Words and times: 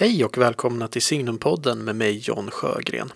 Hej 0.00 0.24
och 0.24 0.38
välkomna 0.38 0.88
till 0.88 1.02
Signumpodden 1.02 1.84
med 1.84 1.96
mig 1.96 2.18
John 2.18 2.50
Sjögren. 2.50 3.12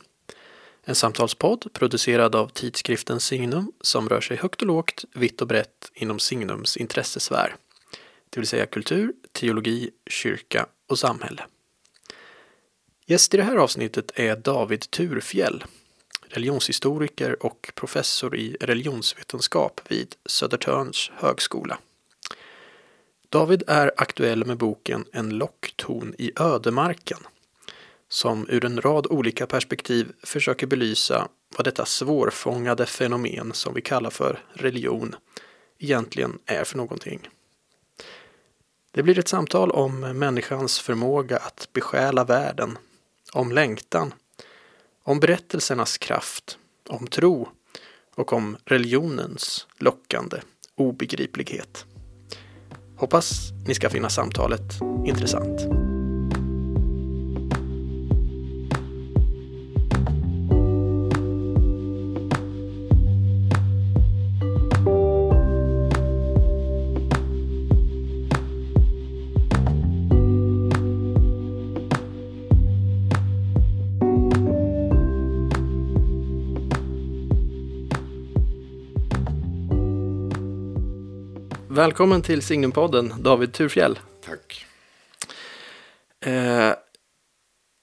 En 0.84 0.94
samtalspodd 0.94 1.72
producerad 1.72 2.34
av 2.34 2.48
tidskriften 2.48 3.20
Signum 3.20 3.72
som 3.80 4.08
rör 4.08 4.20
sig 4.20 4.36
högt 4.36 4.60
och 4.60 4.66
lågt, 4.66 5.04
vitt 5.14 5.40
och 5.40 5.46
brett 5.48 5.90
inom 5.94 6.18
Signums 6.18 6.76
intressesfär. 6.76 7.56
Det 8.30 8.40
vill 8.40 8.46
säga 8.46 8.66
kultur, 8.66 9.12
teologi, 9.32 9.90
kyrka 10.06 10.66
och 10.88 10.98
samhälle. 10.98 11.46
Gäst 13.06 13.34
i 13.34 13.36
det 13.36 13.42
här 13.42 13.56
avsnittet 13.56 14.12
är 14.14 14.36
David 14.36 14.90
Turfjell, 14.90 15.64
religionshistoriker 16.28 17.46
och 17.46 17.72
professor 17.74 18.36
i 18.36 18.56
religionsvetenskap 18.60 19.80
vid 19.88 20.14
Södertörns 20.26 21.10
högskola. 21.14 21.78
David 23.34 23.62
är 23.66 23.92
aktuell 23.96 24.44
med 24.44 24.56
boken 24.56 25.04
En 25.12 25.30
lockton 25.30 26.14
i 26.18 26.32
ödemarken 26.36 27.18
som 28.08 28.46
ur 28.48 28.64
en 28.64 28.80
rad 28.80 29.06
olika 29.06 29.46
perspektiv 29.46 30.12
försöker 30.22 30.66
belysa 30.66 31.28
vad 31.56 31.66
detta 31.66 31.84
svårfångade 31.86 32.86
fenomen 32.86 33.52
som 33.52 33.74
vi 33.74 33.80
kallar 33.80 34.10
för 34.10 34.44
religion 34.52 35.16
egentligen 35.78 36.38
är 36.46 36.64
för 36.64 36.76
någonting. 36.76 37.28
Det 38.90 39.02
blir 39.02 39.18
ett 39.18 39.28
samtal 39.28 39.70
om 39.70 40.00
människans 40.00 40.80
förmåga 40.80 41.36
att 41.36 41.68
besjäla 41.72 42.24
världen, 42.24 42.78
om 43.32 43.52
längtan, 43.52 44.14
om 45.02 45.20
berättelsernas 45.20 45.98
kraft, 45.98 46.58
om 46.88 47.06
tro 47.06 47.48
och 48.14 48.32
om 48.32 48.56
religionens 48.64 49.66
lockande 49.78 50.40
obegriplighet. 50.74 51.86
Hoppas 53.04 53.52
ni 53.66 53.74
ska 53.74 53.90
finna 53.90 54.08
samtalet 54.08 54.80
intressant. 55.06 55.83
Välkommen 81.74 82.22
till 82.22 82.42
Signumpodden, 82.42 83.14
David 83.18 83.52
Turfjell. 83.52 83.98
Tack. 84.24 84.66
Eh, 86.20 86.72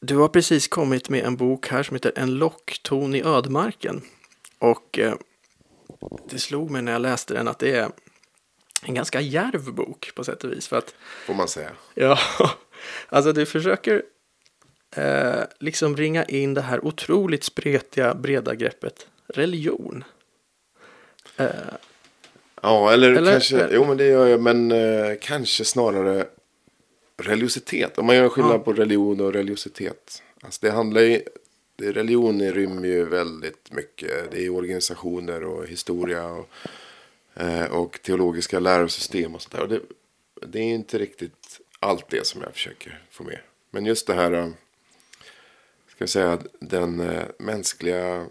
du 0.02 0.17
har 0.17 0.28
precis 0.28 0.67
kommit 0.67 1.09
med 1.09 1.25
en 1.25 1.36
bok 1.36 1.67
här 1.67 1.83
som 1.83 1.95
heter 1.95 2.14
En 2.16 2.36
lockton 2.36 3.16
i 3.16 3.23
ödmarken. 3.23 4.02
Och 4.59 5.00
eh, 5.00 5.14
det 6.30 6.39
slog 6.39 6.72
mig 6.72 6.81
när 6.81 6.92
jag 6.92 7.02
läste 7.02 7.33
den 7.33 7.48
att 7.48 7.59
det 7.59 7.75
är 7.75 7.92
en 8.83 8.94
ganska 8.94 9.22
järv 9.22 9.73
bok 9.73 10.11
på 10.16 10.23
sätt 10.23 10.44
och 10.44 10.52
vis. 10.52 10.67
För 10.67 10.78
att, 10.78 10.94
Får 11.26 11.33
man 11.33 11.48
säga. 11.48 11.72
ja, 11.94 12.20
alltså 13.09 13.33
du 13.33 13.45
försöker 13.45 14.03
eh, 14.95 15.44
liksom 15.59 15.98
ringa 15.98 16.26
in 16.26 16.53
det 16.53 16.61
här 16.61 16.86
otroligt 16.86 17.44
spretiga, 17.44 18.16
breda 18.16 18.55
greppet 18.55 19.08
religion. 19.28 20.03
Ja, 22.62 22.94
eller, 22.94 23.12
Eller- 23.14 23.31
kanske, 23.31 23.67
jo 23.72 23.86
men 23.86 23.98
det 23.98 24.06
gör 24.08 24.28
jag, 24.28 24.42
men 24.42 24.72
eh, 24.72 25.16
kanske 25.22 25.66
snarare 25.66 26.26
religiositet. 27.17 27.98
Om 27.98 28.06
man 28.06 28.16
gör 28.16 28.30
skillnad 28.30 28.54
Ja. 28.54 28.59
på 28.59 28.73
religion 28.73 29.22
och 29.22 29.34
religiositet. 29.34 30.23
Alltså 30.42 30.66
det 30.66 30.72
handlar 30.72 31.02
ju, 31.02 31.22
det, 31.76 31.92
religion 31.92 32.42
rymmer 32.52 32.88
ju 32.88 33.06
väldigt 33.06 33.72
mycket. 33.72 34.32
Det 34.32 34.45
är 34.45 34.50
organisationer 34.50 35.44
och 35.44 35.67
historia 35.67 36.26
och, 36.28 36.50
eh, 37.36 37.66
och 37.66 38.00
teologiska 38.04 38.60
lärosystem 38.60 39.36
och 39.36 39.42
sådär. 39.42 39.67
Det, 39.67 39.80
det 40.48 40.60
är 40.60 40.64
inte 40.73 40.98
riktigt 40.98 41.60
allt 41.80 42.10
det 42.10 42.27
som 42.27 42.42
jag 42.42 42.54
försöker 42.54 43.02
få 43.11 43.23
med. 43.23 43.39
Men 43.71 43.86
just 43.86 44.08
det 44.08 44.14
här, 44.14 44.32
eh, 44.32 44.48
ska 45.88 45.95
jag 45.98 46.10
säga, 46.10 46.39
den 46.60 47.00
eh, 47.00 47.23
mänskliga, 47.39 48.26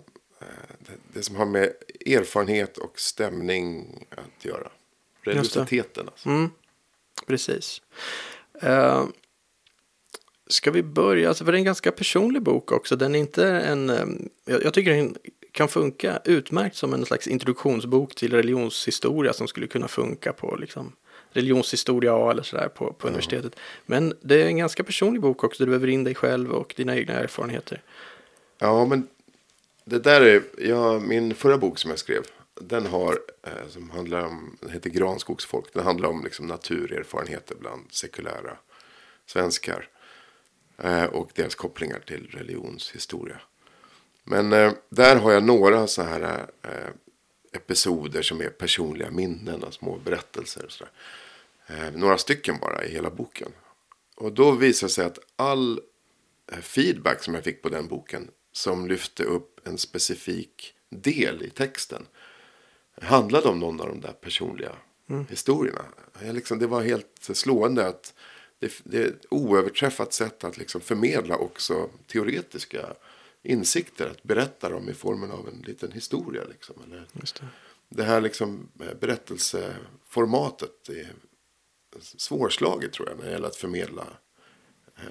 det, 0.78 0.92
det 1.12 1.22
som 1.22 1.36
har 1.36 1.46
med 1.46 1.72
erfarenhet 2.06 2.78
och 2.78 3.00
stämning 3.00 3.86
att 4.10 4.44
göra. 4.44 4.70
Religiositeten 5.22 6.08
alltså. 6.08 6.28
Mm, 6.28 6.50
precis. 7.26 7.82
Uh, 8.64 9.06
ska 10.46 10.70
vi 10.70 10.82
börja? 10.82 11.28
Alltså, 11.28 11.44
för 11.44 11.52
det 11.52 11.56
är 11.56 11.60
en 11.60 11.64
ganska 11.64 11.92
personlig 11.92 12.42
bok 12.42 12.72
också. 12.72 12.96
Den 12.96 13.14
är 13.14 13.18
inte 13.18 13.46
en... 13.48 13.90
eh, 13.90 14.06
jag, 14.44 14.64
jag 14.64 14.74
tycker 14.74 14.90
den 14.90 15.16
kan 15.52 15.68
funka 15.68 16.20
utmärkt 16.24 16.76
som 16.76 16.94
en 16.94 17.06
slags 17.06 17.26
introduktionsbok 17.26 18.14
till 18.14 18.32
religionshistoria 18.32 19.32
som 19.32 19.48
skulle 19.48 19.66
kunna 19.66 19.88
funka 19.88 20.32
på 20.32 20.56
liksom, 20.56 20.92
religionshistoria 21.30 22.14
A 22.14 22.30
eller 22.30 22.42
sådär 22.42 22.68
på, 22.68 22.92
på 22.92 23.08
universitetet. 23.08 23.56
Men 23.86 24.14
det 24.20 24.42
är 24.42 24.46
en 24.46 24.56
ganska 24.56 24.84
personlig 24.84 25.22
bok 25.22 25.44
också. 25.44 25.62
Du 25.62 25.66
behöver 25.66 25.88
in 25.88 26.04
dig 26.04 26.14
själv 26.14 26.52
och 26.52 26.74
dina 26.76 26.96
egna 26.96 27.12
erfarenheter. 27.12 27.82
Ja, 28.58 28.84
men 28.84 29.08
det 29.84 29.98
där 29.98 30.20
är, 30.20 30.42
ja, 30.58 30.98
min 30.98 31.34
förra 31.34 31.58
bok 31.58 31.78
som 31.78 31.90
jag 31.90 31.98
skrev. 31.98 32.22
Den 32.54 32.86
har, 32.86 33.20
eh, 33.42 33.68
som 33.68 33.90
handlar 33.90 34.26
om, 34.26 34.56
den 34.60 34.70
heter 34.70 34.90
Granskogsfolk. 34.90 35.72
Den 35.72 35.84
handlar 35.84 36.08
om 36.08 36.24
liksom, 36.24 36.46
naturerfarenheter 36.46 37.54
bland 37.60 37.92
sekulära 37.92 38.56
svenskar. 39.26 39.88
Eh, 40.78 41.04
och 41.04 41.30
deras 41.34 41.54
kopplingar 41.54 42.00
till 42.00 42.28
religionshistoria. 42.30 43.40
Men 44.24 44.52
eh, 44.52 44.72
där 44.88 45.16
har 45.16 45.32
jag 45.32 45.42
några 45.44 45.86
så 45.86 46.02
här 46.02 46.46
eh, 46.62 46.90
episoder 47.52 48.22
som 48.22 48.40
är 48.40 48.48
personliga 48.48 49.10
minnen 49.10 49.64
och 49.64 49.74
små 49.74 49.96
berättelser. 49.96 50.64
Och 50.64 50.72
så 50.72 50.84
där. 50.84 50.92
Eh, 51.70 51.92
några 51.92 52.18
stycken 52.18 52.58
bara 52.60 52.84
i 52.84 52.92
hela 52.92 53.10
boken. 53.10 53.52
Och 54.16 54.32
då 54.32 54.50
visar 54.50 54.86
det 54.86 54.92
sig 54.92 55.04
att 55.04 55.18
all 55.36 55.80
eh, 56.52 56.58
feedback 56.58 57.22
som 57.22 57.34
jag 57.34 57.44
fick 57.44 57.62
på 57.62 57.68
den 57.68 57.86
boken 57.86 58.30
som 58.52 58.88
lyfte 58.88 59.24
upp 59.24 59.68
en 59.68 59.78
specifik 59.78 60.74
del 60.90 61.42
i 61.42 61.50
texten 61.50 62.06
handlade 63.02 63.48
om 63.48 63.60
någon 63.60 63.80
av 63.80 63.88
de 63.88 64.00
där 64.00 64.12
personliga 64.12 64.72
historierna. 65.28 65.84
Jag 66.22 66.34
liksom, 66.34 66.58
det 66.58 66.66
var 66.66 66.82
helt 66.82 67.30
slående 67.32 67.86
att 67.86 68.14
det, 68.58 68.72
det 68.84 69.02
är 69.02 69.08
ett 69.08 69.26
oöverträffat 69.30 70.12
sätt 70.12 70.44
att 70.44 70.58
liksom 70.58 70.80
förmedla 70.80 71.36
också 71.36 71.90
teoretiska 72.06 72.94
insikter. 73.42 74.10
Att 74.10 74.22
berätta 74.22 74.68
dem 74.68 74.88
i 74.88 74.94
formen 74.94 75.30
av 75.30 75.48
en 75.48 75.62
liten 75.62 75.92
historia. 75.92 76.44
Liksom, 76.44 76.76
eller 76.86 77.06
det. 77.12 77.48
det 77.88 78.04
här 78.04 78.20
liksom 78.20 78.68
eh, 78.80 78.94
berättelseformatet 79.00 80.88
är 80.88 81.12
svårslaget 82.02 82.92
tror 82.92 83.08
jag 83.08 83.18
när 83.18 83.24
det 83.24 83.30
gäller 83.30 83.48
att 83.48 83.56
förmedla 83.56 84.06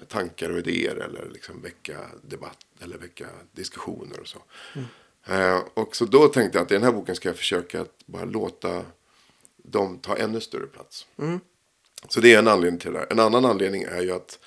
tankar 0.07 0.49
och 0.49 0.59
idéer 0.59 0.95
eller 0.95 1.29
liksom 1.29 1.61
väcka 1.61 1.97
debatt 2.23 2.65
eller 2.81 2.97
väcka 2.97 3.27
diskussioner 3.51 4.19
och 4.19 4.27
så. 4.27 4.39
Eh, 5.33 5.59
och 5.73 5.95
så 5.95 6.05
då 6.05 6.27
tänkte 6.27 6.57
jag 6.57 6.65
att 6.65 6.71
i 6.71 6.73
den 6.73 6.83
här 6.83 6.91
boken 6.91 7.15
ska 7.15 7.29
jag 7.29 7.37
försöka 7.37 7.81
att 7.81 8.03
bara 8.05 8.25
låta 8.25 8.85
dem 9.57 9.99
ta 9.99 10.17
ännu 10.17 10.41
större 10.41 10.67
plats. 10.67 11.07
Så 12.07 12.19
det 12.21 12.33
är 12.33 12.39
en 12.39 12.47
anledning 12.47 12.79
till 12.79 12.93
det. 12.93 13.03
En 13.09 13.19
annan 13.19 13.45
anledning 13.45 13.83
är 13.83 14.01
ju 14.01 14.11
att 14.11 14.39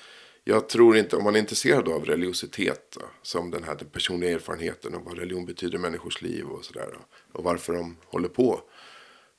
jag 0.43 0.69
tror 0.69 0.97
inte, 0.97 1.15
om 1.15 1.23
man 1.23 1.35
är 1.35 1.39
intresserad 1.39 1.89
av 1.89 2.05
religiositet, 2.05 2.97
som 3.21 3.51
den 3.51 3.63
här 3.63 3.75
den 3.75 3.89
personliga 3.89 4.31
erfarenheten 4.31 4.95
och 4.95 5.05
vad 5.05 5.17
religion 5.17 5.45
betyder 5.45 5.75
i 5.75 5.81
människors 5.81 6.21
liv 6.21 6.45
och 6.45 6.65
sådär. 6.65 6.97
Och 7.31 7.43
varför 7.43 7.73
de 7.73 7.97
håller 8.05 8.29
på 8.29 8.61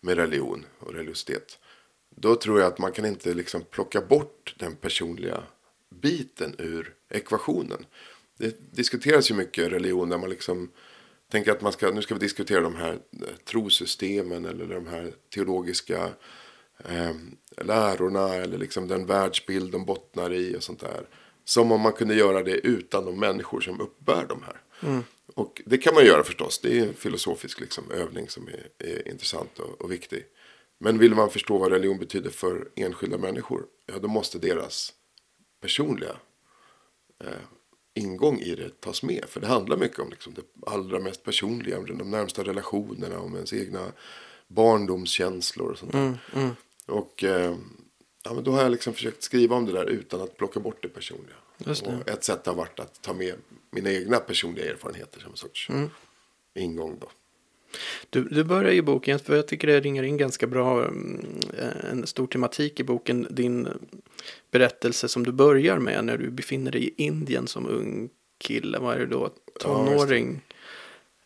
med 0.00 0.16
religion 0.16 0.66
och 0.78 0.94
religiositet. 0.94 1.59
Då 2.16 2.37
tror 2.37 2.60
jag 2.60 2.72
att 2.72 2.78
man 2.78 2.93
kan 2.93 3.04
inte 3.04 3.34
liksom 3.34 3.62
plocka 3.62 4.00
bort 4.00 4.54
den 4.59 4.76
personliga 4.76 5.43
biten 6.00 6.55
ur 6.59 6.94
ekvationen. 7.10 7.87
Det 8.38 8.76
diskuteras 8.76 9.31
ju 9.31 9.35
mycket 9.35 9.73
religion 9.73 10.08
där 10.08 10.19
man 10.19 10.31
liksom 10.31 10.70
tänker 11.31 11.52
att 11.52 11.61
man 11.61 11.73
ska, 11.73 11.91
nu 11.91 12.02
ska 12.02 12.14
vi 12.14 12.20
diskutera 12.20 12.61
de 12.61 12.75
här 12.75 12.93
eh, 12.93 13.35
trosystemen 13.44 14.44
eller 14.44 14.67
de 14.67 14.87
här 14.87 15.12
teologiska 15.35 16.08
eh, 16.85 17.12
lärorna 17.56 18.35
eller 18.35 18.58
liksom 18.58 18.88
den 18.88 19.06
världsbild 19.06 19.73
de 19.73 19.85
bottnar 19.85 20.32
i 20.32 20.56
och 20.56 20.62
sånt 20.62 20.81
där. 20.81 21.08
Som 21.44 21.73
om 21.73 21.81
man 21.81 21.93
kunde 21.93 22.14
göra 22.14 22.43
det 22.43 22.56
utan 22.56 23.05
de 23.05 23.20
människor 23.20 23.61
som 23.61 23.81
uppbär 23.81 24.26
de 24.29 24.43
här. 24.43 24.61
Och 25.35 25.62
det 25.67 25.79
kan 25.79 25.94
man 25.94 26.05
göra 26.05 26.25
förstås. 26.25 26.58
Det 26.58 26.79
är 26.79 26.87
en 26.87 26.94
filosofisk 26.94 27.61
liksom, 27.61 27.91
övning 27.91 28.29
som 28.29 28.49
är, 28.49 28.87
är 28.88 29.08
intressant 29.08 29.58
och, 29.58 29.81
och 29.81 29.93
viktig. 29.93 30.26
Men 30.79 30.99
vill 30.99 31.14
man 31.14 31.31
förstå 31.31 31.58
vad 31.58 31.73
religion 31.73 31.99
betyder 31.99 32.31
för 32.31 32.69
enskilda 32.76 33.19
människor. 33.19 33.64
Ja, 33.87 33.99
då 33.99 34.08
måste 34.08 34.38
deras 34.38 34.93
personliga 35.64 36.16
eh, 37.25 37.43
ingång 37.94 38.38
i 38.38 38.55
det 38.55 38.81
tas 38.81 39.02
med. 39.02 39.25
För 39.28 39.40
det 39.40 39.46
handlar 39.46 39.76
mycket 39.76 39.99
om 39.99 40.11
liksom, 40.11 40.34
det 40.34 40.43
allra 40.66 41.00
mest 41.00 41.22
personliga. 41.22 41.78
Om 41.78 41.87
de 41.87 42.11
närmsta 42.11 42.43
relationerna. 42.44 43.19
Om 43.20 43.34
ens 43.34 43.52
egna 43.52 43.93
barndomskänslor 44.49 45.70
och 45.70 45.78
sånt 45.78 45.93
där. 45.93 46.19
Och 46.87 47.25
eh, 47.25 47.56
ja, 48.25 48.34
men 48.34 48.44
då 48.44 48.52
har 48.52 48.62
jag 48.62 48.72
liksom 48.72 48.93
försökt 48.94 49.22
skriva 49.22 49.56
om 49.56 49.66
det 49.66 49.72
där 49.72 49.87
utan 49.87 50.20
att 50.20 50.37
plocka 50.37 50.61
bort 50.61 50.82
det 50.82 50.88
personliga. 50.88 51.37
Det. 51.58 51.82
Och 51.82 52.08
ett 52.08 52.25
sätt 52.25 52.46
har 52.46 52.55
varit 52.55 52.81
att 52.81 53.02
ta 53.02 53.12
med 53.14 53.34
mina 53.70 53.90
egna 53.90 54.19
personliga 54.19 54.70
erfarenheter 54.70 55.20
som 55.20 55.31
en 55.31 55.37
sorts 55.37 55.69
Mm. 55.69 55.90
ingång 56.55 56.99
då. 57.00 57.08
Du, 58.11 58.25
du 58.25 58.44
börjar 58.44 58.73
ju 58.73 58.82
boken, 58.82 59.19
för 59.19 59.37
jag 59.37 59.49
tycker 59.49 59.67
det 59.69 59.81
ringer 59.81 60.03
in 60.03 60.17
ganska 60.17 60.47
bra, 60.47 60.85
mm, 60.85 61.26
en 61.91 62.06
stor 62.06 62.26
tematik 62.26 62.81
i 62.81 62.85
boken, 62.85 63.26
din 63.31 63.69
berättelse 64.50 65.09
som 65.09 65.25
du 65.25 65.32
börjar 65.32 65.79
med 65.79 66.05
när 66.05 66.17
du 66.19 66.31
befinner 66.31 66.71
dig 66.73 66.85
i 66.85 66.94
Indien 66.97 67.47
som 67.47 67.67
ung 67.69 68.09
kille, 68.38 68.79
vad 68.79 68.94
är 68.94 68.99
det 68.99 69.06
då, 69.06 69.31
tonåring. 69.61 70.41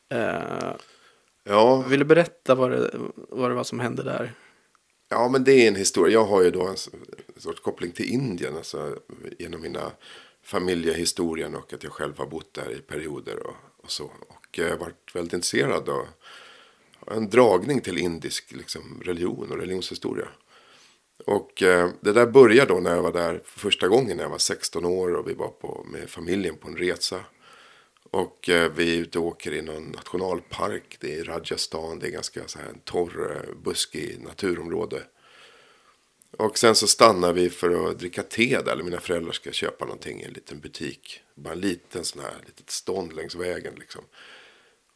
eh, 0.08 0.72
Ja, 1.44 1.84
vill 1.88 1.98
du 1.98 2.04
berätta 2.04 2.54
vad 2.54 2.70
det, 2.70 2.90
vad 3.14 3.50
det 3.50 3.54
var 3.54 3.64
som 3.64 3.80
hände 3.80 4.02
där? 4.02 4.32
Ja, 5.08 5.28
men 5.28 5.44
det 5.44 5.52
är 5.52 5.68
en 5.68 5.74
historia. 5.76 6.12
Jag 6.12 6.24
har 6.24 6.42
ju 6.42 6.50
då 6.50 6.66
en 6.66 6.76
sorts 7.36 7.60
koppling 7.60 7.92
till 7.92 8.06
Indien. 8.12 8.56
Alltså, 8.56 8.96
genom 9.38 9.60
mina 9.60 9.92
familjehistorien 10.42 11.54
och 11.54 11.72
att 11.72 11.82
jag 11.82 11.92
själv 11.92 12.18
har 12.18 12.26
bott 12.26 12.54
där 12.54 12.72
i 12.72 12.78
perioder 12.78 13.46
och, 13.46 13.54
och 13.84 13.90
så. 13.90 14.10
Och 14.48 14.58
eh, 14.58 14.78
varit 14.78 15.14
väldigt 15.14 15.32
intresserad 15.32 15.88
av 15.88 16.06
en 17.10 17.30
dragning 17.30 17.80
till 17.80 17.98
indisk 17.98 18.52
liksom, 18.52 19.02
religion 19.04 19.50
och 19.50 19.58
religionshistoria. 19.58 20.28
Och 21.26 21.62
eh, 21.62 21.90
det 22.00 22.12
där 22.12 22.26
började 22.26 22.74
då 22.74 22.80
när 22.80 22.94
jag 22.94 23.02
var 23.02 23.12
där 23.12 23.40
för 23.44 23.60
första 23.60 23.88
gången 23.88 24.16
när 24.16 24.24
jag 24.24 24.30
var 24.30 24.38
16 24.38 24.84
år 24.84 25.14
och 25.14 25.28
vi 25.28 25.34
var 25.34 25.48
på, 25.48 25.86
med 25.92 26.10
familjen 26.10 26.56
på 26.56 26.68
en 26.68 26.76
resa. 26.76 27.20
Och 28.10 28.48
eh, 28.48 28.72
vi 28.72 28.96
är 28.96 29.00
ute 29.00 29.18
och 29.18 29.26
åker 29.26 29.54
i 29.54 29.62
någon 29.62 29.90
nationalpark. 29.90 30.96
Det 31.00 31.14
är 31.14 31.18
i 31.18 31.22
Rajasthan. 31.22 31.98
Det 31.98 32.06
är 32.06 32.10
ganska 32.10 32.40
så 32.46 32.58
här 32.58 32.68
en 32.68 32.80
torr, 32.80 33.36
eh, 33.36 33.54
buskig 33.62 34.20
naturområde. 34.20 35.02
Och 36.36 36.58
sen 36.58 36.74
så 36.74 36.86
stannar 36.86 37.32
vi 37.32 37.50
för 37.50 37.90
att 37.90 37.98
dricka 37.98 38.22
te 38.22 38.60
där. 38.64 38.72
Eller 38.72 38.84
mina 38.84 39.00
föräldrar 39.00 39.32
ska 39.32 39.52
köpa 39.52 39.84
någonting 39.84 40.20
i 40.20 40.24
en 40.24 40.32
liten 40.32 40.60
butik. 40.60 41.20
Bara 41.34 41.52
en 41.52 41.60
liten 41.60 42.04
sån 42.04 42.22
här 42.22 42.34
litet 42.46 42.70
stånd 42.70 43.12
längs 43.12 43.34
vägen 43.34 43.74
liksom. 43.78 44.04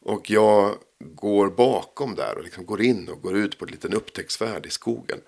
Och 0.01 0.29
jag 0.29 0.75
går 0.99 1.49
bakom 1.49 2.15
där 2.15 2.37
och 2.37 2.43
liksom 2.43 2.65
går 2.65 2.81
in 2.81 3.09
och 3.09 3.21
går 3.21 3.37
ut 3.37 3.57
på 3.57 3.65
en 3.65 3.71
liten 3.71 3.93
upptäcktsfärd 3.93 4.65
i 4.65 4.69
skogen. 4.69 5.19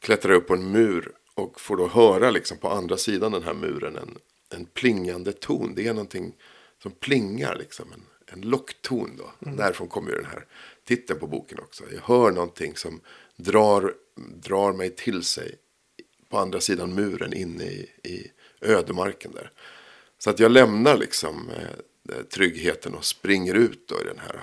Klättrar 0.00 0.32
upp 0.32 0.46
på 0.46 0.54
en 0.54 0.72
mur 0.72 1.12
och 1.34 1.60
får 1.60 1.76
då 1.76 1.88
höra 1.88 2.30
liksom 2.30 2.58
på 2.58 2.68
andra 2.68 2.96
sidan 2.96 3.32
den 3.32 3.42
här 3.42 3.54
muren 3.54 3.96
en, 3.96 4.18
en 4.58 4.66
plingande 4.66 5.32
ton. 5.32 5.74
Det 5.74 5.86
är 5.86 5.92
någonting 5.92 6.34
som 6.82 6.92
plingar 6.92 7.56
liksom. 7.56 7.92
En, 7.92 8.02
en 8.32 8.40
lockton 8.40 9.10
då. 9.18 9.50
Därifrån 9.50 9.88
kommer 9.88 10.10
ju 10.10 10.16
den 10.16 10.30
här 10.30 10.46
titeln 10.84 11.20
på 11.20 11.26
boken 11.26 11.58
också. 11.58 11.84
Jag 11.94 12.02
hör 12.02 12.30
någonting 12.30 12.76
som 12.76 13.00
drar, 13.36 13.94
drar 14.36 14.72
mig 14.72 14.90
till 14.90 15.22
sig 15.22 15.54
på 16.28 16.38
andra 16.38 16.60
sidan 16.60 16.94
muren 16.94 17.34
inne 17.34 17.64
i, 17.64 17.90
i 18.04 18.30
ödemarken 18.60 19.32
där. 19.32 19.52
Så 20.18 20.30
att 20.30 20.38
jag 20.38 20.50
lämnar 20.50 20.96
liksom 20.96 21.50
eh, 21.50 22.16
eh 22.16 22.22
tryggheten 22.22 22.94
och 22.94 23.04
springer 23.04 23.54
ut 23.54 23.88
då 23.88 24.00
i 24.00 24.04
den 24.04 24.18
här. 24.18 24.42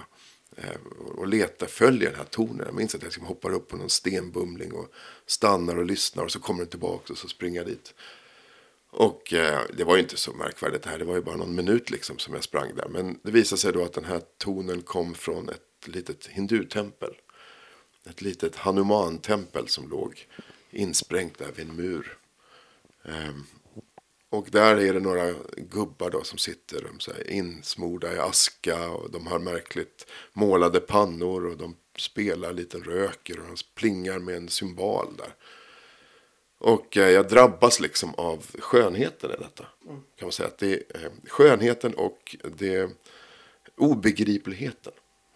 Eh, 0.58 0.82
och 1.16 1.28
letar, 1.28 1.68
följer 1.68 2.10
den 2.10 2.20
här 2.20 2.26
tonen. 2.26 2.66
Jag 2.66 2.76
minns 2.76 2.96
att 2.96 3.02
jag 3.02 3.08
liksom 3.08 3.26
hoppar 3.26 3.54
upp 3.54 3.68
på 3.68 3.78
någon 3.78 3.90
stenbumling 3.90 4.74
och 4.74 4.94
stannar 5.26 5.78
och 5.78 5.86
lyssnar. 5.86 6.24
Och 6.24 6.32
så 6.32 6.40
kommer 6.40 6.60
den 6.60 6.70
tillbaka 6.70 7.14
och 7.14 7.20
så 7.20 7.28
springer 7.28 7.60
jag 7.60 7.68
dit. 7.68 7.94
Och 8.90 9.34
eh, 9.34 9.62
det 9.78 9.84
var 9.84 9.96
ju 9.96 10.02
inte 10.02 10.18
så 10.18 10.34
märkvärdigt 10.34 10.84
det 10.84 10.90
här. 10.90 11.00
Det 11.00 11.06
var 11.06 11.16
ju 11.16 11.22
bara 11.22 11.36
någon 11.36 11.56
minut 11.56 11.90
liksom 11.90 12.18
som 12.18 12.34
jag 12.34 12.44
sprang 12.44 12.76
där. 12.76 12.88
Men 12.88 13.20
det 13.24 13.32
visade 13.32 13.60
sig 13.60 13.74
då 13.74 13.84
att 13.84 13.94
den 13.94 14.06
här 14.06 14.22
tonen 14.38 14.82
kom 14.82 15.16
från 15.16 15.50
ett 15.50 15.88
litet 15.88 16.28
hindutempel. 16.28 17.14
Ett 18.10 18.22
litet 18.22 18.56
Hanuman-tempel 18.56 19.68
som 19.68 19.90
låg 19.90 20.28
insprängt 20.72 21.38
där 21.38 21.52
vid 21.52 21.70
en 21.70 21.76
mur. 21.76 22.18
Ehm, 23.04 23.44
och 24.30 24.48
där 24.52 24.78
är 24.78 24.94
det 24.94 25.00
några 25.00 25.34
gubbar 25.58 26.10
då 26.10 26.24
som 26.24 26.38
sitter 26.38 26.82
de 26.82 27.00
så 27.00 27.14
här 27.14 27.30
insmorda 27.30 28.14
i 28.14 28.20
aska 28.20 28.90
och 28.90 29.12
de 29.12 29.28
har 29.28 29.40
märkligt 29.40 30.08
målade 30.34 30.80
pannor 30.80 31.46
och 31.46 31.58
de 31.58 31.76
spelar 31.98 32.54
lite 32.54 32.78
röker 32.78 33.40
och 33.40 33.46
de 33.48 33.56
plingar 33.76 34.20
med 34.20 34.36
en 34.38 34.50
symbol 34.50 35.18
där. 35.18 35.36
Och 36.58 36.98
eh, 36.98 37.10
jag 37.10 37.30
drabbas 37.30 37.80
liksom 37.80 38.16
av 38.16 38.46
skönheten 38.60 39.32
i 39.32 39.34
detta. 39.34 39.66
Kan 40.16 40.26
man 40.26 40.32
säga 40.32 40.48
att 40.48 40.58
det 40.58 40.74
är 40.74 41.06
eh, 41.06 41.12
skönheten 41.28 41.94
och 41.94 42.36
det 42.58 42.90
obegripligheten. 43.78 44.94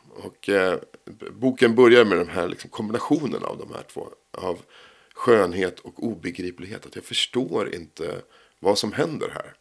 Och 0.10 0.50
eh, 0.50 0.80
boken 1.32 1.76
börjar 1.76 2.06
med 2.06 2.18
den 2.18 2.30
här 2.30 2.48
liksom, 2.48 2.70
kombinationen 2.70 3.44
av 3.44 3.58
de 3.58 3.74
här 3.74 3.84
två. 3.94 4.10
Av 4.32 4.60
skönhet 5.14 5.80
och 5.80 6.04
obegriplighet. 6.04 6.86
Att 6.86 6.96
jag 6.96 7.06
förstår 7.06 7.76
inte 7.76 8.22
vad 8.60 8.78
som 8.78 8.94
händer 8.94 9.30
här. 9.30 9.54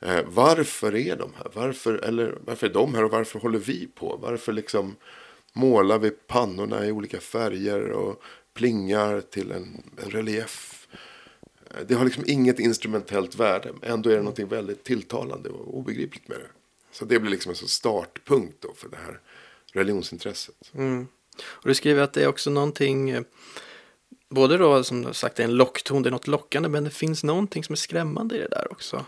Eh, 0.00 0.24
varför 0.26 0.94
är 0.94 1.16
de 1.16 1.32
här? 1.36 1.50
Varför, 1.54 1.94
eller, 1.94 2.38
varför 2.44 2.66
är 2.66 2.72
de 2.72 2.94
här 2.94 3.04
och 3.04 3.10
varför 3.10 3.38
håller 3.38 3.58
vi 3.58 3.86
på? 3.86 4.18
Varför 4.22 4.52
liksom 4.52 4.96
målar 5.52 5.98
vi 5.98 6.10
pannorna 6.10 6.86
i 6.86 6.92
olika 6.92 7.20
färger 7.20 7.90
och 7.90 8.22
plingar 8.54 9.20
till 9.20 9.52
en, 9.52 9.82
en 10.04 10.10
relief? 10.10 10.88
Eh, 11.70 11.86
det 11.88 11.94
har 11.94 12.04
liksom 12.04 12.24
inget 12.26 12.58
instrumentellt 12.58 13.34
värde. 13.34 13.72
Ändå 13.82 14.10
är 14.10 14.16
det 14.16 14.22
något 14.22 14.38
väldigt 14.38 14.84
tilltalande 14.84 15.48
och 15.48 15.78
obegripligt 15.78 16.28
med 16.28 16.38
det. 16.38 16.50
Så 16.90 17.04
det 17.04 17.20
blir 17.20 17.30
liksom 17.30 17.50
en 17.50 17.56
sån 17.56 17.68
startpunkt 17.68 18.60
då 18.60 18.74
för 18.74 18.88
det 18.88 18.96
här 18.96 19.20
religionsintresset. 19.76 20.70
Mm. 20.74 21.06
Och 21.44 21.68
du 21.68 21.74
skriver 21.74 22.02
att 22.02 22.12
det 22.12 22.22
är 22.22 22.28
också 22.28 22.50
någonting, 22.50 23.10
eh, 23.10 23.22
både 24.28 24.56
då 24.56 24.84
som 24.84 25.02
du 25.02 25.14
sagt 25.14 25.36
det 25.36 25.42
är 25.42 25.44
en 25.44 25.54
lockton, 25.54 26.02
det 26.02 26.08
är 26.08 26.10
något 26.10 26.26
lockande, 26.26 26.68
men 26.68 26.84
det 26.84 26.90
finns 26.90 27.24
någonting 27.24 27.64
som 27.64 27.72
är 27.72 27.76
skrämmande 27.76 28.36
i 28.36 28.38
det 28.38 28.48
där 28.48 28.72
också. 28.72 29.04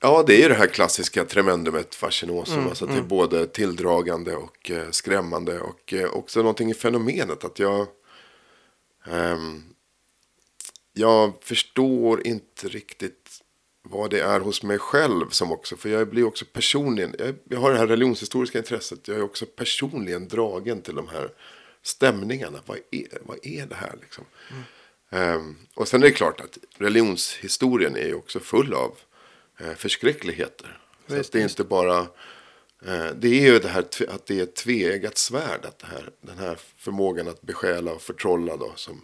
Ja, 0.00 0.24
det 0.26 0.34
är 0.34 0.42
ju 0.42 0.48
det 0.48 0.54
här 0.54 0.66
klassiska 0.66 1.24
tremendumet 1.24 1.94
fascinosum. 1.94 2.68
alltså 2.68 2.84
att 2.84 2.90
det 2.90 2.98
är 2.98 3.02
både 3.02 3.46
tilldragande 3.46 4.36
och 4.36 4.70
eh, 4.70 4.90
skrämmande. 4.90 5.60
Och 5.60 5.92
eh, 5.92 6.10
också 6.10 6.40
någonting 6.40 6.70
i 6.70 6.74
fenomenet. 6.74 7.44
Att 7.44 7.58
jag... 7.58 7.86
ehm, 9.06 9.62
jag 10.92 11.32
förstår 11.40 12.26
inte 12.26 12.68
riktigt 12.68 13.25
vad 13.90 14.10
det 14.10 14.20
är 14.20 14.40
hos 14.40 14.62
mig 14.62 14.78
själv 14.78 15.28
som 15.30 15.52
också. 15.52 15.76
För 15.76 15.88
jag 15.88 16.08
blir 16.08 16.24
också 16.24 16.44
personligen. 16.52 17.14
Jag, 17.18 17.34
jag 17.44 17.60
har 17.60 17.72
det 17.72 17.78
här 17.78 17.86
religionshistoriska 17.86 18.58
intresset. 18.58 19.08
Jag 19.08 19.16
är 19.16 19.22
också 19.22 19.46
personligen 19.46 20.28
dragen 20.28 20.82
till 20.82 20.94
de 20.94 21.08
här 21.08 21.30
stämningarna. 21.82 22.58
Vad 22.66 22.78
är, 22.90 23.18
vad 23.22 23.38
är 23.42 23.66
det 23.66 23.74
här 23.74 23.94
liksom? 24.00 24.24
Ehm, 25.10 25.56
och 25.74 25.88
sen 25.88 26.02
är 26.02 26.06
det 26.06 26.12
klart 26.12 26.40
att 26.40 26.58
religionshistorien 26.76 27.96
är 27.96 28.06
ju 28.06 28.14
också 28.14 28.40
full 28.40 28.74
av 28.74 28.98
eh, 29.60 29.74
förskräckligheter. 29.74 30.78
Så 31.06 31.14
Visst, 31.14 31.28
att 31.28 31.32
det 31.32 31.38
är 31.38 31.42
inte 31.42 31.64
bara... 31.64 31.98
Eh, 32.84 33.10
det 33.16 33.28
är 33.28 33.52
ju 33.52 33.58
det 33.58 33.68
här 33.68 33.84
att 34.08 34.26
det 34.26 34.38
är 34.38 34.42
ett 34.42 34.54
tveeggat 34.54 35.18
svärd. 35.18 35.64
Att 35.64 35.78
det 35.78 35.86
här, 35.86 36.10
den 36.20 36.38
här 36.38 36.58
förmågan 36.76 37.28
att 37.28 37.42
besjäla 37.42 37.92
och 37.92 38.02
förtrolla 38.02 38.56
då. 38.56 38.72
Som 38.76 39.00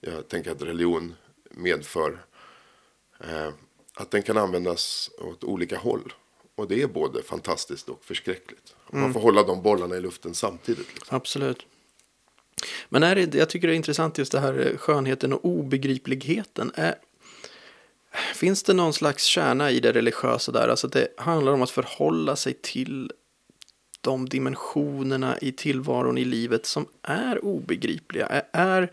jag 0.00 0.28
tänker 0.28 0.50
att 0.50 0.62
religion 0.62 1.14
medför. 1.50 2.24
Eh, 3.20 3.50
att 4.00 4.10
den 4.10 4.22
kan 4.22 4.36
användas 4.36 5.10
åt 5.18 5.44
olika 5.44 5.78
håll. 5.78 6.12
Och 6.54 6.68
det 6.68 6.82
är 6.82 6.86
både 6.86 7.22
fantastiskt 7.22 7.88
och 7.88 8.04
förskräckligt. 8.04 8.74
Man 8.92 9.12
får 9.12 9.20
hålla 9.20 9.42
de 9.42 9.62
bollarna 9.62 9.96
i 9.96 10.00
luften 10.00 10.34
samtidigt. 10.34 10.94
Liksom. 10.94 11.16
Absolut. 11.16 11.66
Men 12.88 13.02
är 13.02 13.14
det, 13.14 13.38
jag 13.38 13.48
tycker 13.48 13.68
det 13.68 13.74
är 13.74 13.76
intressant 13.76 14.18
just 14.18 14.32
det 14.32 14.40
här 14.40 14.66
eh, 14.66 14.76
skönheten 14.76 15.32
och 15.32 15.44
obegripligheten. 15.44 16.72
Är, 16.74 16.94
finns 18.34 18.62
det 18.62 18.74
någon 18.74 18.92
slags 18.92 19.24
kärna 19.24 19.70
i 19.70 19.80
det 19.80 19.92
religiösa 19.92 20.52
där? 20.52 20.68
Alltså 20.68 20.88
det 20.88 21.08
handlar 21.16 21.52
om 21.52 21.62
att 21.62 21.70
förhålla 21.70 22.36
sig 22.36 22.54
till 22.62 23.12
de 24.00 24.28
dimensionerna 24.28 25.38
i 25.38 25.52
tillvaron 25.52 26.18
i 26.18 26.24
livet 26.24 26.66
som 26.66 26.86
är 27.02 27.44
obegripliga. 27.44 28.26
Är, 28.26 28.42
är 28.52 28.92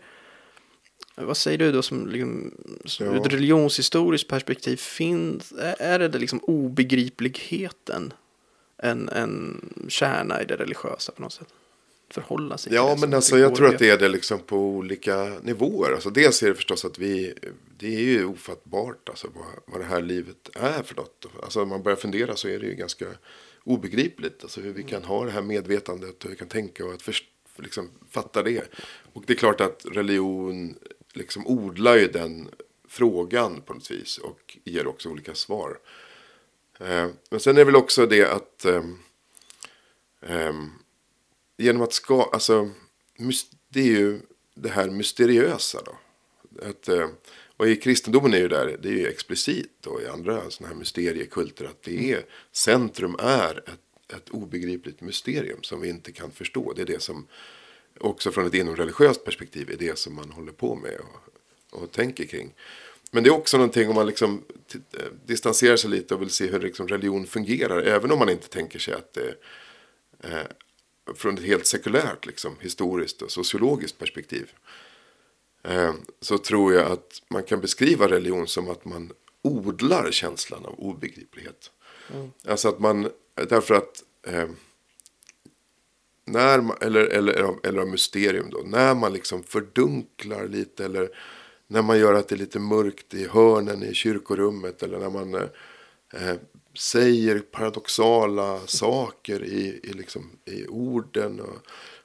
vad 1.26 1.36
säger 1.36 1.58
du 1.58 1.72
då 1.72 1.82
som, 1.82 2.06
liksom, 2.06 2.54
som 2.84 3.06
Ja. 3.06 3.12
ur 3.12 3.20
ett 3.20 3.32
religionshistoriskt 3.32 4.28
perspektiv 4.28 4.76
finns, 4.76 5.52
är, 5.78 5.98
det, 5.98 6.08
det 6.08 6.18
liksom 6.18 6.38
obegripligheten 6.38 8.12
en, 8.76 9.08
en 9.08 9.60
kärna 9.88 10.42
i 10.42 10.44
det 10.44 10.56
religiösa 10.56 11.12
på 11.12 11.22
något 11.22 11.32
sätt? 11.32 11.48
Förhålla 12.10 12.58
sig 12.58 12.70
till 12.70 12.76
Ja, 12.76 12.90
som 12.90 13.00
men 13.00 13.14
alltså, 13.14 13.38
jag 13.38 13.54
tror 13.54 13.66
att 13.66 13.72
att 13.72 13.78
det 13.78 13.90
är 13.90 13.98
det 13.98 14.08
liksom 14.08 14.38
på 14.38 14.56
olika 14.56 15.32
nivåer. 15.42 15.92
Alltså, 15.92 16.10
dels 16.10 16.42
är 16.42 16.48
det 16.48 16.54
förstås 16.54 16.84
att 16.84 16.98
vi, 16.98 17.34
det 17.78 17.94
är 17.96 18.00
ju 18.00 18.24
ofattbart 18.24 19.08
alltså, 19.08 19.28
vad, 19.34 19.46
vad 19.66 19.80
det 19.80 19.86
här 19.86 20.02
livet 20.02 20.50
är 20.54 20.82
för 20.82 20.94
något. 20.96 21.26
Alltså, 21.42 21.62
om 21.62 21.68
man 21.68 21.82
börjar 21.82 21.96
fundera 21.96 22.36
så 22.36 22.48
är 22.48 22.58
det 22.58 22.66
ju 22.66 22.74
ganska 22.74 23.06
obegripligt. 23.64 24.42
Alltså, 24.42 24.60
hur 24.60 24.72
vi 24.72 24.82
kan 24.82 25.04
ha 25.04 25.24
det 25.24 25.30
här 25.30 25.42
medvetandet 25.42 26.18
och 26.18 26.24
hur 26.24 26.30
vi 26.30 26.36
kan 26.36 26.48
tänka 26.48 26.84
och 26.86 26.92
att 26.92 27.02
först, 27.02 27.24
liksom, 27.56 27.90
fatta 28.10 28.42
det. 28.42 28.62
Och 29.12 29.22
det 29.26 29.32
är 29.32 29.36
klart 29.36 29.60
att 29.60 29.86
religion 29.92 30.74
liksom 31.18 31.46
odlar 31.46 31.96
ju 31.96 32.08
den 32.08 32.48
frågan 32.88 33.60
på 33.60 33.74
något 33.74 33.90
vis 33.90 34.18
och 34.18 34.58
ger 34.64 34.86
också 34.86 35.08
olika 35.08 35.34
svar. 35.34 35.78
Eh, 36.80 37.06
men 37.30 37.40
sen 37.40 37.56
är 37.56 37.58
det 37.58 37.64
väl 37.64 37.76
också 37.76 38.06
det 38.06 38.24
att 38.24 38.64
eh, 38.64 38.84
ehm, 40.22 40.70
genom 41.56 41.82
att 41.82 41.92
ska, 41.92 42.30
alltså, 42.32 42.70
det 43.68 43.80
är 43.80 43.84
ju 43.84 44.20
det 44.54 44.68
här 44.68 44.90
mysteriösa 44.90 45.82
då. 45.84 45.98
Att, 46.68 46.88
eh, 46.88 47.08
och 47.56 47.68
i 47.68 47.76
kristendomen 47.76 48.34
är 48.34 48.38
ju 48.38 48.48
där, 48.48 48.76
det 48.82 48.88
är 48.88 48.92
ju 48.92 49.06
explicit 49.06 49.86
och 49.86 50.02
i 50.02 50.06
andra 50.06 50.50
sådana 50.50 50.74
här 50.74 50.78
mysteriekulter 50.78 51.64
att 51.64 51.82
det 51.82 52.12
är, 52.12 52.24
centrum 52.52 53.16
är 53.18 53.58
ett, 53.66 54.16
ett 54.16 54.28
obegripligt 54.28 55.00
mysterium 55.00 55.62
som 55.62 55.80
vi 55.80 55.88
inte 55.88 56.12
kan 56.12 56.30
förstå. 56.30 56.72
Det 56.72 56.82
är 56.82 56.86
det 56.86 57.02
som 57.02 57.26
också 58.00 58.30
från 58.30 58.46
ett 58.46 58.54
inomreligiöst 58.54 59.24
perspektiv 59.24 59.70
är 59.70 59.76
det 59.76 59.98
som 59.98 60.14
man 60.14 60.30
håller 60.30 60.52
på 60.52 60.74
med 60.74 60.98
och, 61.00 61.82
och 61.82 61.92
tänker 61.92 62.24
kring. 62.24 62.54
Men 63.10 63.24
det 63.24 63.30
är 63.30 63.34
också 63.34 63.56
någonting 63.56 63.88
om 63.88 63.94
man 63.94 64.06
liksom 64.06 64.44
eh, 64.74 65.00
distanserar 65.26 65.76
sig 65.76 65.90
lite 65.90 66.14
och 66.14 66.22
vill 66.22 66.30
se 66.30 66.46
hur 66.46 66.60
liksom 66.60 66.88
religion 66.88 67.26
fungerar. 67.26 67.82
Även 67.82 68.10
om 68.12 68.18
man 68.18 68.28
inte 68.28 68.48
tänker 68.48 68.78
sig 68.78 68.94
att 68.94 69.12
det 69.12 69.34
eh, 70.20 70.46
från 71.14 71.34
ett 71.38 71.44
helt 71.44 71.66
sekulärt, 71.66 72.26
liksom, 72.26 72.56
historiskt 72.60 73.22
och 73.22 73.30
sociologiskt 73.30 73.98
perspektiv. 73.98 74.52
Eh, 75.62 75.94
så 76.20 76.38
tror 76.38 76.74
jag 76.74 76.92
att 76.92 77.22
man 77.28 77.42
kan 77.42 77.60
beskriva 77.60 78.08
religion 78.08 78.46
som 78.46 78.70
att 78.70 78.84
man 78.84 79.12
odlar 79.42 80.10
känslan 80.10 80.66
av 80.66 80.74
obegriplighet. 80.80 81.70
Mm. 82.14 82.30
Alltså 82.44 82.68
att 82.68 82.78
man, 82.78 83.10
därför 83.34 83.74
att 83.74 84.02
eh, 84.22 84.48
när 86.32 86.60
man, 86.60 86.76
eller, 86.80 87.04
eller, 87.04 87.66
eller 87.66 87.80
av 87.80 87.88
mysterium 87.88 88.50
då, 88.50 88.62
när 88.64 88.94
man 88.94 89.12
liksom 89.12 89.42
fördunklar 89.42 90.48
lite 90.48 90.84
eller 90.84 91.08
när 91.66 91.82
man 91.82 91.98
gör 91.98 92.14
att 92.14 92.28
det 92.28 92.34
är 92.34 92.38
lite 92.38 92.58
mörkt 92.58 93.14
i 93.14 93.28
hörnen 93.28 93.82
i 93.82 93.94
kyrkorummet 93.94 94.82
eller 94.82 94.98
när 94.98 95.10
man 95.10 95.34
eh, 95.34 96.34
säger 96.78 97.38
paradoxala 97.38 98.60
saker 98.66 99.44
i, 99.44 99.80
i, 99.82 99.92
liksom, 99.92 100.30
i 100.44 100.66
orden. 100.66 101.40
Och, 101.40 101.58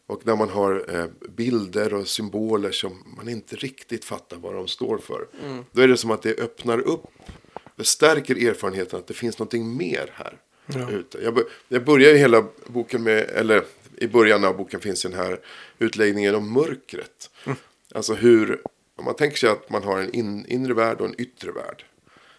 och 0.08 0.26
när 0.26 0.36
man 0.36 0.50
har 0.50 0.86
eh, 0.96 1.06
bilder 1.30 1.94
och 1.94 2.08
symboler 2.08 2.72
som 2.72 3.16
man 3.18 3.30
inte 3.30 3.56
riktigt 3.56 4.06
fattar 4.06 4.38
vad 4.38 4.54
de 4.54 4.68
står 4.68 4.98
för. 4.98 5.28
Mm. 5.44 5.66
Då 5.72 5.82
är 5.82 5.88
det 5.88 5.98
som 5.98 6.12
att 6.12 6.22
det 6.22 6.40
öppnar 6.40 6.80
upp, 6.80 7.04
det 7.76 7.84
stärker 7.84 8.50
erfarenheten 8.50 9.00
att 9.00 9.08
det 9.08 9.14
finns 9.14 9.40
någonting 9.40 9.78
mer 9.78 10.12
här. 10.14 10.38
Ja. 10.66 10.92
Ute. 10.92 11.18
Jag, 11.24 11.40
jag 11.68 11.86
börjar 11.86 12.12
ju 12.12 12.18
hela 12.18 12.46
boken 12.68 13.04
med, 13.04 13.30
eller 13.30 13.64
i 14.04 14.08
början 14.08 14.46
av 14.46 14.58
boken 14.58 14.80
finns 14.80 15.04
den 15.04 15.14
här 15.14 15.40
utläggningen 15.80 16.36
om 16.36 16.54
mörkret. 16.54 17.30
Mm. 17.46 17.58
Alltså 17.96 18.14
hur, 18.14 18.62
om 18.96 19.06
man 19.06 19.16
tänker 19.16 19.38
sig 19.38 19.50
att 19.50 19.70
man 19.70 19.84
har 19.84 20.00
en 20.00 20.14
in, 20.14 20.46
inre 20.46 20.74
värld 20.74 21.02
och 21.02 21.08
en 21.08 21.22
yttre 21.22 21.52
värld. 21.52 21.86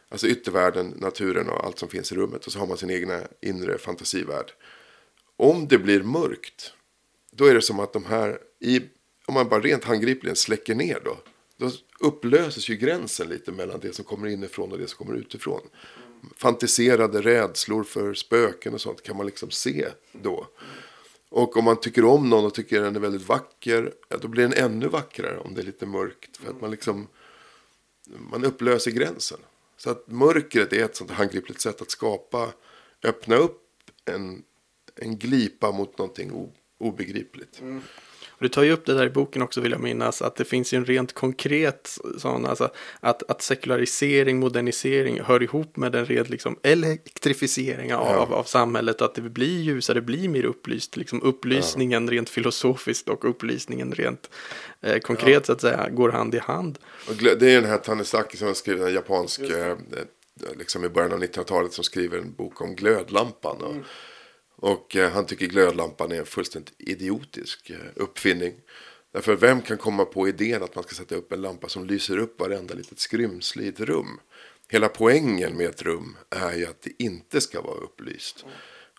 Alltså 0.08 0.26
yttervärlden, 0.26 0.94
naturen 0.96 1.48
och 1.48 1.64
allt 1.64 1.78
som 1.78 1.88
finns 1.88 2.12
i 2.12 2.14
rummet. 2.14 2.46
Och 2.46 2.52
så 2.52 2.58
har 2.58 2.66
man 2.66 2.76
sin 2.76 2.90
egna 2.90 3.20
inre 3.40 3.78
fantasivärld. 3.78 4.52
Om 5.36 5.68
det 5.68 5.78
blir 5.78 6.02
mörkt. 6.02 6.72
Då 7.32 7.46
är 7.46 7.54
det 7.54 7.62
som 7.62 7.80
att 7.80 7.92
de 7.92 8.04
här, 8.04 8.38
i, 8.60 8.80
om 9.26 9.34
man 9.34 9.48
bara 9.48 9.60
rent 9.60 9.84
handgripligen 9.84 10.36
släcker 10.36 10.74
ner 10.74 11.00
då. 11.04 11.18
Då 11.56 11.70
upplöses 12.00 12.68
ju 12.68 12.76
gränsen 12.76 13.28
lite 13.28 13.52
mellan 13.52 13.80
det 13.80 13.94
som 13.94 14.04
kommer 14.04 14.28
inifrån 14.28 14.72
och 14.72 14.78
det 14.78 14.88
som 14.88 15.06
kommer 15.06 15.18
utifrån. 15.18 15.60
Fantiserade 16.36 17.22
rädslor 17.22 17.84
för 17.84 18.14
spöken 18.14 18.74
och 18.74 18.80
sånt 18.80 19.02
kan 19.02 19.16
man 19.16 19.26
liksom 19.26 19.50
se 19.50 19.88
då. 20.12 20.46
Och 21.34 21.56
om 21.56 21.64
man 21.64 21.80
tycker 21.80 22.04
om 22.04 22.30
någon 22.30 22.44
och 22.44 22.54
tycker 22.54 22.82
den 22.82 22.96
är 22.96 23.00
väldigt 23.00 23.28
vacker. 23.28 23.92
Ja, 24.08 24.16
då 24.16 24.28
blir 24.28 24.42
den 24.42 24.52
ännu 24.52 24.88
vackrare 24.88 25.38
om 25.38 25.54
det 25.54 25.60
är 25.60 25.64
lite 25.64 25.86
mörkt. 25.86 26.36
För 26.36 26.50
att 26.50 26.60
man 26.60 26.70
liksom 26.70 27.08
man 28.30 28.44
upplöser 28.44 28.90
gränsen. 28.90 29.38
Så 29.76 29.90
att 29.90 30.08
mörkret 30.08 30.72
är 30.72 30.84
ett 30.84 30.96
sånt 30.96 31.10
handgripligt 31.10 31.60
sätt 31.60 31.82
att 31.82 31.90
skapa, 31.90 32.52
öppna 33.04 33.36
upp 33.36 33.62
en, 34.04 34.42
en 34.94 35.18
glipa 35.18 35.72
mot 35.72 35.98
någonting 35.98 36.50
obegripligt. 36.78 37.60
Mm. 37.60 37.82
Och 38.36 38.42
du 38.42 38.48
tar 38.48 38.62
ju 38.62 38.72
upp 38.72 38.86
det 38.86 38.94
där 38.94 39.06
i 39.06 39.10
boken 39.10 39.42
också 39.42 39.60
vill 39.60 39.72
jag 39.72 39.80
minnas, 39.80 40.22
att 40.22 40.36
det 40.36 40.44
finns 40.44 40.74
ju 40.74 40.76
en 40.76 40.84
rent 40.84 41.12
konkret 41.12 41.98
sån, 42.18 42.46
alltså 42.46 42.70
att, 43.00 43.30
att 43.30 43.42
sekularisering, 43.42 44.38
modernisering 44.38 45.20
hör 45.20 45.42
ihop 45.42 45.76
med 45.76 45.92
den 45.92 46.06
rent 46.06 46.28
liksom 46.28 46.58
elektrifiering 46.62 47.94
av, 47.94 48.06
ja. 48.30 48.36
av 48.36 48.44
samhället 48.44 49.00
och 49.00 49.06
att 49.06 49.14
det 49.14 49.20
blir 49.20 49.60
ljusare, 49.60 49.94
det 49.94 50.02
blir 50.02 50.28
mer 50.28 50.44
upplyst, 50.44 50.96
liksom 50.96 51.22
upplysningen 51.22 52.06
ja. 52.06 52.12
rent 52.12 52.30
filosofiskt 52.30 53.08
och 53.08 53.30
upplysningen 53.30 53.92
rent 53.92 54.30
eh, 54.80 54.98
konkret 54.98 55.34
ja. 55.34 55.42
så 55.42 55.52
att 55.52 55.60
säga 55.60 55.88
går 55.90 56.10
hand 56.10 56.34
i 56.34 56.38
hand. 56.38 56.78
Det 57.20 57.52
är 57.52 57.60
den 57.60 57.70
här 57.70 57.78
Tanizaki 57.78 58.36
som 58.36 58.46
har 58.46 58.54
skrivit 58.54 58.82
en 58.82 58.94
japansk, 58.94 59.40
eh, 59.40 59.76
liksom 60.58 60.84
i 60.84 60.88
början 60.88 61.12
av 61.12 61.22
1900-talet 61.22 61.72
som 61.72 61.84
skriver 61.84 62.18
en 62.18 62.32
bok 62.32 62.60
om 62.60 62.74
glödlampan. 62.74 63.56
Och, 63.56 63.72
mm 63.72 63.84
och 64.64 64.96
eh, 64.96 65.10
han 65.10 65.26
tycker 65.26 65.46
glödlampan 65.46 66.12
är 66.12 66.18
en 66.18 66.26
fullständigt 66.26 66.74
idiotisk 66.78 67.70
eh, 67.70 67.76
uppfinning. 67.94 68.54
Därför 69.12 69.36
vem 69.36 69.62
kan 69.62 69.78
komma 69.78 70.04
på 70.04 70.28
idén 70.28 70.62
att 70.62 70.74
man 70.74 70.84
ska 70.84 70.94
sätta 70.94 71.14
upp 71.14 71.32
en 71.32 71.42
lampa 71.42 71.68
som 71.68 71.86
lyser 71.86 72.18
upp 72.18 72.40
varenda 72.40 72.74
litet 72.74 72.98
skrymsle 72.98 73.62
i 73.62 73.68
ett 73.68 73.80
rum. 73.80 74.20
Hela 74.68 74.88
poängen 74.88 75.56
med 75.56 75.66
ett 75.66 75.82
rum 75.82 76.16
är 76.30 76.54
ju 76.54 76.66
att 76.66 76.82
det 76.82 77.02
inte 77.02 77.40
ska 77.40 77.60
vara 77.60 77.76
upplyst. 77.76 78.44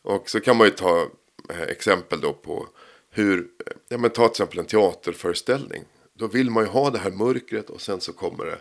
Och 0.02 0.30
så 0.30 0.40
kan 0.40 0.58
man 0.58 0.68
ju 0.68 0.72
ta 0.72 1.10
eh, 1.50 1.62
exempel 1.62 2.22
då 2.22 2.34
på 2.34 2.68
hur, 3.10 3.48
ja 3.90 3.98
men 3.98 4.10
ta 4.10 4.28
till 4.28 4.32
exempel 4.32 4.60
en 4.60 4.66
teaterföreställning. 4.66 5.84
Då 6.14 6.28
vill 6.28 6.50
man 6.50 6.64
ju 6.64 6.70
ha 6.70 6.90
det 6.90 7.00
här 7.00 7.12
mörkret 7.12 7.70
och 7.70 7.82
sen 7.82 8.02
så 8.02 8.14
kommer 8.14 8.46
det 8.46 8.60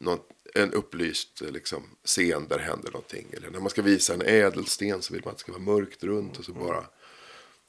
något, 0.00 0.28
en 0.54 0.72
upplyst 0.72 1.42
eh, 1.42 1.50
liksom, 1.50 1.82
scen 2.04 2.48
där 2.48 2.58
händer 2.58 2.90
någonting. 2.90 3.26
Eller 3.32 3.50
när 3.50 3.60
man 3.60 3.70
ska 3.70 3.82
visa 3.82 4.14
en 4.14 4.22
ädelsten 4.22 5.02
så 5.02 5.14
vill 5.14 5.22
man 5.24 5.30
att 5.30 5.36
det 5.36 5.40
ska 5.40 5.52
vara 5.52 5.62
mörkt 5.62 6.04
runt 6.04 6.38
och 6.38 6.44
så 6.44 6.52
bara. 6.52 6.84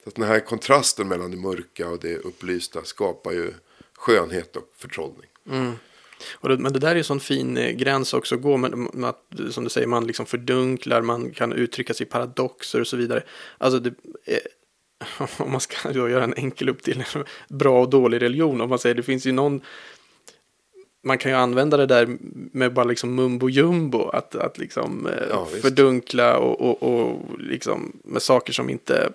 Så 0.02 0.08
att 0.08 0.14
den 0.14 0.24
här 0.24 0.40
kontrasten 0.40 1.08
mellan 1.08 1.30
det 1.30 1.36
mörka 1.36 1.88
och 1.88 2.00
det 2.00 2.16
upplysta 2.16 2.84
skapar 2.84 3.32
ju 3.32 3.52
skönhet 3.94 4.56
och 4.56 4.72
förtrollning. 4.76 5.30
Mm. 5.50 5.72
Och 6.34 6.48
det, 6.48 6.58
men 6.58 6.72
det 6.72 6.78
där 6.78 6.90
är 6.90 6.94
ju 6.94 6.98
en 6.98 7.04
sån 7.04 7.20
fin 7.20 7.56
eh, 7.56 7.70
gräns 7.70 8.14
också 8.14 8.34
att 8.34 8.42
gå. 8.42 8.56
med, 8.56 8.78
med 8.78 9.10
att, 9.10 9.22
som 9.50 9.64
du 9.64 9.70
säger, 9.70 9.86
man 9.86 10.06
liksom 10.06 10.26
fördunklar, 10.26 11.02
man 11.02 11.30
kan 11.30 11.52
uttrycka 11.52 11.94
sig 11.94 12.06
i 12.06 12.10
paradoxer 12.10 12.80
och 12.80 12.86
så 12.86 12.96
vidare. 12.96 13.22
Alltså 13.58 13.80
det, 13.80 13.94
eh, 14.24 14.38
om 15.44 15.52
man 15.52 15.60
ska 15.60 15.92
göra 15.92 16.24
en 16.24 16.34
enkel 16.34 16.68
uppdelning, 16.68 17.06
bra 17.48 17.80
och 17.80 17.90
dålig 17.90 18.22
religion. 18.22 18.60
Om 18.60 18.68
man 18.68 18.78
säger 18.78 18.94
det 18.94 19.02
finns 19.02 19.26
ju 19.26 19.32
någon 19.32 19.60
man 21.06 21.18
kan 21.18 21.30
ju 21.30 21.36
använda 21.36 21.76
det 21.76 21.86
där 21.86 22.16
med 22.52 22.72
bara 22.72 22.84
liksom 22.84 23.14
mumbo 23.14 23.48
jumbo. 23.48 24.08
Att, 24.08 24.34
att 24.34 24.58
liksom 24.58 25.06
eh, 25.06 25.26
ja, 25.30 25.46
fördunkla 25.46 26.38
och, 26.38 26.60
och, 26.60 26.82
och 26.82 27.40
liksom 27.40 27.92
med 28.04 28.22
saker 28.22 28.52
som 28.52 28.70
inte 28.70 29.12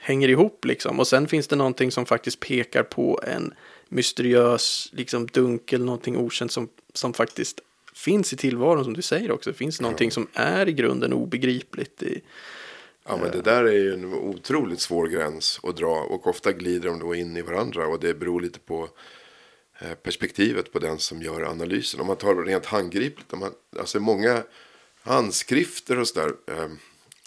hänger 0.00 0.28
ihop 0.28 0.64
liksom. 0.64 1.00
Och 1.00 1.06
sen 1.06 1.28
finns 1.28 1.48
det 1.48 1.56
någonting 1.56 1.90
som 1.90 2.06
faktiskt 2.06 2.40
pekar 2.40 2.82
på 2.82 3.20
en 3.26 3.54
mysteriös, 3.88 4.88
liksom 4.92 5.26
dunkel, 5.26 5.84
någonting 5.84 6.16
okänt 6.16 6.52
som, 6.52 6.68
som 6.92 7.12
faktiskt 7.12 7.60
finns 7.94 8.32
i 8.32 8.36
tillvaron 8.36 8.84
som 8.84 8.94
du 8.94 9.02
säger 9.02 9.32
också. 9.32 9.50
Det 9.50 9.56
finns 9.56 9.80
någonting 9.80 10.06
ja. 10.08 10.12
som 10.12 10.26
är 10.32 10.68
i 10.68 10.72
grunden 10.72 11.12
obegripligt. 11.12 12.02
I, 12.02 12.20
Ja 13.06 13.16
men 13.22 13.30
det 13.30 13.42
där 13.42 13.64
är 13.64 13.72
ju 13.72 13.94
en 13.94 14.14
otroligt 14.14 14.80
svår 14.80 15.06
gräns 15.06 15.60
att 15.62 15.76
dra 15.76 16.06
och 16.10 16.26
ofta 16.26 16.52
glider 16.52 16.88
de 16.88 16.98
då 16.98 17.14
in 17.14 17.36
i 17.36 17.42
varandra 17.42 17.86
och 17.86 18.00
det 18.00 18.14
beror 18.14 18.40
lite 18.40 18.58
på 18.58 18.88
Eh, 19.31 19.31
Eh, 19.80 19.94
perspektivet 19.94 20.72
på 20.72 20.78
den 20.78 20.98
som 20.98 21.22
gör 21.22 21.42
analysen. 21.42 22.00
Om 22.00 22.06
man 22.06 22.16
tar 22.16 22.34
rent 22.34 22.66
handgripligt, 22.66 23.32
om 23.32 23.38
man, 23.38 23.54
alltså 23.78 24.00
många 24.00 24.44
handskrifter 25.02 25.98
och 25.98 26.08
sådär. 26.08 26.32
Eh, 26.48 26.68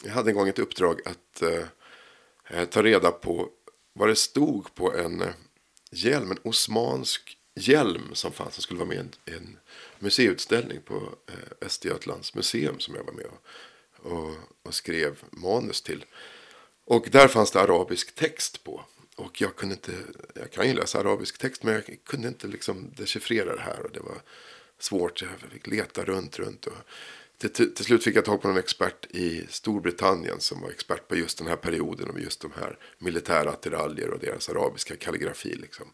jag 0.04 0.12
hade 0.12 0.30
en 0.30 0.36
gång 0.36 0.48
ett 0.48 0.60
uppdrag 0.60 1.02
att 1.06 1.42
eh, 1.42 2.66
ta 2.66 2.84
reda 2.84 3.12
på 3.12 3.50
vad 3.94 4.10
det 4.10 4.16
stod 4.16 4.76
på 4.76 4.94
en 4.94 5.24
hjälm, 5.92 6.32
en 6.32 6.40
osmansk 6.44 7.38
hjälm 7.56 8.10
som 8.14 8.32
fanns, 8.32 8.54
som 8.54 8.62
skulle 8.62 8.80
vara 8.80 8.90
med 8.90 9.16
i 9.26 9.32
en, 9.32 9.58
museiutställning 10.00 10.82
på 10.82 11.10
Östergötlands 11.62 12.36
museum 12.36 12.80
som 12.80 12.96
jag 12.96 13.04
var 13.04 13.14
med 13.14 13.26
och, 13.26 14.12
och, 14.12 14.36
och 14.64 14.74
skrev 14.74 15.24
manus 15.32 15.82
till. 15.82 16.06
Och 16.86 17.08
där 17.12 17.28
fanns 17.28 17.52
det 17.52 17.62
arabisk 17.62 18.16
text 18.16 18.64
på. 18.64 18.86
Och 19.16 19.42
jag 19.42 19.56
kunde 19.56 19.76
inte, 19.76 19.92
jag 20.34 20.52
kan 20.52 20.68
ju 20.68 20.74
läsa 20.74 21.00
arabisk 21.00 21.38
text 21.38 21.64
men 21.64 21.74
jag 21.74 22.00
kunde 22.04 22.28
inte 22.28 22.48
liksom 22.48 22.92
dechiffrera 22.98 23.56
det 23.56 23.62
här. 23.62 23.80
Och 23.86 23.92
det 23.92 24.00
var 24.00 24.22
svårt, 24.80 25.22
jag 25.22 25.52
fick 25.52 25.68
leta 25.68 26.04
runt, 26.04 26.40
runt. 26.40 26.68
Och 26.68 26.74
till, 27.38 27.50
till, 27.50 27.76
till 27.76 27.86
slut 27.86 28.04
fick 28.04 28.16
jag 28.16 28.26
tag 28.26 28.42
på 28.42 28.48
en 28.48 28.58
expert 28.58 29.06
i 29.10 29.48
Storbritannien 29.50 30.40
som 30.40 30.62
var 30.62 30.70
expert 30.70 31.08
på 31.08 31.16
just 31.16 31.38
den 31.38 31.48
här 31.48 31.56
perioden. 31.56 32.10
Och 32.10 32.20
just 32.20 32.42
de 32.42 32.52
här 32.52 32.78
militära 32.98 33.50
attiraljer 33.50 34.10
och 34.10 34.20
deras 34.20 34.50
arabiska 34.50 34.96
kalligrafi. 34.96 35.56
Liksom. 35.56 35.88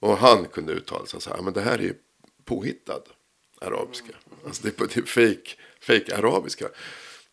Och 0.00 0.16
han 0.16 0.44
kunde 0.44 0.72
uttala 0.72 1.06
sig 1.06 1.20
så 1.20 1.30
här, 1.30 1.42
men 1.42 1.52
det 1.52 1.60
här 1.60 1.78
är 1.78 1.82
ju 1.82 1.94
påhittad 2.44 3.02
arabiska. 3.60 4.12
Alltså 4.46 4.62
det 4.62 4.80
är 4.80 4.86
typ 4.86 5.08
fake, 5.08 5.50
fake 5.80 6.16
arabiska. 6.16 6.68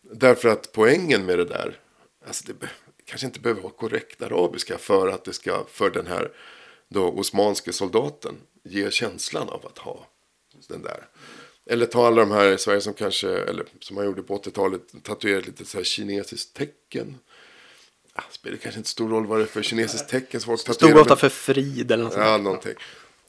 Därför 0.02 0.50
att 0.50 0.72
poängen 0.72 1.26
med 1.26 1.38
det 1.38 1.46
där, 1.46 1.80
alltså 2.28 2.44
det, 2.48 2.70
kanske 3.10 3.28
inte 3.28 3.40
behöver 3.40 3.62
vara 3.62 3.74
korrekt 3.74 4.22
arabiska 4.22 4.78
för 4.78 5.08
att 5.08 5.26
det 5.26 5.34
ska 5.34 5.66
för 5.72 5.90
den 5.90 6.08
här 6.08 6.32
då 6.88 7.12
osmanske 7.12 7.74
soldaten 7.74 8.36
ge 8.64 8.92
känslan 8.92 9.50
av 9.50 9.66
att 9.66 9.78
ha 9.78 10.08
den 10.68 10.82
där. 10.82 11.08
Eller 11.66 11.86
ta 11.86 12.08
alla 12.08 12.22
de 12.22 12.32
här 12.32 12.52
i 12.52 12.58
Sverige 12.58 12.82
som 12.82 12.94
kanske, 12.94 13.30
eller 13.30 13.66
som 13.80 13.96
man 13.96 14.06
gjorde 14.06 14.24
på 14.24 14.38
80-talet, 14.38 15.04
tatuerade 15.04 15.46
lite 15.46 15.66
så 15.66 15.78
här 15.78 15.84
kinesiskt 15.84 16.56
tecken. 16.56 17.18
Ah, 18.14 18.24
spelar 18.32 18.58
kanske 18.58 18.80
inte 18.80 18.90
stor 18.90 19.10
roll 19.10 19.26
vad 19.26 19.40
det 19.40 19.44
är 19.44 19.48
för 19.48 19.62
kinesiskt 19.62 20.10
tecken. 20.10 20.42
Stod 20.42 20.98
ofta 20.98 21.16
för 21.16 21.30
frid 21.30 21.92
eller 21.92 22.04
något 22.04 22.16
Ja, 22.18 22.38
någonting. 22.38 22.74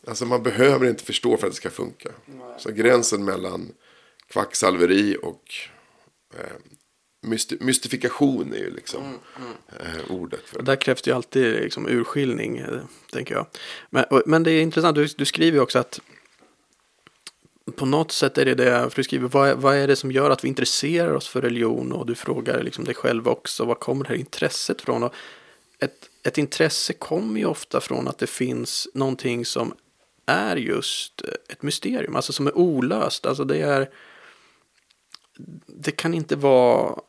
Alltså 0.07 0.27
man 0.27 0.43
behöver 0.43 0.89
inte 0.89 1.05
förstå 1.05 1.37
för 1.37 1.47
att 1.47 1.53
det 1.53 1.57
ska 1.57 1.71
funka. 1.71 2.11
Så 2.59 2.71
gränsen 2.71 3.25
mellan 3.25 3.73
kvacksalveri 4.29 5.17
och 5.23 5.55
eh, 6.39 6.57
mysti 7.21 7.57
mystifikation 7.61 8.53
är 8.53 8.59
ju 8.59 8.71
liksom 8.75 9.19
Eh, 9.81 10.11
ordet. 10.11 10.41
För. 10.45 10.59
Och 10.59 10.65
där 10.65 10.77
krävs 10.77 11.03
det 11.03 11.11
ju 11.11 11.17
alltid 11.17 11.55
liksom 11.55 11.89
urskiljning, 11.89 12.59
eh, 12.59 12.67
tänker 13.12 13.35
jag. 13.35 13.47
Men, 13.91 14.05
och, 14.05 14.23
men 14.27 14.43
det 14.43 14.50
är 14.53 14.62
intressant, 14.62 14.95
du, 14.95 15.07
du 15.07 15.25
skriver 15.25 15.57
ju 15.59 15.62
också 15.62 15.79
att 15.79 16.00
på 17.77 17.87
något 17.87 18.12
sätt 18.12 18.39
är 18.39 18.45
det 18.45 18.55
det, 18.55 18.91
för 18.91 18.97
du 18.97 19.05
skriver, 19.05 19.29
vad, 19.29 19.49
är- 19.49 19.55
vad 19.55 19.77
är 19.77 19.87
det 19.89 19.97
som 19.97 20.12
gör 20.12 20.31
att 20.31 20.45
vi 20.45 20.49
intresserar 20.49 21.12
oss 21.12 21.29
för 21.29 21.43
religion? 21.43 21.93
Och 21.93 22.07
du 22.07 22.15
frågar 22.15 22.62
liksom 22.62 22.85
dig 22.85 22.95
själv 22.95 23.29
också, 23.29 23.65
var 23.65 23.75
kommer 23.75 24.05
det 24.05 24.09
här 24.09 24.17
intresset 24.17 24.83
från? 24.83 25.03
Och 25.03 25.15
ett, 25.79 26.09
ett 26.23 26.39
intresse 26.39 26.93
kommer 26.93 27.41
ju 27.41 27.47
ofta 27.47 27.81
från 27.81 28.09
att 28.09 28.19
det 28.19 28.27
finns 28.27 28.89
någonting 28.95 29.45
som 29.47 29.75
är 30.27 30.57
just 30.57 31.23
ett 31.49 31.62
mysterium, 31.62 32.17
alltså 32.17 32.33
som 32.33 32.47
är 32.47 32.59
olöst. 32.59 33.27
Alltså 33.27 33.45
det 33.45 33.59
är, 33.62 33.91
det 35.67 35.91
kan 35.91 36.15
inte 36.15 36.37
vara 36.37 37.00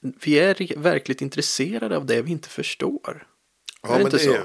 vi 0.00 0.38
är 0.38 0.76
verkligt 0.78 1.20
intresserade 1.22 1.96
av 1.96 2.06
det 2.06 2.22
vi 2.22 2.30
inte 2.32 2.48
förstår. 2.48 3.26
är 3.82 3.98
det 3.98 4.04
inte 4.04 4.18
så? 4.18 4.36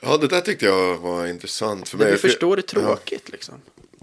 Ja, 0.00 0.16
det 0.16 0.28
där 0.28 0.40
tyckte 0.40 0.64
jag 0.66 0.98
var 0.98 1.26
intressant 1.26 1.88
för 1.88 1.98
Det 1.98 2.04
mig. 2.04 2.12
vi 2.12 2.18
För- 2.18 2.28
förstår 2.28 2.56
är 2.58 2.62
Ja. 2.62 2.80
tråkigt 2.82 3.28
liksom. 3.28 3.54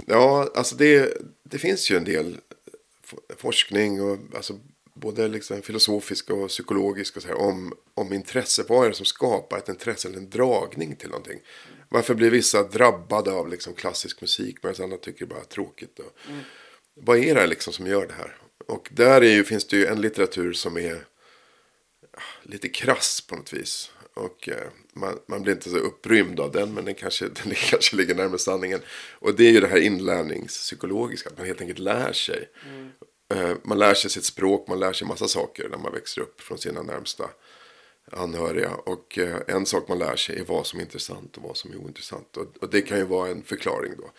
Ja, 0.06 0.50
alltså 0.56 0.75
det, 0.75 1.18
det 1.44 1.58
finns 1.58 1.92
ju 1.92 1.98
en 1.98 2.04
del 2.04 2.38
forskning 3.38 4.01
och 4.01 4.18
alltså 4.36 4.60
både 4.94 5.28
liksom 5.28 5.62
filosofisk 5.62 6.30
och 6.30 6.48
psykologisk 6.50 7.16
och 7.16 7.22
så 7.22 7.28
här, 7.28 7.36
om, 7.38 7.74
om 7.94 8.13
intresse. 8.13 8.63
Vad 8.70 8.86
är 8.86 8.89
det 8.89 8.96
som 8.96 9.06
skapar 9.06 9.58
ett 9.58 9.70
intresse 9.70 10.08
eller 10.08 10.18
en 10.18 10.30
dragning 10.30 10.96
till 10.96 11.10
någonting? 11.10 11.39
Varför 11.89 12.13
blir 12.13 12.30
vissa 12.32 12.63
drabbade 12.63 13.32
av 13.32 13.50
liksom 13.50 13.74
klassisk 13.74 14.22
musik 14.22 14.58
medan 14.63 14.84
andra 14.84 14.98
tycker 14.98 15.20
det 15.20 15.25
bara 15.30 15.39
är 15.39 15.44
tråkigt? 15.46 16.00
Och, 16.00 16.16
Vad 16.94 17.18
är 17.18 17.36
det 17.36 17.48
liksom 17.48 17.74
som 17.74 17.88
gör 17.88 18.08
det 18.08 18.13
här? 18.13 18.38
Och 18.69 18.89
där 18.91 19.21
är 19.21 19.31
ju, 19.31 19.43
finns 19.43 19.67
det 19.67 19.77
ju 19.77 19.85
en 19.85 20.01
litteratur 20.01 20.53
som 20.53 20.77
är 20.77 21.05
ah, 22.11 22.21
lite 22.43 22.69
krass 22.69 23.21
på 23.21 23.35
något 23.35 23.53
vis. 23.53 23.91
Och 24.13 24.49
eh, 24.49 24.67
man, 24.93 25.19
man 25.25 25.41
blir 25.43 25.53
inte 25.53 25.69
så 25.69 25.77
upprymd 25.77 26.39
av 26.39 26.51
den, 26.51 26.73
men 26.73 26.85
den 26.85 26.95
kanske, 26.95 27.25
den 27.43 27.53
kanske 27.55 27.95
ligger 27.95 28.15
närmare 28.15 28.39
sanningen. 28.39 28.81
Och 29.11 29.35
det 29.35 29.47
är 29.47 29.51
ju 29.51 29.59
det 29.59 29.67
här 29.67 29.77
inlärningspsykologiska, 29.77 31.29
att 31.29 31.38
man 31.38 31.47
helt 31.47 31.61
enkelt 31.61 31.79
lär 31.79 32.13
sig. 32.13 32.49
Mm. 32.65 33.57
man 33.63 33.79
lär 33.79 33.93
sig 33.93 34.09
sitt 34.09 34.25
språk, 34.25 34.67
man 34.67 34.79
lär 34.79 34.93
sig 34.93 35.07
massa 35.07 35.27
saker 35.27 35.69
när 35.69 35.77
man 35.77 35.93
växer 35.93 36.21
upp 36.21 36.41
från 36.41 36.57
sina 36.57 36.81
närmsta 36.81 37.29
anhöriga. 38.11 38.71
Och 38.71 39.17
eh, 39.17 39.38
en 39.47 39.65
sak 39.65 39.88
man 39.88 39.99
lär 39.99 40.15
sig 40.15 40.39
är 40.39 40.45
vad 40.45 40.67
som 40.67 40.79
är 40.79 40.83
intressant 40.83 41.38
och 41.38 41.43
vad 41.43 41.57
som 41.57 41.71
är 41.71 41.77
ointressant. 41.77 42.38
Och, 42.38 42.57
och 42.61 42.69
det 42.69 42.81
kan 42.81 42.97
ju 42.97 43.03
vara 43.03 43.29
en 43.29 43.43
förklaring 43.43 43.93
då. 43.97 44.11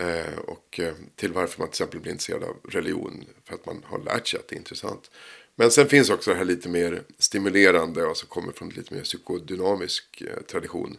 Eh, 0.00 0.38
och 0.38 0.80
eh, 0.80 0.94
till 1.16 1.32
varför 1.32 1.58
man 1.58 1.68
till 1.68 1.72
exempel 1.72 2.00
blir 2.00 2.12
intresserad 2.12 2.44
av 2.44 2.56
religion. 2.68 3.24
För 3.44 3.54
att 3.54 3.66
man 3.66 3.82
har 3.86 3.98
lärt 3.98 4.26
sig 4.28 4.40
att 4.40 4.48
det 4.48 4.54
är 4.54 4.58
intressant. 4.58 5.10
Men 5.56 5.70
sen 5.70 5.88
finns 5.88 6.10
också 6.10 6.30
det 6.30 6.36
här 6.36 6.44
lite 6.44 6.68
mer 6.68 7.02
stimulerande 7.18 8.04
och 8.04 8.16
som 8.16 8.28
kommer 8.28 8.52
från 8.52 8.68
lite 8.68 8.94
mer 8.94 9.02
psykodynamisk 9.02 10.20
eh, 10.22 10.42
tradition. 10.42 10.96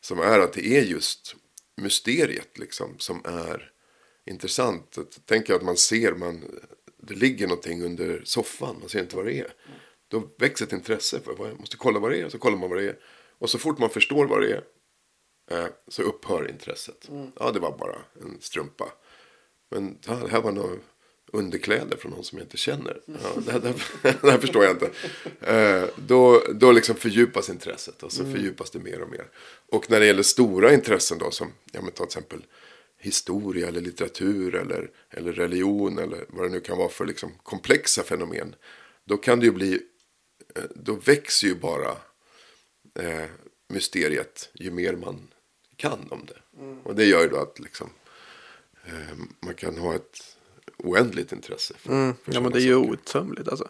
Som 0.00 0.18
är 0.20 0.38
att 0.38 0.52
det 0.52 0.66
är 0.66 0.82
just 0.82 1.36
mysteriet 1.76 2.58
liksom 2.58 2.94
som 2.98 3.20
är 3.24 3.70
intressant. 4.26 4.98
Tänk 5.26 5.50
att 5.50 5.62
man 5.62 5.76
ser, 5.76 6.12
man, 6.14 6.44
det 7.02 7.14
ligger 7.14 7.46
någonting 7.46 7.82
under 7.84 8.22
soffan, 8.24 8.76
man 8.80 8.88
ser 8.88 9.00
inte 9.00 9.16
vad 9.16 9.26
det 9.26 9.38
är. 9.38 9.52
Då 10.08 10.28
växer 10.38 10.66
ett 10.66 10.72
intresse 10.72 11.20
för, 11.20 11.34
vad- 11.34 11.50
jag 11.50 11.60
måste 11.60 11.76
kolla 11.76 11.98
vad 11.98 12.10
det 12.10 12.20
är, 12.20 12.28
så 12.28 12.38
kollar 12.38 12.58
man 12.58 12.70
vad 12.70 12.78
det 12.78 12.88
är. 12.88 12.96
Och 13.38 13.50
så 13.50 13.58
fort 13.58 13.78
man 13.78 13.90
förstår 13.90 14.26
vad 14.26 14.40
det 14.40 14.52
är 14.52 14.62
så 15.88 16.02
upphör 16.02 16.50
intresset. 16.50 17.10
Ja, 17.40 17.50
det 17.50 17.60
var 17.60 17.78
bara 17.78 17.96
en 18.22 18.36
strumpa. 18.40 18.92
Men 19.70 19.98
ja, 20.06 20.14
det 20.14 20.28
här 20.28 20.40
var 20.40 20.52
nog 20.52 20.78
underkläder 21.34 21.96
från 21.96 22.12
någon 22.12 22.24
som 22.24 22.38
jag 22.38 22.44
inte 22.44 22.56
känner. 22.56 23.00
Ja, 23.06 23.40
det, 23.46 23.52
här, 23.52 23.60
det, 23.60 23.68
här, 24.02 24.18
det 24.22 24.30
här 24.30 24.38
förstår 24.38 24.64
jag 24.64 24.72
inte. 24.72 24.90
Eh, 25.40 25.84
då, 25.96 26.42
då 26.54 26.72
liksom 26.72 26.96
fördjupas 26.96 27.50
intresset 27.50 28.02
och 28.02 28.12
så 28.12 28.24
fördjupas 28.24 28.70
det 28.70 28.78
mer 28.78 29.02
och 29.02 29.10
mer. 29.10 29.26
Och 29.68 29.90
när 29.90 30.00
det 30.00 30.06
gäller 30.06 30.22
stora 30.22 30.74
intressen 30.74 31.18
då 31.18 31.30
som, 31.30 31.52
ja 31.72 31.82
men 31.82 31.90
ta 31.90 31.96
till 31.96 32.04
exempel 32.04 32.46
historia 32.98 33.68
eller 33.68 33.80
litteratur 33.80 34.54
eller, 34.54 34.90
eller 35.10 35.32
religion 35.32 35.98
eller 35.98 36.24
vad 36.28 36.46
det 36.46 36.52
nu 36.52 36.60
kan 36.60 36.78
vara 36.78 36.88
för 36.88 37.06
liksom 37.06 37.32
komplexa 37.42 38.02
fenomen. 38.02 38.54
Då 39.04 39.16
kan 39.16 39.40
det 39.40 39.46
ju 39.46 39.52
bli, 39.52 39.80
eh, 40.56 40.62
då 40.74 40.94
växer 40.94 41.46
ju 41.46 41.54
bara 41.54 41.90
eh, 42.98 43.28
mysteriet 43.68 44.50
ju 44.54 44.70
mer 44.70 44.92
man 44.92 45.33
kan 45.88 46.06
om 46.10 46.26
det. 46.26 46.60
Och 46.82 46.94
det 46.94 47.04
gör 47.04 47.22
ju 47.22 47.28
då 47.28 47.36
att 47.36 47.58
liksom, 47.58 47.90
eh, 48.86 48.92
man 49.46 49.54
kan 49.54 49.78
ha 49.78 49.94
ett 49.94 50.36
oändligt 50.78 51.32
intresse. 51.32 51.74
För, 51.78 51.92
Mm. 51.92 52.14
för 52.24 52.34
Ja, 52.34 52.40
men 52.40 52.52
det 52.52 52.58
är 52.58 52.62
ju 52.66 52.74
outtömligt. 52.76 53.48
Alltså. 53.48 53.68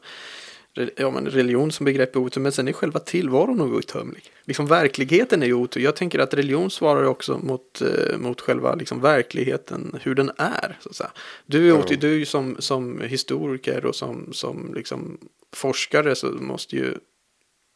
Ja, 0.96 1.11
men 1.11 1.27
religion 1.27 1.72
som 1.72 1.85
begrepp 1.85 2.16
är 2.16 2.20
outtömligt, 2.20 2.42
men 2.44 2.53
sen 2.53 2.68
är 2.68 2.72
själva 2.72 3.00
tillvaron 3.00 3.61
outtömlig. 3.61 4.33
Liksom 4.44 4.66
verkligheten 4.66 5.42
är 5.42 5.46
ju 5.46 5.53
outtömlig. 5.55 5.87
Jag 5.87 5.96
tänker 5.96 6.18
att 6.18 6.35
religion 6.35 6.70
svarar 6.70 7.05
också 7.05 7.38
mot, 7.38 7.83
eh, 7.83 8.18
mot 8.18 8.40
själva 8.40 8.74
liksom, 8.74 9.00
verkligheten, 9.00 9.98
hur 10.03 10.14
den 10.14 10.31
är. 10.37 10.79
Så 10.81 10.88
att 10.88 10.96
säga. 10.96 11.11
Du 11.46 11.70
är, 11.70 11.85
Ja. 11.90 11.96
du 12.00 12.27
som, 12.27 12.57
som 12.59 13.00
historiker 13.00 13.87
och 13.87 13.96
som, 13.96 14.33
som 14.33 14.74
liksom, 14.74 15.18
forskare 15.53 16.14
så 16.14 16.27
måste 16.27 16.77
ju 16.77 16.94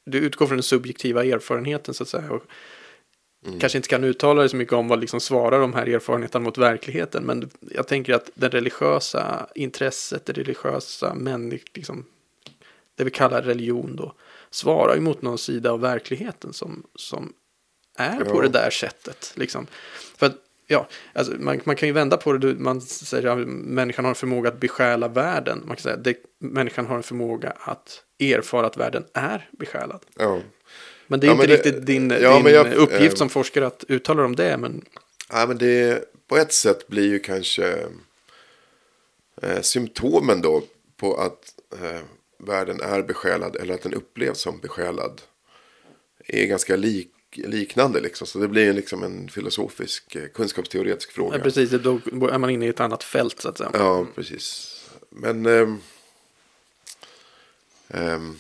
du 0.07 0.19
utgår 0.19 0.47
från 0.47 0.57
den 0.57 0.63
subjektiva 0.63 1.25
erfarenheten 1.25 1.95
så 1.95 2.03
att 2.03 2.09
säga. 2.09 2.31
Och 2.31 2.43
Mm. 3.47 3.61
Kanske 3.61 3.79
inte 3.79 3.89
kan 3.89 4.05
uttala 4.05 4.41
dig 4.41 4.49
så 4.49 4.57
mycket 4.57 4.75
om 4.75 4.89
vad 4.89 5.01
liksom 5.01 5.21
svarar 5.21 5.61
de 5.61 5.75
här 5.75 5.87
erfarenheterna 5.89 6.45
mot 6.45 6.59
verkligheten. 6.59 7.25
Men 7.25 7.51
jag 7.61 7.87
tänker 7.87 8.15
att 8.15 8.31
det 8.35 8.49
religiösa 8.49 9.47
intresset, 9.55 10.27
det 10.27 10.33
religiösa 10.33 11.15
människ, 11.15 11.71
liksom, 11.75 12.05
det 12.95 13.05
vi 13.05 13.11
kallar 13.11 13.43
religion 13.43 13.97
då, 13.97 14.15
svarar 14.51 14.95
ju 14.95 15.01
mot 15.01 15.23
någon 15.23 15.39
sida 15.39 15.71
av 15.73 15.81
verkligheten 15.81 16.53
som, 16.53 16.83
som 16.95 17.33
är 17.97 18.25
på 18.25 18.37
Ja. 18.37 18.43
det 18.43 18.49
där 18.49 18.71
sättet. 18.71 19.33
Liksom. 19.37 19.67
För 20.17 20.27
att, 20.27 20.37
ja, 20.67 20.89
alltså, 21.13 21.33
man, 21.39 21.61
man 21.65 21.77
kan 21.77 21.89
ju 21.89 21.93
vända 21.93 22.17
på 22.17 22.33
det, 22.33 22.55
man 22.55 22.81
säger 22.81 23.29
att 23.29 23.49
människan 23.49 24.05
har 24.05 24.11
en 24.11 24.15
förmåga 24.15 24.49
att 24.49 24.61
besjäla 24.61 25.09
världen. 25.09 25.63
Man 25.67 25.77
kan 25.77 25.83
säga 25.83 25.95
att 25.95 26.17
människan 26.39 26.87
har 26.87 26.97
en 26.97 27.03
förmåga 27.03 27.53
att 27.61 28.03
erfara 28.19 28.67
att 28.67 28.77
världen 28.77 29.05
är 29.15 29.49
besjälad. 29.59 30.01
Ja. 30.17 30.41
Men 31.11 31.21
det 31.21 31.27
är 31.27 31.29
Ja, 31.29 31.35
inte 31.35 31.47
det- 31.47 31.55
riktigt 31.55 31.87
din, 31.87 32.11
ja, 32.11 32.37
din 32.43 32.55
jag- 32.55 32.73
uppgift 32.75 33.13
eh, 33.15 33.19
som 33.19 33.29
forskare 33.29 33.67
att 33.67 33.85
uttala 33.89 34.25
om 34.25 34.37
det. 34.37 34.57
Men 34.57 34.85
Ja, 35.31 35.47
men 35.47 35.59
det 35.59 36.05
på 36.29 36.37
ett 36.37 36.53
sätt 36.53 36.89
blir 36.89 37.07
ju 37.09 37.19
kanske 37.19 37.77
eh, 39.43 39.61
symptomen 39.61 40.43
då 40.43 40.63
på 40.97 41.15
att 41.17 41.55
eh, 41.83 42.01
världen 42.39 42.81
är 42.81 43.03
besjälad 43.03 43.57
eller 43.57 43.75
att 43.75 43.83
den 43.83 43.95
upplevs 43.95 44.39
som 44.41 44.61
besjälad 44.61 45.21
är 46.27 46.47
ganska 46.47 46.77
lik, 46.77 47.11
liknande 47.35 48.01
liksom. 48.01 48.27
Så 48.27 48.39
det 48.39 48.49
blir 48.49 48.65
ju 48.65 48.73
liksom 48.73 49.03
en 49.03 49.29
filosofisk 49.29 50.15
eh, 50.17 50.27
kunskapsteoretisk 50.35 51.13
fråga. 51.13 51.37
ja, 51.37 51.43
precis, 51.43 51.71
då 51.71 52.01
är 52.29 52.39
man 52.39 52.51
inne 52.51 52.67
i 52.67 52.69
ett 52.69 52.81
annat 52.81 53.05
fält 53.05 53.41
så 53.41 53.49
att 53.49 53.59
säga. 53.59 53.71
Ja, 53.75 54.07
precis. 54.15 54.75
Men 55.11 55.47
ehm, 57.89 58.37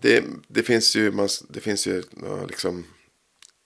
det, 0.00 0.24
det 0.48 0.62
finns 0.62 0.96
ju, 0.96 1.12
man, 1.12 1.28
det 1.48 1.60
finns 1.60 1.86
ju 1.86 2.02
liksom 2.48 2.84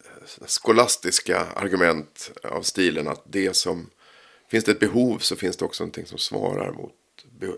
eh, 0.05 0.47
skolastiska 0.47 1.41
argument 1.41 2.33
av 2.43 2.63
stilen 2.63 3.09
att 3.09 3.23
det 3.27 3.57
som 3.57 3.91
finns 4.51 4.65
det 4.65 4.73
ett 4.73 4.81
behov 4.81 5.19
så 5.19 5.37
finns 5.37 5.57
det 5.57 5.65
också 5.65 5.85
någonting 5.85 6.07
som 6.07 6.19
svarar 6.19 6.73
mot 6.73 6.95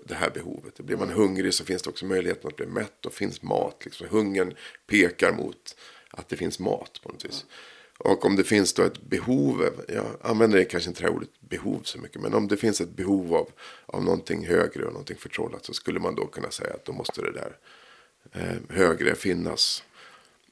det 0.04 0.14
här 0.14 0.30
behovet. 0.30 0.80
Blir 0.80 0.96
man 0.96 1.10
hungrig 1.10 1.54
så 1.54 1.64
finns 1.64 1.82
det 1.82 1.90
också 1.90 2.06
möjligheten 2.06 2.48
att 2.48 2.56
bli 2.56 2.66
mätt 2.66 3.06
och 3.06 3.12
finns 3.12 3.42
mat. 3.42 3.82
Liksom. 3.84 4.06
Hungern 4.10 4.54
pekar 4.86 5.32
mot 5.32 5.76
att 6.10 6.28
det 6.28 6.36
finns 6.36 6.58
mat 6.58 7.00
på 7.02 7.08
något 7.08 7.24
vis. 7.24 7.44
Och 7.98 8.24
om 8.24 8.36
det 8.36 8.44
finns 8.44 8.72
då 8.72 8.82
ett 8.82 9.02
behov, 9.02 9.84
jag 9.88 10.06
använder 10.20 10.64
kanske 10.64 10.90
inte 10.90 11.02
det 11.02 11.08
här 11.08 11.16
ordet 11.16 11.40
behov 11.40 11.80
så 11.84 11.98
mycket, 11.98 12.20
men 12.20 12.34
om 12.34 12.48
det 12.48 12.56
finns 12.56 12.80
ett 12.80 12.96
behov 12.96 13.34
av, 13.34 13.50
av 13.86 14.04
någonting 14.04 14.46
högre 14.46 14.84
och 14.84 14.92
någonting 14.92 15.16
förtrollat 15.16 15.64
så 15.64 15.74
skulle 15.74 16.00
man 16.00 16.14
då 16.14 16.26
kunna 16.26 16.50
säga 16.50 16.74
att 16.74 16.84
då 16.84 16.92
måste 16.92 17.22
det 17.22 17.32
där 17.32 17.56
eh, 18.32 18.76
högre 18.76 19.14
finnas. 19.14 19.82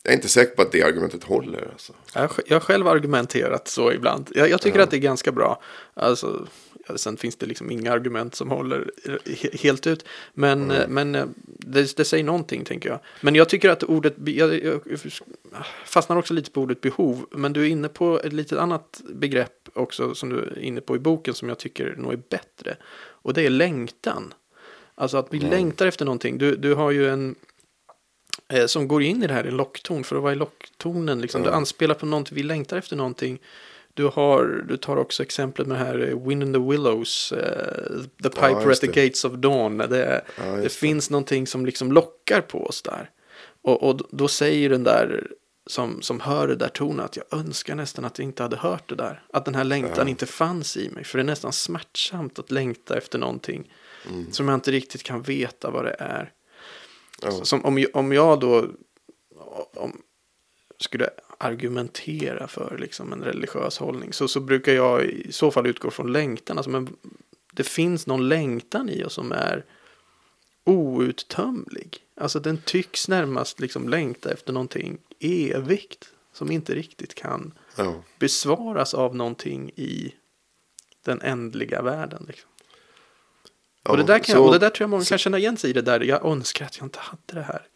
Jag 0.02 0.12
är 0.12 0.16
inte 0.16 0.28
säker 0.28 0.56
på 0.56 0.62
att 0.62 0.72
det 0.72 0.82
argumentet 0.82 1.24
håller. 1.24 1.68
Alltså. 1.72 1.92
Jag, 2.14 2.30
jag 2.46 2.54
har 2.54 2.60
själv 2.60 2.88
argumenterat 2.88 3.68
så 3.68 3.92
ibland. 3.92 4.30
Jag, 4.34 4.50
jag 4.50 4.60
tycker 4.60 4.80
att 4.80 4.90
det 4.90 4.96
är 4.96 5.00
ganska 5.00 5.32
bra. 5.32 5.62
Alltså, 5.94 6.46
sen 6.96 7.16
finns 7.16 7.36
det 7.36 7.46
liksom 7.46 7.70
inga 7.70 7.92
argument 7.92 8.34
som 8.34 8.50
håller 8.50 8.90
he- 9.24 9.58
helt 9.58 9.86
ut. 9.86 10.04
Men, 10.34 10.70
eh, 10.70 10.88
men 10.88 11.14
eh, 11.14 11.24
det, 11.46 11.96
det 11.96 12.04
säger 12.04 12.24
någonting, 12.24 12.64
tänker 12.64 12.88
jag. 12.88 12.98
Men 13.20 13.34
jag 13.34 13.48
tycker 13.48 13.68
att 13.68 13.82
ordet, 13.82 14.14
jag, 14.24 14.64
jag 14.64 14.80
fastnar 15.84 16.16
också 16.16 16.34
lite 16.34 16.50
på 16.50 16.60
ordet 16.60 16.80
behov. 16.80 17.26
Men 17.30 17.52
du 17.52 17.62
är 17.62 17.68
inne 17.68 17.88
på 17.88 18.20
ett 18.20 18.32
litet 18.32 18.58
annat 18.58 19.00
begrepp 19.08 19.68
också 19.74 20.14
som 20.14 20.28
du 20.28 20.38
är 20.38 20.58
inne 20.58 20.80
på 20.80 20.96
i 20.96 20.98
boken 20.98 21.34
som 21.34 21.48
jag 21.48 21.58
tycker 21.58 21.94
nog 21.98 22.12
är 22.12 22.20
bättre. 22.28 22.76
Och 23.22 23.34
det 23.34 23.46
är 23.46 23.50
längtan. 23.50 24.34
Alltså 24.94 25.16
att 25.16 25.26
vi 25.30 25.38
längtar 25.40 25.86
efter 25.86 26.04
någonting. 26.04 26.38
Du, 26.38 26.56
du 26.56 26.74
har 26.74 26.90
ju 26.90 27.08
en 27.08 27.34
eh, 28.50 28.66
som 28.66 28.88
går 28.88 29.02
in 29.02 29.22
i 29.22 29.26
det 29.26 29.34
här 29.34 29.46
i 29.46 29.50
lockton. 29.50 30.04
För 30.04 30.16
att 30.16 30.22
vara 30.22 30.32
i 30.32 30.36
locktonen, 30.36 31.20
liksom, 31.20 31.42
Ja. 31.44 31.50
du 31.50 31.56
anspelar 31.56 31.94
på 31.94 32.06
någonting, 32.06 32.36
vi 32.36 32.42
längtar 32.42 32.76
efter 32.76 32.96
någonting. 32.96 33.38
Du, 33.94 34.04
har, 34.06 34.64
du 34.68 34.76
tar 34.76 34.96
också 34.96 35.22
exemplet 35.22 35.66
med 35.68 35.78
det 35.78 35.84
här 35.84 36.08
eh, 36.10 36.26
Wind 36.28 36.42
in 36.42 36.52
the 36.52 36.58
Willows, 36.58 37.32
eh, 37.32 38.00
The 38.22 38.28
Piper 38.28 38.56
at 38.60 38.66
just 38.66 38.80
the 38.80 38.86
det. 38.86 39.04
Gates 39.06 39.24
of 39.24 39.32
Dawn. 39.32 39.78
Det, 39.78 40.24
Ja, 40.38 40.44
det 40.44 40.62
just 40.62 40.76
finns 40.76 41.10
någonting 41.10 41.46
som 41.46 41.66
liksom 41.66 41.92
lockar 41.92 42.40
på 42.40 42.66
oss 42.66 42.82
där. 42.82 43.10
Och, 43.62 43.82
och 43.82 44.00
då 44.10 44.28
säger 44.28 44.70
den 44.70 44.84
där 44.84 45.26
som, 45.66 46.02
som 46.02 46.20
hör 46.20 46.48
det 46.48 46.54
där 46.56 46.68
tonen 46.68 47.00
att 47.04 47.16
jag 47.16 47.24
önskar 47.40 47.74
nästan 47.74 48.04
att 48.04 48.18
jag 48.18 48.24
inte 48.24 48.42
hade 48.42 48.56
hört 48.56 48.88
det 48.88 48.94
där. 48.94 49.22
Att 49.32 49.44
den 49.44 49.54
här 49.54 49.64
längtan 49.64 49.94
Ja. 50.06 50.08
inte 50.08 50.26
fanns 50.26 50.76
i 50.76 50.90
mig. 50.90 51.04
För 51.04 51.18
det 51.18 51.22
är 51.22 51.26
nästan 51.26 51.52
smärtsamt 51.52 52.38
att 52.38 52.50
längta 52.50 52.96
efter 52.96 53.18
någonting 53.18 53.72
Mm. 54.10 54.32
som 54.32 54.48
jag 54.48 54.54
inte 54.56 54.70
riktigt 54.70 55.02
kan 55.02 55.22
veta 55.22 55.70
vad 55.70 55.84
det 55.84 55.96
är. 55.98 56.32
Ja. 57.22 57.30
Som 57.44 57.64
om, 57.64 57.86
om 57.92 58.12
jag 58.12 58.40
då 58.40 58.66
om, 59.74 60.02
skulle 60.78 61.10
argumentera 61.38 62.48
för 62.48 62.78
liksom 62.80 63.12
en 63.12 63.22
religiös 63.22 63.78
hållning 63.78 64.12
så, 64.12 64.28
så 64.28 64.40
brukar 64.40 64.72
jag 64.72 65.04
i 65.04 65.32
så 65.32 65.50
fall 65.50 65.66
utgå 65.66 65.90
från 65.90 66.12
längtan. 66.12 66.58
Alltså, 66.58 66.70
men 66.70 66.96
det 67.52 67.64
finns 67.64 68.06
någon 68.06 68.28
längtan 68.28 68.88
i 68.90 69.04
oss 69.04 69.14
som 69.14 69.32
är 69.32 69.64
outtömlig. 70.64 71.98
Alltså 72.16 72.40
den 72.40 72.58
tycks 72.64 73.08
närmast 73.08 73.60
liksom 73.60 73.88
längta 73.88 74.32
efter 74.32 74.52
någonting 74.52 74.98
evigt 75.20 76.12
som 76.32 76.50
inte 76.50 76.74
riktigt 76.74 77.14
kan 77.14 77.52
Ja. 77.76 78.02
besvaras 78.18 78.94
av 78.94 79.16
någonting 79.16 79.70
i 79.76 80.14
den 81.04 81.20
ändliga 81.20 81.82
världen. 81.82 82.24
Liksom. 82.28 82.49
Ja, 83.82 83.90
och, 83.90 83.96
det 83.96 84.02
där 84.02 84.18
kan, 84.18 84.34
så- 84.36 84.44
och 84.44 84.52
det 84.52 84.58
där 84.58 84.70
tror 84.70 84.82
jag 84.84 84.90
många 84.90 85.04
så- 85.04 85.08
kan 85.08 85.18
känna 85.18 85.38
igen 85.38 85.56
sig 85.56 85.70
i 85.70 85.72
det 85.72 85.82
där. 85.82 86.00
Jag 86.00 86.24
önskar 86.24 86.64
att 86.64 86.78
jag 86.78 86.86
inte 86.86 86.98
hade 86.98 87.20
det 87.26 87.42
här. 87.42 87.66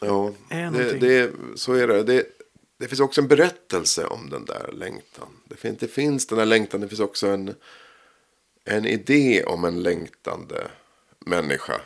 Ja, 0.00 0.32
är 0.50 0.70
det, 0.70 0.92
det, 0.92 1.32
så 1.54 1.72
är 1.72 1.88
det. 1.88 2.02
det. 2.02 2.24
Det 2.78 2.88
finns 2.88 3.00
också 3.00 3.20
en 3.20 3.28
berättelse 3.28 4.04
om 4.06 4.30
den 4.30 4.44
där 4.44 4.70
längtan. 4.72 5.28
Det 5.44 5.56
finns, 5.56 5.78
det 5.78 5.88
finns 5.88 6.26
den 6.26 6.38
här 6.38 6.46
längtan, 6.46 6.80
det 6.80 6.88
finns 6.88 7.00
också 7.00 7.26
en, 7.26 7.54
en 8.64 8.86
idé 8.86 9.44
om 9.44 9.64
en 9.64 9.82
längtande 9.82 10.66
människa. 11.18 11.80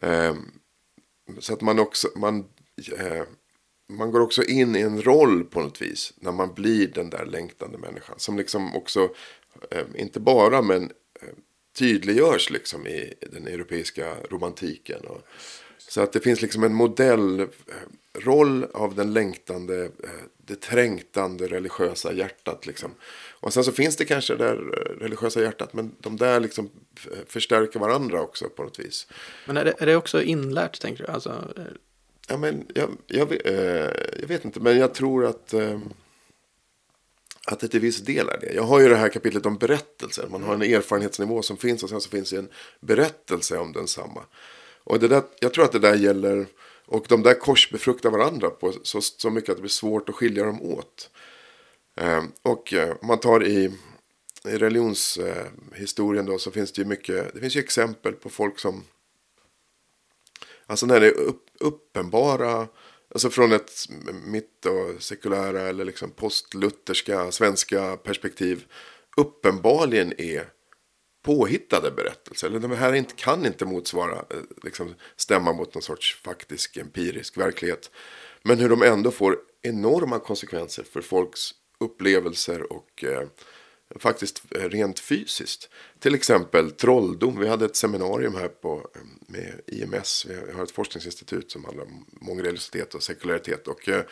Ehm, 0.00 0.50
så 1.38 1.52
att 1.52 1.60
man 1.60 1.78
också, 1.78 2.08
man, 2.16 2.44
eh, 2.98 3.22
man 3.88 4.10
går 4.10 4.20
också 4.20 4.44
in 4.44 4.76
i 4.76 4.80
en 4.80 5.02
roll 5.02 5.44
på 5.44 5.60
något 5.60 5.82
vis. 5.82 6.12
När 6.16 6.32
man 6.32 6.54
blir 6.54 6.86
den 6.86 7.10
där 7.10 7.26
längtande 7.26 7.78
människan. 7.78 8.14
Som 8.18 8.36
liksom 8.38 8.76
också, 8.76 9.08
eh, 9.70 9.84
inte 9.94 10.20
bara 10.20 10.62
men 10.62 10.82
eh, 10.82 10.88
tydliggörs 11.78 12.50
liksom 12.50 12.86
i 12.86 13.14
den 13.32 13.46
europeiska 13.46 14.14
romantiken. 14.30 15.00
Och, 15.00 15.22
så 15.78 16.00
att 16.00 16.12
det 16.12 16.20
finns 16.20 16.42
liksom 16.42 16.64
en 16.64 16.74
modellroll 16.74 18.64
av 18.74 18.94
den 18.94 19.12
längtande, 19.12 19.84
eh, 19.84 20.10
det 20.36 20.60
trängtande 20.60 21.46
religiösa 21.48 22.12
hjärtat. 22.12 22.66
Liksom. 22.66 22.90
Och 23.40 23.52
sen 23.52 23.64
så 23.64 23.72
finns 23.72 23.96
det 23.96 24.04
kanske 24.04 24.36
det 24.36 24.44
där 24.44 24.56
eh, 24.56 25.00
religiösa 25.02 25.42
hjärtat, 25.42 25.72
men 25.74 25.94
de 26.00 26.16
där 26.16 26.40
liksom 26.40 26.70
förstärker 27.26 27.80
varandra 27.80 28.20
också 28.22 28.48
på 28.48 28.62
något 28.62 28.78
vis. 28.78 29.06
Men 29.46 29.56
är 29.56 29.64
det, 29.64 29.74
är 29.78 29.86
det 29.86 29.96
också 29.96 30.22
inlärt 30.22 30.80
tänker 30.80 31.06
du? 31.06 31.12
Alltså, 31.12 31.30
eh, 31.56 31.62
Ja, 32.30 32.36
men 32.36 32.66
jag, 32.74 32.88
jag, 33.06 33.26
vet- 33.26 33.46
jag 34.20 34.28
vet 34.28 34.44
inte, 34.44 34.60
men 34.60 34.78
jag 34.78 34.94
tror 34.94 35.26
att, 35.26 35.54
att 37.50 37.60
det 37.60 37.68
till 37.68 37.80
viss 37.80 37.98
del 37.98 38.28
är 38.28 38.38
det. 38.40 38.52
Jag 38.52 38.62
har 38.62 38.80
ju 38.80 38.88
det 38.88 38.96
här 38.96 39.08
kapitlet 39.08 39.46
om 39.46 39.56
berättelser. 39.58 40.26
Man 40.30 40.42
har 40.42 40.54
en 40.54 40.62
erfarenhetsnivå 40.62 41.42
som 41.42 41.56
finns 41.56 41.82
och 41.82 41.88
sen 41.88 42.00
så 42.00 42.10
finns 42.10 42.30
det 42.30 42.38
en 42.38 42.48
berättelse 42.80 43.58
om 43.58 43.72
densamma. 43.72 44.24
Och 44.84 45.00
det 45.00 45.08
där, 45.08 45.22
jag 45.40 45.54
tror 45.54 45.64
att 45.64 45.72
det 45.72 45.78
där 45.78 45.94
gäller, 45.94 46.46
och 46.86 47.04
de 47.08 47.22
där 47.22 47.34
korsbefruktar 47.34 48.10
varandra 48.10 48.50
på 48.50 48.72
så, 48.82 49.00
så 49.00 49.30
mycket 49.30 49.50
att 49.50 49.56
det 49.56 49.62
blir 49.62 49.70
svårt 49.70 50.08
att 50.08 50.14
skilja 50.14 50.44
dem 50.44 50.62
åt. 50.62 51.10
Eh, 51.96 52.22
och 52.42 52.74
eh, 52.74 52.90
om 53.00 53.06
man 53.08 53.20
tar 53.20 53.44
i, 53.44 53.72
i 54.44 54.58
religionshistorien 54.58 56.26
då 56.26 56.38
så 56.38 56.50
finns 56.50 56.72
det 56.72 56.82
ju 56.82 56.88
mycket, 56.88 57.34
det 57.34 57.40
finns 57.40 57.56
ju 57.56 57.60
exempel 57.60 58.12
på 58.12 58.30
folk 58.30 58.58
som 58.58 58.84
Alltså 60.66 60.86
när 60.86 61.00
det 61.00 61.06
är 61.06 61.18
upp, 61.18 61.46
uppenbara, 61.60 62.68
alltså 63.14 63.30
från 63.30 63.52
ett 63.52 63.72
mitt 64.26 64.66
och 64.66 65.02
sekulära 65.02 65.60
eller 65.60 65.84
liksom 65.84 66.10
postlutherska 66.10 67.32
svenska 67.32 67.96
perspektiv 67.96 68.64
uppenbarligen 69.16 70.20
är 70.20 70.48
påhittade 71.22 71.90
berättelser. 71.90 72.46
Eller 72.46 72.58
de 72.58 72.70
här 72.70 72.92
inte, 72.92 73.14
kan 73.14 73.46
inte 73.46 73.64
motsvara, 73.64 74.16
eh, 74.16 74.36
liksom 74.62 74.94
stämma 75.16 75.52
mot 75.52 75.74
någon 75.74 75.82
sorts 75.82 76.20
faktisk 76.24 76.76
empirisk 76.76 77.36
verklighet. 77.38 77.90
Men 78.42 78.58
hur 78.58 78.68
de 78.68 78.82
ändå 78.82 79.10
får 79.10 79.38
enorma 79.62 80.18
konsekvenser 80.18 80.82
för 80.82 81.00
folks 81.00 81.50
upplevelser 81.80 82.72
och 82.72 83.04
eh, 83.04 83.28
faktiskt 83.96 84.42
eh, 84.50 84.68
rent 84.68 85.00
fysiskt. 85.00 85.70
Till 85.98 86.14
exempel 86.14 86.70
trolldom. 86.70 87.38
Vi 87.40 87.48
hade 87.48 87.64
ett 87.64 87.76
seminarium 87.76 88.34
här 88.34 88.48
på, 88.48 88.90
eh, 88.94 89.00
med 89.26 89.60
IMS. 89.66 90.26
Vi 90.28 90.52
har 90.52 90.62
ett 90.62 90.70
forskningsinstitut 90.70 91.50
som 91.50 91.64
handlar 91.64 91.84
om 91.84 92.06
mångreligiositet 92.10 92.94
och 92.94 93.02
sekularitet. 93.02 93.68
Och 93.68 93.88
eh, 93.88 94.02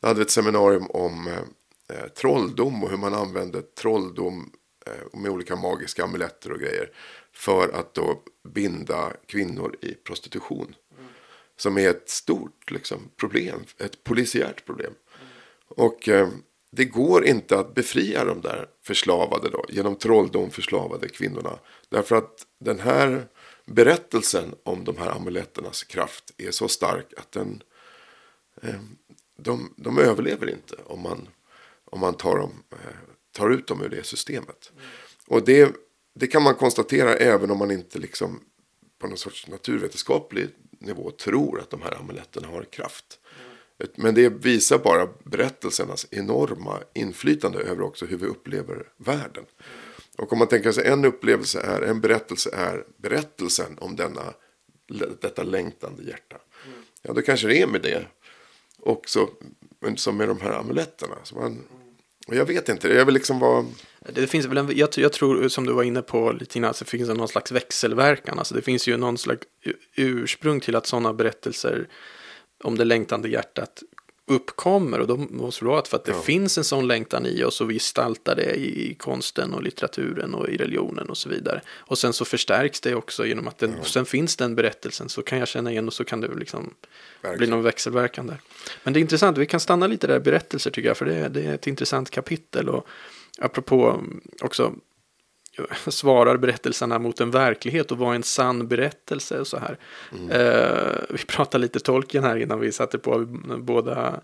då 0.00 0.08
hade 0.08 0.18
vi 0.18 0.24
ett 0.24 0.30
seminarium 0.30 0.86
om 0.86 1.26
eh, 1.26 1.98
eh, 1.98 2.08
trolldom 2.08 2.84
och 2.84 2.90
hur 2.90 2.96
man 2.96 3.14
använde 3.14 3.62
trolldom 3.62 4.52
eh, 4.86 5.20
med 5.20 5.30
olika 5.30 5.56
magiska 5.56 6.04
amuletter 6.04 6.52
och 6.52 6.60
grejer. 6.60 6.90
För 7.32 7.68
att 7.68 7.94
då 7.94 8.22
binda 8.48 9.12
kvinnor 9.26 9.76
i 9.80 9.94
prostitution. 9.94 10.74
Som 11.56 11.78
är 11.78 11.90
ett 11.90 12.08
stort 12.10 12.70
liksom, 12.70 13.10
problem, 13.16 13.64
ett 13.78 14.04
polisiärt 14.04 14.64
problem. 14.66 14.92
Och 15.68 16.08
det 16.76 16.84
går 16.84 17.26
inte 17.26 17.58
att 17.58 17.74
befria 17.74 18.24
de 18.24 18.40
där 18.40 18.66
förslavade 18.82 19.50
då, 19.50 19.64
genom 19.68 19.96
trolldom 19.96 20.50
förslavade 20.50 21.08
kvinnorna. 21.08 21.58
Därför 21.88 22.16
att 22.16 22.46
den 22.60 22.80
här 22.80 23.26
berättelsen 23.66 24.54
om 24.62 24.84
de 24.84 24.96
här 24.96 25.10
amuletternas 25.10 25.84
kraft 25.84 26.34
är 26.36 26.50
så 26.50 26.68
stark 26.68 27.06
att 27.16 27.32
den, 27.32 27.62
eh, 28.62 28.80
de, 29.38 29.74
de 29.76 29.98
överlever 29.98 30.50
inte 30.50 30.76
om 30.86 31.02
man, 31.02 31.28
om 31.84 32.00
man 32.00 32.14
tar, 32.14 32.38
dem, 32.38 32.62
eh, 32.72 32.96
tar 33.32 33.50
ut 33.50 33.66
dem 33.66 33.82
ur 33.82 33.88
det 33.88 34.06
systemet. 34.06 34.72
Och 35.26 35.44
det, 35.44 35.76
det 36.14 36.26
kan 36.26 36.42
man 36.42 36.54
konstatera 36.54 37.14
även 37.14 37.50
om 37.50 37.58
man 37.58 37.70
inte 37.70 37.98
liksom 37.98 38.40
på 38.98 39.06
någon 39.06 39.16
sorts 39.16 39.46
naturvetenskaplig 39.46 40.48
nivå 40.78 41.10
tror 41.10 41.60
att 41.60 41.70
de 41.70 41.82
här 41.82 41.98
amuletterna 42.00 42.48
har 42.48 42.62
kraft. 42.64 43.20
Men 43.96 44.14
det 44.14 44.28
visar 44.28 44.78
bara 44.78 45.08
berättelsernas 45.24 46.06
enorma 46.10 46.80
inflytande 46.94 47.58
över 47.58 47.82
också 47.82 48.06
hur 48.06 48.16
vi 48.16 48.26
upplever 48.26 48.88
världen. 48.96 49.44
Och 50.16 50.32
om 50.32 50.38
man 50.38 50.48
tänker 50.48 50.72
sig 50.72 50.86
en 50.86 51.04
upplevelse 51.04 51.60
är, 51.60 51.82
en 51.82 52.00
berättelse 52.00 52.50
är 52.52 52.84
berättelsen 52.96 53.78
om 53.80 53.96
denna, 53.96 54.34
detta 55.20 55.42
längtande 55.42 56.02
hjärta. 56.02 56.36
Ja, 57.02 57.12
då 57.12 57.22
kanske 57.22 57.48
det 57.48 57.62
är 57.62 57.66
med 57.66 57.82
det 57.82 58.06
också 58.78 59.28
så 59.82 59.96
som 59.96 60.16
med 60.16 60.28
de 60.28 60.40
här 60.40 60.52
amuletterna. 60.52 61.14
Så 61.22 61.34
man, 61.34 61.64
och 62.26 62.34
jag 62.34 62.44
vet 62.44 62.68
inte, 62.68 62.88
jag 62.88 63.04
vill 63.04 63.14
liksom 63.14 63.38
vara... 63.38 63.64
Det 64.12 64.26
finns 64.26 64.46
väl 64.46 64.58
en, 64.58 64.76
jag, 64.76 64.88
jag 64.96 65.12
tror 65.12 65.48
som 65.48 65.66
du 65.66 65.72
var 65.72 65.82
inne 65.82 66.02
på 66.02 66.32
lite 66.32 66.58
innan, 66.58 66.74
så 66.74 66.84
finns 66.84 67.08
det 67.08 67.14
någon 67.14 67.28
slags 67.28 67.52
växelverkan. 67.52 68.38
Alltså 68.38 68.54
det 68.54 68.62
finns 68.62 68.88
ju 68.88 68.96
någon 68.96 69.18
slags 69.18 69.42
ursprung 69.96 70.60
till 70.60 70.76
att 70.76 70.86
sådana 70.86 71.12
berättelser 71.12 71.88
om 72.64 72.78
det 72.78 72.84
längtande 72.84 73.28
hjärtat 73.28 73.82
uppkommer. 74.26 75.00
Och 75.00 75.06
då 75.06 75.16
måste 75.16 75.64
det 75.64 75.68
vara 75.68 75.84
för 75.84 75.96
att 75.96 76.04
det 76.04 76.12
Ja. 76.12 76.20
finns 76.22 76.58
en 76.58 76.64
sån 76.64 76.86
längtan 76.88 77.26
i 77.26 77.44
oss 77.44 77.60
och 77.60 77.70
vi 77.70 77.74
gestaltar 77.74 78.36
det 78.36 78.54
i, 78.54 78.94
konsten 78.98 79.54
och 79.54 79.62
litteraturen 79.62 80.34
och 80.34 80.48
i 80.48 80.56
religionen 80.56 81.10
och 81.10 81.16
så 81.16 81.28
vidare. 81.28 81.60
Och 81.70 81.98
sen 81.98 82.12
så 82.12 82.24
förstärks 82.24 82.80
det 82.80 82.94
också 82.94 83.26
genom 83.26 83.48
att 83.48 83.58
den, 83.58 83.74
och 83.78 83.86
sen 83.86 84.04
finns 84.06 84.36
den 84.36 84.54
berättelsen 84.54 85.08
så 85.08 85.22
kan 85.22 85.38
jag 85.38 85.48
känna 85.48 85.70
igen 85.70 85.86
och 85.86 85.94
så 85.94 86.04
kan 86.04 86.20
det 86.20 86.34
liksom 86.34 86.74
bli 87.36 87.46
någon 87.46 87.62
växelverkan 87.62 88.26
där. 88.26 88.40
Men 88.84 88.92
det 88.92 88.98
är 88.98 89.00
intressant, 89.00 89.38
vi 89.38 89.46
kan 89.46 89.60
stanna 89.60 89.86
lite 89.86 90.06
där 90.06 90.20
berättelser 90.20 90.70
tycker 90.70 90.88
jag, 90.88 90.96
för 90.96 91.04
det, 91.04 91.14
är- 91.14 91.28
det 91.28 91.42
är 91.46 91.54
ett 91.54 91.66
intressant 91.66 92.10
kapitel. 92.10 92.68
Och 92.68 92.86
apropå 93.38 93.90
mm, 93.90 94.20
också 94.40 94.72
svarar 95.86 96.36
berättelserna 96.36 96.98
mot 96.98 97.20
en 97.20 97.30
verklighet 97.30 97.92
och 97.92 97.98
vad 97.98 98.10
är 98.10 98.14
en 98.14 98.22
sann 98.22 98.68
berättelse 98.68 99.40
och 99.40 99.46
så 99.46 99.58
här. 99.58 99.78
Eh, 100.30 101.04
vi 101.10 101.24
pratade 101.24 101.62
lite 101.62 101.80
tolken 101.80 102.24
här 102.24 102.36
innan 102.36 102.60
vi 102.60 102.72
satte 102.72 102.98
på, 102.98 103.24
båda 103.58 104.20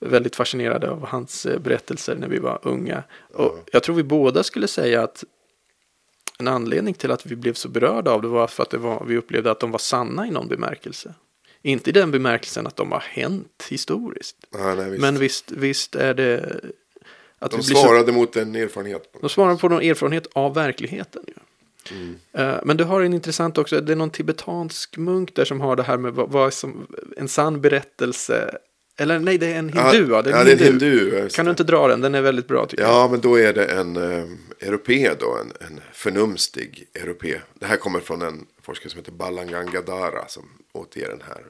väldigt 0.00 0.36
fascinerade 0.36 0.90
av 0.90 1.06
hans 1.06 1.46
eh, 1.46 1.58
berättelser 1.58 2.16
när 2.16 2.28
vi 2.28 2.38
var 2.38 2.58
unga. 2.62 3.02
Och 3.32 3.68
jag 3.72 3.82
tror 3.82 3.96
vi 3.96 4.02
båda 4.02 4.42
skulle 4.42 4.68
säga 4.68 5.02
att 5.02 5.24
en 6.38 6.48
anledning 6.48 6.94
till 6.94 7.10
att 7.10 7.26
vi 7.26 7.36
blev 7.36 7.54
så 7.54 7.68
berörda 7.68 8.10
av 8.10 8.22
det 8.22 8.28
var 8.28 8.46
för 8.46 8.62
att 8.62 8.70
det 8.70 8.78
var, 8.78 9.04
vi 9.04 9.16
upplevde 9.16 9.50
att 9.50 9.60
de 9.60 9.70
var 9.70 9.78
sanna 9.78 10.26
i 10.26 10.30
någon 10.30 10.48
bemärkelse. 10.48 11.14
Inte 11.62 11.90
i 11.90 11.92
den 11.92 12.10
bemärkelsen 12.10 12.66
att 12.66 12.76
de 12.76 12.92
har 12.92 13.00
hänt 13.00 13.66
historiskt. 13.70 14.36
Ja, 14.50 14.74
nej, 14.74 14.90
visst. 14.90 15.00
Men 15.00 15.18
visst, 15.18 15.50
visst 15.50 15.94
är 15.94 16.14
det 16.14 16.60
att 17.44 17.50
de 17.50 17.56
blir 17.56 17.64
så 17.64 17.82
svarade 17.82 18.12
mot 18.12 18.36
en 18.36 18.54
erfarenhet. 18.54 19.12
de 19.20 19.28
svarar 19.28 19.56
på 19.56 19.68
någon 19.68 19.82
erfarenhet 19.82 20.26
av 20.32 20.54
verkligheten. 20.54 21.22
Ju. 21.26 21.34
Eh, 22.32 22.54
Men 22.64 22.76
du 22.76 22.84
har 22.84 23.02
en 23.02 23.14
intressant 23.14 23.58
också, 23.58 23.80
det 23.80 23.92
är 23.92 23.96
någon 23.96 24.10
tibetansk 24.10 24.96
munk 24.96 25.34
där 25.34 25.44
som 25.44 25.60
har 25.60 25.76
det 25.76 25.82
här 25.82 25.96
med 25.96 26.12
vad, 26.12 26.30
vad 26.30 26.52
som 26.52 26.86
en 27.16 27.28
sann 27.28 27.60
berättelse. 27.60 28.58
Eller 28.96 29.18
nej, 29.18 29.38
det 29.38 29.46
är 29.46 29.58
en 29.58 29.68
hindu. 29.68 30.10
Ja, 30.10 30.16
ja, 30.16 30.22
det 30.22 30.30
är 30.30 30.52
en 30.52 30.58
hindu. 30.58 31.10
Kan 31.28 31.44
du 31.44 31.48
det. 31.48 31.50
inte 31.50 31.64
dra 31.64 31.88
den? 31.88 32.00
Den 32.00 32.14
är 32.14 32.22
väldigt 32.22 32.48
bra 32.48 32.66
tycker 32.66 32.84
jag. 32.84 32.92
Ja, 32.92 33.08
men 33.10 33.20
då 33.20 33.38
är 33.38 33.52
det 33.52 33.64
en 33.64 33.96
eh, 33.96 34.24
europé 34.60 35.10
då, 35.20 35.38
en, 35.40 35.52
en 35.66 35.80
förnumstig 35.92 36.86
europé. 36.94 37.40
Det 37.54 37.66
här 37.66 37.76
kommer 37.76 38.00
från 38.00 38.22
en 38.22 38.46
forskare 38.62 38.90
som 38.90 38.98
heter 38.98 39.12
Balangangadara 39.12 40.28
som 40.28 40.42
återger 40.72 41.08
den 41.08 41.22
här 41.28 41.44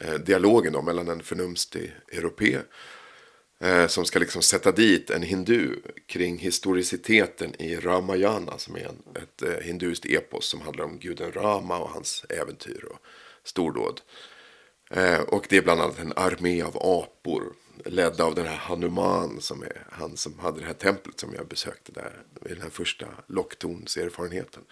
eh, 0.00 0.20
dialogen 0.20 0.72
då 0.72 0.82
mellan 0.82 1.08
en 1.08 1.20
förnumstig 1.22 1.94
europé 2.12 2.58
eh, 3.60 3.86
som 3.86 4.04
ska 4.04 4.18
liksom 4.18 4.42
sätta 4.42 4.72
dit 4.72 5.10
en 5.10 5.22
hindu 5.22 5.76
kring 6.06 6.38
historiciteten 6.38 7.62
i 7.62 7.76
Ramayana 7.76 8.58
som 8.58 8.76
är 8.76 8.80
en, 8.80 9.22
ett 9.22 9.42
eh, 9.42 9.64
hinduskt 9.64 10.06
epos 10.06 10.48
som 10.48 10.60
handlar 10.60 10.84
om 10.84 10.98
guden 10.98 11.32
Rama 11.32 11.78
och 11.78 11.90
hans 11.90 12.24
äventyr 12.28 12.84
och 12.90 12.98
stordåd. 13.44 14.00
Eh, 14.90 15.20
och 15.20 15.46
det 15.48 15.56
är 15.56 15.62
bland 15.62 15.80
annat 15.80 15.98
en 15.98 16.12
armé 16.16 16.62
av 16.62 16.76
apor 16.76 17.52
ledda 17.84 18.24
av 18.24 18.34
den 18.34 18.46
här 18.46 18.56
Hanuman 18.56 19.40
som 19.40 19.62
är 19.62 19.86
han 19.90 20.16
som 20.16 20.38
hade 20.38 20.60
det 20.60 20.66
här 20.66 20.74
templet 20.74 21.20
som 21.20 21.34
jag 21.34 21.46
besökte 21.46 21.92
där 21.92 22.22
i 22.46 22.48
den 22.48 22.62
här 22.62 22.70
första 22.70 23.06
locktonserfarenheten 23.26 24.62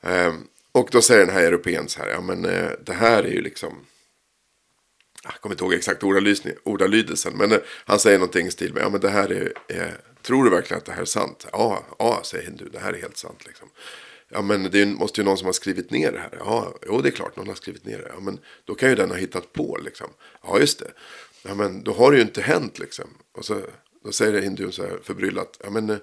Eh, 0.00 0.34
och 0.72 0.88
då 0.92 1.02
säger 1.02 1.26
den 1.26 1.34
här 1.34 1.42
europeen 1.42 1.88
så 1.88 2.00
här, 2.00 2.08
ja 2.08 2.20
men 2.20 2.44
eh, 2.44 2.70
det 2.84 2.92
här 2.92 3.22
är 3.22 3.30
ju 3.30 3.42
liksom 3.42 3.86
jag 5.32 5.40
kommer 5.40 5.54
inte 5.54 5.64
ihåg 5.64 5.74
exakt 5.74 6.02
ordalydelsen, 6.64 7.32
men 7.36 7.52
eh, 7.52 7.58
han 7.84 7.98
säger 7.98 8.18
någonting 8.18 8.46
i 8.46 8.50
stil 8.50 8.74
med, 8.74 8.82
ja 8.82 8.88
men 8.88 9.00
det 9.00 9.08
här 9.10 9.32
är, 9.32 9.52
eh, 9.68 9.86
tror 10.22 10.44
du 10.44 10.50
verkligen 10.50 10.78
att 10.78 10.84
det 10.84 10.92
här 10.92 11.00
är 11.02 11.04
sant? 11.04 11.46
Ja, 11.52 11.84
ja, 11.98 12.20
säger 12.24 12.44
hindu, 12.44 12.68
det 12.72 12.78
här 12.78 12.92
är 12.92 13.00
helt 13.00 13.16
sant 13.16 13.46
liksom. 13.46 13.68
Ja 14.30 14.42
men 14.42 14.70
det 14.70 14.82
är- 14.82 14.86
måste 14.86 15.20
ju 15.20 15.24
någon 15.24 15.38
som 15.38 15.46
har 15.46 15.52
skrivit 15.52 15.90
ner 15.90 16.12
det 16.12 16.18
här. 16.18 16.30
Ja, 16.38 16.74
jo 16.86 17.00
det 17.00 17.08
är 17.08 17.10
klart, 17.10 17.36
någon 17.36 17.48
har 17.48 17.54
skrivit 17.54 17.84
ner 17.84 17.98
det. 17.98 18.10
Ja 18.14 18.20
men 18.20 18.38
då 18.64 18.74
kan 18.74 18.88
ju 18.88 18.94
den 18.94 19.10
ha 19.10 19.16
hittat 19.16 19.52
på 19.52 19.78
liksom. 19.84 20.06
Ja 20.42 20.58
just 20.58 20.78
det. 20.78 20.90
Ja 21.42 21.54
men 21.54 21.82
då 21.84 21.92
har 21.92 22.10
det 22.10 22.16
ju 22.16 22.22
inte 22.22 22.40
hänt 22.40 22.78
liksom. 22.78 23.04
Och 23.38 23.44
så 23.44 23.60
då 24.04 24.12
säger 24.12 24.42
hindun 24.42 24.72
så 24.72 24.82
här 24.82 24.98
förbryllat, 25.02 25.60
ja 25.64 25.70
men 25.70 25.90
eh, 25.90 25.96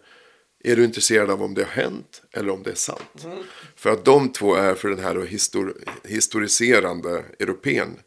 är 0.64 0.76
du 0.76 0.84
intresserad 0.84 1.30
av 1.30 1.44
om 1.44 1.54
det 1.54 1.64
har 1.64 1.72
hänt 1.84 2.22
eller 2.32 2.50
om 2.50 2.64
det 2.64 2.72
är 2.72 2.76
sant? 2.76 3.26
För 3.76 3.90
att 3.90 4.06
de 4.06 4.32
två 4.32 4.56
är 4.56 4.76
för 4.76 4.90
den 4.90 5.00
här 5.00 5.16
histor- 5.16 5.74
historiserande 6.04 7.24
europeen 7.40 8.00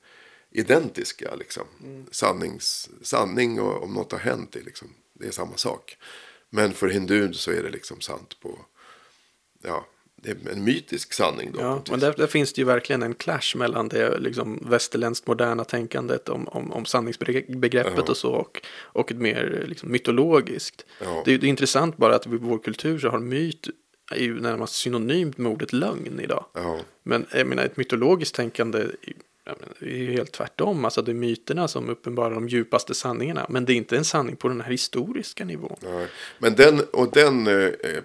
identiska. 0.58 1.34
Liksom. 1.34 1.64
Sannings, 2.10 2.88
sanning 3.02 3.60
och 3.60 3.82
om 3.82 3.94
något 3.94 4.12
har 4.12 4.18
hänt 4.18 4.56
är, 4.56 4.62
liksom, 4.62 4.88
det 5.12 5.26
är 5.26 5.30
samma 5.30 5.56
sak. 5.56 5.96
Men 6.50 6.72
för 6.72 6.88
hindun 6.88 7.34
så 7.34 7.50
är 7.50 7.62
det 7.62 7.70
liksom 7.70 8.00
sant 8.00 8.40
på, 8.40 8.58
ja, 9.62 9.86
det 10.22 10.30
är 10.30 10.52
en 10.52 10.64
mytisk 10.64 11.12
sanning 11.12 11.52
då. 11.52 11.60
Ja, 11.60 11.82
men 11.90 12.00
där, 12.00 12.14
där 12.16 12.26
finns 12.26 12.52
det 12.52 12.60
ju 12.60 12.64
verkligen 12.64 13.02
en 13.02 13.14
clash 13.14 13.56
mellan 13.56 13.88
det 13.88 14.18
liksom, 14.18 14.66
västerländskt 14.70 15.26
moderna 15.26 15.64
tänkandet 15.64 16.28
om, 16.28 16.48
om, 16.48 16.72
om 16.72 16.84
sanningsbegreppet 16.84 17.92
Ja. 17.96 18.02
och 18.02 18.16
så 18.16 18.30
och, 18.32 18.62
och 18.78 19.10
ett 19.10 19.16
mer 19.16 19.64
liksom, 19.68 19.92
mytologiskt. 19.92 20.84
Ja. 21.00 21.22
Det, 21.24 21.34
är, 21.34 21.38
det 21.38 21.46
är 21.46 21.48
intressant 21.48 21.96
bara 21.96 22.14
att 22.14 22.26
i 22.26 22.30
vår 22.30 22.58
kultur 22.58 22.98
så 22.98 23.08
har 23.08 23.18
myt 23.18 23.68
är 24.10 24.22
ju 24.22 24.40
närmast 24.40 24.74
synonymt 24.74 25.38
med 25.38 25.52
ordet 25.52 25.72
lögn 25.72 26.20
idag. 26.20 26.44
Ja, 26.54 26.80
Men 27.02 27.26
jag 27.32 27.46
menar 27.46 27.64
ett 27.64 27.76
mytologiskt 27.76 28.34
tänkande 28.34 28.86
det 29.80 29.87
är 29.87 29.90
ju 29.90 30.12
helt 30.12 30.32
tvärtom. 30.32 30.84
Alltså 30.84 31.02
det 31.02 31.12
är 31.12 31.14
myterna 31.14 31.68
som 31.68 31.88
uppenbarar 31.88 32.34
de 32.34 32.48
djupaste 32.48 32.94
sanningarna. 32.94 33.46
Men 33.48 33.64
det 33.64 33.72
är 33.72 33.74
inte 33.74 33.96
en 33.96 34.04
sanning 34.04 34.37
på 34.37 34.48
den 34.48 34.61
här 34.61 34.70
historiska 34.70 35.44
nivån. 35.44 35.76
ja. 35.80 36.06
Men 36.38 36.54
den, 36.54 36.80
och 36.92 37.12
den 37.12 37.46
eh, 37.46 37.54
eh, 37.54 38.02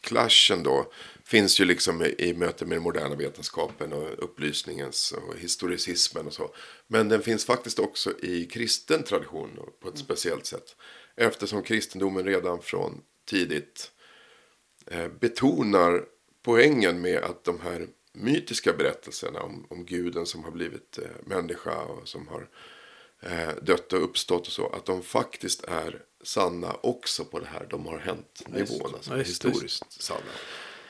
clashen 0.00 0.62
då 0.62 0.92
finns 1.24 1.60
ju 1.60 1.64
liksom 1.64 2.02
i, 2.02 2.14
i 2.18 2.34
möte 2.34 2.64
med 2.64 2.76
den 2.76 2.82
moderna 2.82 3.14
vetenskapen 3.14 3.92
och 3.92 4.24
upplysningens 4.24 5.12
och 5.12 5.38
historicismen 5.38 6.26
och 6.26 6.32
så. 6.32 6.54
Men 6.86 7.08
den 7.08 7.22
finns 7.22 7.44
faktiskt 7.44 7.78
också 7.78 8.10
i 8.22 8.44
kristen 8.44 9.02
tradition 9.02 9.50
på 9.82 9.88
ett 9.88 9.98
speciellt 9.98 10.46
sätt. 10.46 10.76
Eftersom 11.16 11.62
kristendomen 11.62 12.24
redan 12.24 12.62
från 12.62 13.00
tidigt 13.26 13.90
eh, 14.86 15.08
betonar 15.20 16.04
poängen 16.42 17.00
med 17.00 17.18
att 17.18 17.44
de 17.44 17.60
här 17.60 17.86
mytiska 18.14 18.72
berättelserna 18.72 19.40
om, 19.40 19.66
om 19.70 19.84
guden 19.84 20.26
som 20.26 20.44
har 20.44 20.50
blivit 20.50 20.98
eh, 20.98 21.04
människa 21.26 21.82
och 21.82 22.08
som 22.08 22.28
har 22.28 22.48
eh, 23.20 23.54
dött 23.62 23.92
och 23.92 24.04
uppstått 24.04 24.46
och 24.46 24.52
så, 24.52 24.68
att 24.68 24.84
de 24.86 25.02
faktiskt 25.02 25.64
är 25.64 26.02
sanna 26.22 26.72
också 26.82 27.24
på 27.24 27.38
det 27.38 27.46
här 27.46 27.66
de 27.70 27.86
har 27.86 27.98
hänt 27.98 28.42
nivån, 28.46 28.94
alltså 28.94 29.10
Ja, 29.10 29.18
just, 29.18 29.30
historiskt 29.30 30.02
sanna. 30.02 30.20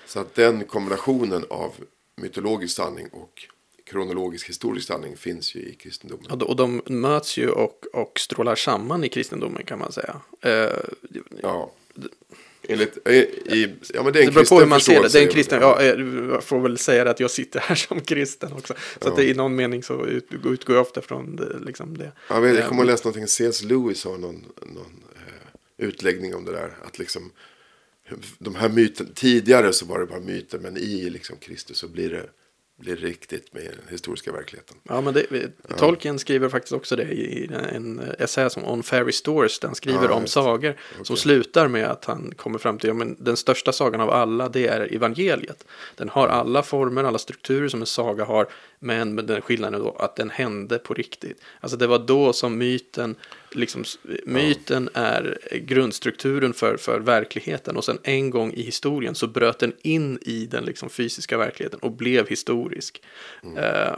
Så 0.06 0.20
att 0.20 0.34
den 0.34 0.64
kombinationen 0.64 1.44
av 1.50 1.72
mytologisk 2.16 2.76
sanning 2.76 3.08
och 3.08 3.48
kronologisk 3.84 4.48
historisk 4.48 4.86
sanning 4.86 5.16
finns 5.16 5.54
ju 5.54 5.60
i 5.60 5.74
kristendomen. 5.74 6.30
Och 6.30 6.38
de, 6.38 6.44
och 6.44 6.56
de 6.56 6.82
möts 6.86 7.36
ju 7.36 7.50
och, 7.50 7.86
och 7.92 8.20
strålar 8.20 8.54
samman 8.54 9.04
i 9.04 9.08
kristendomen 9.08 9.64
kan 9.64 9.78
man 9.78 9.92
säga. 9.92 10.20
Eh, 10.40 10.78
Ja. 11.42 11.72
Enligt, 12.68 13.08
i, 13.08 13.12
i, 13.12 13.74
ja 13.94 14.02
men 14.02 14.12
det 14.12 14.18
är 14.18 14.22
en 14.22 14.28
det 14.28 14.34
beror 14.34 14.44
på 14.44 14.58
hur 14.58 14.66
man 14.66 14.80
ser 14.80 15.02
det. 15.02 15.08
Det 15.08 15.18
är 15.18 15.22
en 15.22 15.32
kristen, 15.32 15.60
ja, 15.60 15.80
eh, 15.80 15.86
jag 16.30 16.44
får 16.44 16.60
väl 16.60 16.78
säga 16.78 17.10
att 17.10 17.20
jag 17.20 17.30
sitter 17.30 17.60
här 17.60 17.74
som 17.88 18.00
kristen 18.00 18.52
också. 18.52 18.74
Så 19.02 19.08
att 19.08 19.16
det, 19.16 19.24
i 19.24 19.34
någon 19.34 19.56
mening 19.56 19.82
så 19.82 20.06
ut, 20.06 20.28
utgår 20.44 20.76
jag 20.76 20.82
ofta 20.82 21.00
från 21.00 21.36
det. 21.36 21.58
Liksom 21.66 21.98
det. 21.98 22.12
Jag, 22.28 22.40
vet, 22.40 22.54
jag 22.54 22.64
Eh, 22.64 22.68
kommer 22.68 22.82
att 22.82 22.86
läsa 22.86 23.08
någonting, 23.08 23.28
C.S. 23.28 23.62
Lewis 23.62 24.04
har 24.04 24.18
någon, 24.18 24.44
någon 24.62 25.02
eh, 25.16 25.86
utläggning 25.86 26.34
om 26.34 26.44
det 26.44 26.52
där. 26.52 26.76
Att 26.86 26.98
liksom, 26.98 27.30
de 28.38 28.54
här 28.54 28.68
myten, 28.68 29.08
tidigare 29.14 29.72
så 29.72 29.86
var 29.86 30.00
det 30.00 30.06
bara 30.06 30.20
myter, 30.20 30.58
men 30.58 30.76
i 30.76 31.10
liksom 31.10 31.36
Kristus 31.36 31.78
så 31.78 31.88
blir 31.88 32.10
det, 32.10 32.26
blir 32.76 32.96
riktigt 32.96 33.54
med 33.54 33.62
den 33.62 33.88
historiska 33.88 34.32
verkligheten. 34.32 34.76
Ja, 34.82 35.00
men 35.00 35.14
det, 35.14 35.50
Tolkien 35.78 36.18
skriver 36.18 36.48
faktiskt 36.48 36.72
också 36.72 36.96
det 36.96 37.12
i 37.12 37.50
en 37.72 38.00
essä 38.18 38.50
som 38.50 38.64
On 38.64 38.82
Fairy 38.82 39.12
Stores. 39.12 39.58
Där 39.58 39.68
han 39.68 39.74
skriver 39.74 40.08
Ja, 40.08 40.14
om 40.14 40.26
sagor. 40.26 40.76
Som 41.02 41.16
slutar 41.16 41.68
med 41.68 41.86
att 41.86 42.04
han 42.04 42.32
kommer 42.36 42.58
fram 42.58 42.78
till, 42.78 42.88
ja, 42.88 42.94
men 42.94 43.16
den 43.18 43.36
största 43.36 43.72
sagan 43.72 44.00
av 44.00 44.10
alla, 44.10 44.48
det 44.48 44.66
är 44.66 44.94
evangeliet. 44.94 45.64
Den 45.96 46.08
har 46.08 46.28
alla 46.28 46.62
former, 46.62 47.04
alla 47.04 47.18
strukturer 47.18 47.68
som 47.68 47.80
en 47.80 47.86
saga 47.86 48.24
har. 48.24 48.46
Men 48.78 49.14
med 49.14 49.24
den 49.24 49.40
skillnaden 49.40 49.80
då 49.80 49.96
att 49.98 50.16
den 50.16 50.30
hände 50.30 50.78
på 50.78 50.94
riktigt. 50.94 51.40
Alltså 51.60 51.76
det 51.76 51.86
var 51.86 51.98
då 51.98 52.32
som 52.32 52.58
myten, 52.58 53.16
liksom, 53.54 53.84
myten 54.24 54.88
är 54.94 55.38
grundstrukturen 55.52 56.54
för, 56.54 56.76
för 56.76 57.00
verkligheten. 57.00 57.76
Och 57.76 57.84
sen 57.84 57.98
en 58.02 58.30
gång 58.30 58.52
i 58.52 58.62
historien 58.62 59.14
så 59.14 59.26
bröt 59.26 59.58
den 59.58 59.72
in 59.82 60.18
i 60.22 60.46
den 60.46 60.64
liksom, 60.64 60.90
fysiska 60.90 61.38
verkligheten 61.38 61.78
och 61.80 61.92
blev 61.92 62.28
historisk. 62.28 63.02
Eh, 63.56 63.96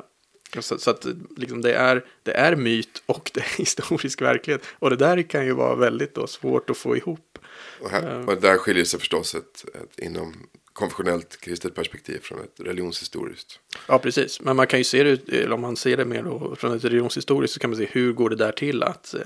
så, 0.60 0.78
så 0.78 0.90
att 0.90 1.06
liksom, 1.36 1.62
det, 1.62 1.74
är, 1.74 2.04
det 2.22 2.32
är 2.32 2.56
myt 2.56 3.02
och 3.06 3.30
det 3.34 3.40
är 3.40 3.56
historisk 3.58 4.22
verklighet. 4.22 4.62
Och 4.78 4.90
det 4.90 4.96
där 4.96 5.22
kan 5.22 5.46
ju 5.46 5.52
vara 5.52 5.74
väldigt 5.74 6.14
då, 6.14 6.26
svårt 6.26 6.70
att 6.70 6.76
få 6.76 6.96
ihop. 6.96 7.38
Och, 7.80 7.90
här, 7.90 8.28
och 8.28 8.40
där 8.40 8.56
skiljer 8.56 8.84
sig 8.84 9.00
förstås 9.00 9.34
ett, 9.34 9.64
ett 9.74 9.98
inom 9.98 10.46
konfessionellt 10.76 11.40
kristet 11.40 11.74
perspektiv 11.74 12.18
från 12.22 12.40
ett 12.40 12.54
religionshistoriskt. 12.60 13.60
Ja, 13.88 13.98
precis. 13.98 14.40
Men 14.40 14.56
man 14.56 14.66
kan 14.66 14.80
ju 14.80 14.84
se 14.84 15.02
det, 15.02 15.28
eller 15.28 15.52
om 15.52 15.60
man 15.60 15.76
ser 15.76 15.96
det 15.96 16.04
mer 16.04 16.22
då, 16.22 16.56
från 16.56 16.76
ett 16.76 16.84
religionshistoriskt 16.84 17.54
så 17.54 17.60
kan 17.60 17.70
man 17.70 17.76
se 17.76 17.86
hur 17.90 18.12
går 18.12 18.30
det 18.30 18.36
där 18.36 18.52
till 18.52 18.82
att, 18.82 19.14
eh, 19.14 19.20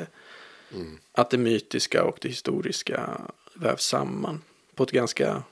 att 1.12 1.30
det 1.30 1.38
mytiska 1.38 2.04
och 2.04 2.18
det 2.20 2.28
historiska 2.28 3.20
vävs 3.54 3.82
samman 3.82 4.42
på 4.74 4.82
ett 4.82 4.90
ganska 4.90 5.42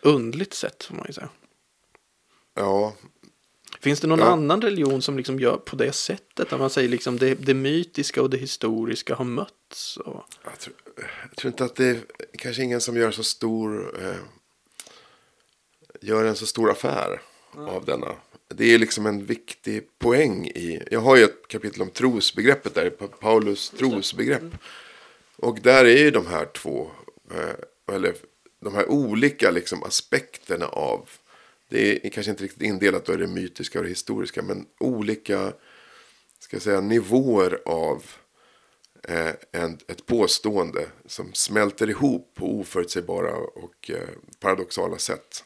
undligt 0.00 0.54
sätt, 0.54 0.84
får 0.84 0.94
man 0.94 1.04
ju 1.08 1.12
säga. 1.12 1.28
Ja, 2.54 2.94
Finns 3.80 4.00
det 4.00 4.06
någon 4.06 4.18
Ja. 4.18 4.24
annan 4.24 4.62
religion 4.62 5.02
som 5.02 5.16
liksom 5.16 5.40
gör 5.40 5.56
på 5.56 5.76
det 5.76 5.92
sättet? 5.92 6.52
Att 6.52 6.60
man 6.60 6.70
säger 6.70 6.88
liksom 6.88 7.18
det, 7.18 7.34
det 7.34 7.54
mytiska 7.54 8.22
och 8.22 8.30
det 8.30 8.36
historiska 8.36 9.14
har 9.14 9.24
mötts? 9.24 9.96
Och... 9.96 10.24
jag 10.44 10.58
tror, 10.58 10.76
jag 10.96 11.36
tror 11.36 11.48
inte 11.52 11.64
att 11.64 11.76
det 11.76 11.86
är 11.88 12.00
kanske 12.38 12.62
ingen 12.62 12.80
som 12.80 12.96
gör 12.96 13.10
så 13.10 13.22
stor 13.22 14.00
eh, 14.04 14.16
gör 16.04 16.24
en 16.24 16.36
så 16.36 16.46
stor 16.46 16.70
affär 16.70 17.20
av 17.56 17.84
denna. 17.84 18.14
Det 18.48 18.74
är 18.74 18.78
liksom 18.78 19.06
en 19.06 19.24
viktig 19.26 19.98
poäng 19.98 20.46
i. 20.46 20.82
Jag 20.90 21.00
har 21.00 21.16
ju 21.16 21.24
ett 21.24 21.48
kapitel 21.48 21.82
om 21.82 21.90
trosbegreppet 21.90 22.74
där, 22.74 22.90
Pa- 22.90 23.06
Paulus 23.08 23.70
trosbegrepp. 23.70 24.42
Och 25.36 25.58
där 25.60 25.84
är 25.84 25.98
ju 25.98 26.10
de 26.10 26.26
här 26.26 26.44
två, 26.44 26.90
eh, 27.30 27.94
eller 27.94 28.14
de 28.60 28.74
här 28.74 28.90
olika 28.90 29.50
liksom 29.50 29.82
aspekterna 29.82 30.66
av. 30.66 31.08
Det 31.68 32.06
är 32.06 32.10
kanske 32.10 32.30
inte 32.30 32.44
riktigt 32.44 32.62
indelat 32.62 33.04
då 33.04 33.12
i 33.14 33.16
det 33.16 33.26
mytiska 33.26 33.78
och 33.78 33.84
det 33.84 33.88
historiska, 33.88 34.42
men 34.42 34.66
olika 34.80 35.52
ska 36.38 36.56
jag 36.56 36.62
säga, 36.62 36.80
nivåer 36.80 37.58
av 37.64 38.04
eh, 39.08 39.30
en, 39.52 39.78
ett 39.88 40.06
påstående 40.06 40.86
som 41.06 41.32
smälter 41.34 41.90
ihop 41.90 42.32
på 42.34 42.60
oförutsägbara 42.60 43.32
och 43.36 43.90
eh, 43.90 44.08
paradoxala 44.40 44.98
sätt. 44.98 45.44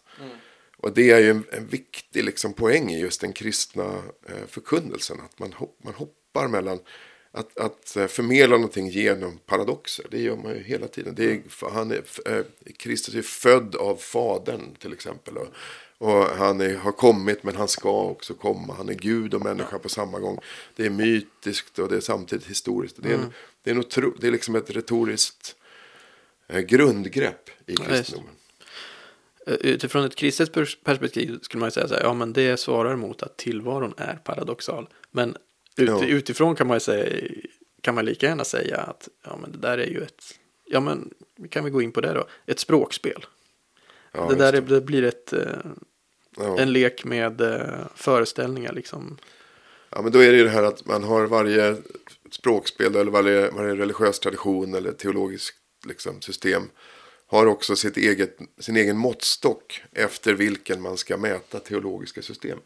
Och 0.82 0.94
det 0.94 1.10
är 1.10 1.18
ju 1.18 1.30
en, 1.30 1.44
en 1.50 1.66
viktig 1.66 2.24
liksom, 2.24 2.52
poäng 2.52 2.90
i 2.90 3.00
just 3.00 3.20
den 3.20 3.32
kristna 3.32 4.02
eh, 4.28 4.46
förkunnelsen. 4.48 5.20
Att 5.20 5.38
man, 5.38 5.52
hop, 5.52 5.78
man 5.84 5.94
hoppar 5.94 6.48
mellan 6.48 6.78
att, 7.32 7.58
att 7.58 7.96
eh, 7.96 8.06
förmedla 8.06 8.56
någonting 8.56 8.88
genom 8.88 9.38
paradoxer. 9.46 10.06
Det 10.10 10.20
gör 10.20 10.36
man 10.36 10.52
ju 10.52 10.62
hela 10.62 10.88
tiden. 10.88 11.14
Det 11.14 11.30
är, 11.30 11.70
han 11.72 11.90
är, 11.90 12.02
eh, 12.26 12.44
Kristus 12.76 13.14
är 13.14 13.22
född 13.22 13.76
av 13.76 13.96
Fadern 13.96 14.74
till 14.74 14.92
exempel. 14.92 15.36
Och, 15.36 15.48
och 15.98 16.24
han 16.24 16.60
är, 16.60 16.74
har 16.74 16.92
kommit 16.92 17.42
men 17.42 17.56
han 17.56 17.68
ska 17.68 18.02
också 18.02 18.34
komma. 18.34 18.74
Han 18.74 18.88
är 18.88 18.94
Gud 18.94 19.34
och 19.34 19.44
människa 19.44 19.78
på 19.78 19.88
samma 19.88 20.18
gång. 20.18 20.38
Det 20.76 20.86
är 20.86 20.90
mytiskt 20.90 21.78
och 21.78 21.88
det 21.88 21.96
är 21.96 22.00
samtidigt 22.00 22.46
historiskt. 22.46 22.96
Det 23.02 23.08
är, 23.08 23.14
en, 23.14 23.20
mm. 23.20 23.32
det 23.62 23.70
är, 23.70 23.74
en 23.74 23.80
otro, 23.80 24.14
det 24.20 24.26
är 24.26 24.30
liksom 24.30 24.54
ett 24.54 24.70
retoriskt 24.70 25.56
eh, 26.48 26.60
grundgrepp 26.60 27.50
i 27.66 27.76
kristendomen. 27.76 28.30
Eh, 28.32 28.37
utifrån 29.48 30.04
ett 30.04 30.14
kristet 30.14 30.52
perspektiv 30.84 31.38
skulle 31.42 31.60
man 31.60 31.70
säga 31.70 31.88
så 31.88 31.94
här, 31.94 32.02
ja 32.02 32.14
men 32.14 32.32
det 32.32 32.56
svarar 32.56 32.96
mot 32.96 33.22
att 33.22 33.36
tillvaron 33.36 33.94
är 33.96 34.14
paradoxal. 34.14 34.88
Men 35.10 35.36
ut, 35.76 35.88
ja. 35.88 36.04
utifrån 36.04 36.56
kan 36.56 36.66
man 36.66 36.76
ju 36.76 36.80
säga, 36.80 37.28
kan 37.80 37.94
man 37.94 38.04
lika 38.04 38.26
gärna 38.26 38.44
säga 38.44 38.76
att 38.76 39.08
ja 39.24 39.38
men 39.42 39.52
det 39.52 39.58
där 39.58 39.78
är 39.78 39.86
ju 39.86 40.02
ett, 40.02 40.24
ja 40.64 40.80
men 40.80 41.10
kan 41.50 41.64
vi 41.64 41.70
gå 41.70 41.82
in 41.82 41.92
på 41.92 42.00
det 42.00 42.12
då, 42.12 42.26
ett 42.46 42.58
språkspel. 42.58 43.26
Ja, 44.12 44.28
det 44.28 44.34
där 44.34 44.52
det. 44.52 44.60
det 44.60 44.80
blir 44.80 45.02
ett, 45.02 45.32
eh, 45.32 45.40
ja. 46.36 46.58
en 46.58 46.72
lek 46.72 47.04
med 47.04 47.40
eh, 47.40 47.86
föreställningar 47.94 48.72
liksom. 48.72 49.18
Ja 49.90 50.02
men 50.02 50.12
då 50.12 50.22
är 50.22 50.32
det 50.32 50.38
ju 50.38 50.44
det 50.44 50.50
här 50.50 50.62
att 50.62 50.86
man 50.86 51.04
har 51.04 51.26
varje 51.26 51.76
språkspel 52.30 52.96
eller 52.96 53.10
varje, 53.10 53.50
varje 53.50 53.74
religiös 53.74 54.18
tradition 54.18 54.74
eller 54.74 54.92
teologiskt 54.92 55.56
liksom, 55.86 56.20
system 56.20 56.62
har 57.28 57.46
också 57.46 57.76
sitt 57.76 57.96
eget, 57.96 58.38
sin 58.58 58.76
egen 58.76 58.96
måttstock 58.96 59.82
efter 59.92 60.34
vilken 60.34 60.82
man 60.82 60.96
ska 60.96 61.16
mäta 61.16 61.58
teologiska 61.58 62.22
system. 62.22 62.58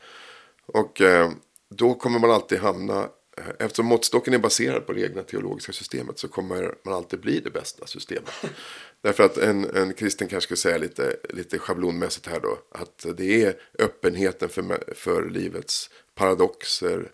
Och 0.67 1.01
eh, 1.01 1.31
då 1.69 1.95
kommer 1.95 2.19
man 2.19 2.31
alltid 2.31 2.59
hamna, 2.59 3.09
eh, 3.37 3.45
eftersom 3.59 3.87
måttstocken 3.87 4.35
är 4.35 4.39
baserad 4.39 4.87
på 4.87 4.93
det 4.93 5.03
egna 5.03 5.23
teologiska 5.23 5.73
systemet 5.73 6.19
så 6.19 6.29
kommer 6.29 6.75
man 6.83 6.95
alltid 6.95 7.21
bli 7.21 7.41
det 7.41 7.51
bästa 7.51 7.87
systemet. 7.87 8.33
Därför 9.03 9.25
att 9.25 9.39
en, 9.39 9.77
en 9.77 9.95
kristen 9.95 10.29
kanske 10.29 10.47
skulle 10.47 10.57
säga 10.57 10.79
lite, 10.79 11.17
lite 11.31 11.59
schablonmässigt 11.59 12.27
här 12.27 12.41
då, 12.41 12.59
att 12.71 13.07
det 13.17 13.45
är 13.45 13.55
öppenheten 13.79 14.49
för, 14.49 14.95
för 14.95 15.31
livets 15.31 15.91
paradoxer, 16.15 17.11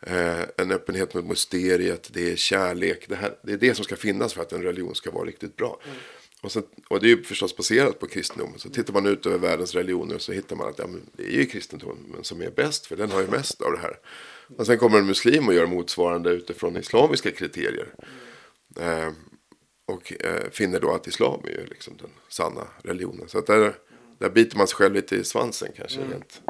eh, 0.00 0.40
en 0.56 0.70
öppenhet 0.70 1.14
mot 1.14 1.24
mysteriet, 1.24 2.08
det 2.12 2.32
är 2.32 2.36
kärlek, 2.36 3.08
det, 3.08 3.16
här, 3.16 3.38
det 3.42 3.52
är 3.52 3.56
det 3.56 3.74
som 3.74 3.84
ska 3.84 3.96
finnas 3.96 4.34
för 4.34 4.42
att 4.42 4.52
en 4.52 4.62
religion 4.62 4.94
ska 4.94 5.10
vara 5.10 5.24
riktigt 5.24 5.56
bra. 5.56 5.80
Mm. 5.84 5.96
Och, 6.42 6.52
så, 6.52 6.62
och 6.88 7.00
det 7.00 7.06
är 7.06 7.16
ju 7.16 7.22
förstås 7.22 7.56
baserat 7.56 7.98
på 7.98 8.06
kristendomen. 8.06 8.58
Så 8.58 8.70
tittar 8.70 8.92
man 8.92 9.06
ut 9.06 9.26
över 9.26 9.38
världens 9.38 9.74
religioner 9.74 10.18
så 10.18 10.32
hittar 10.32 10.56
man 10.56 10.68
att 10.68 10.78
ja, 10.78 10.86
det 11.12 11.22
är 11.22 11.30
ju 11.30 11.46
kristendomen 11.46 12.24
som 12.24 12.42
är 12.42 12.50
bäst. 12.50 12.86
För 12.86 12.96
den 12.96 13.10
har 13.10 13.20
ju 13.20 13.26
mest 13.26 13.62
av 13.62 13.72
det 13.72 13.78
här. 13.78 13.98
Och 14.56 14.66
sen 14.66 14.78
kommer 14.78 14.98
en 14.98 15.06
muslim 15.06 15.48
och 15.48 15.54
gör 15.54 15.66
motsvarande 15.66 16.30
utifrån 16.30 16.76
islamiska 16.76 17.30
kriterier. 17.30 17.94
Eh, 18.80 19.12
och 19.86 20.12
eh, 20.20 20.50
finner 20.50 20.80
då 20.80 20.94
att 20.94 21.06
islam 21.06 21.40
är 21.44 21.48
ju 21.48 21.66
liksom 21.66 21.96
den 21.96 22.10
sanna 22.28 22.66
religionen. 22.82 23.28
Så 23.28 23.38
att 23.38 23.46
där, 23.46 23.74
där 24.18 24.30
biter 24.30 24.56
man 24.56 24.66
sig 24.66 24.76
själv 24.76 24.94
lite 24.94 25.16
i 25.16 25.24
svansen 25.24 25.68
kanske. 25.76 26.00
Mm. 26.00 26.12
Rent. 26.12 26.42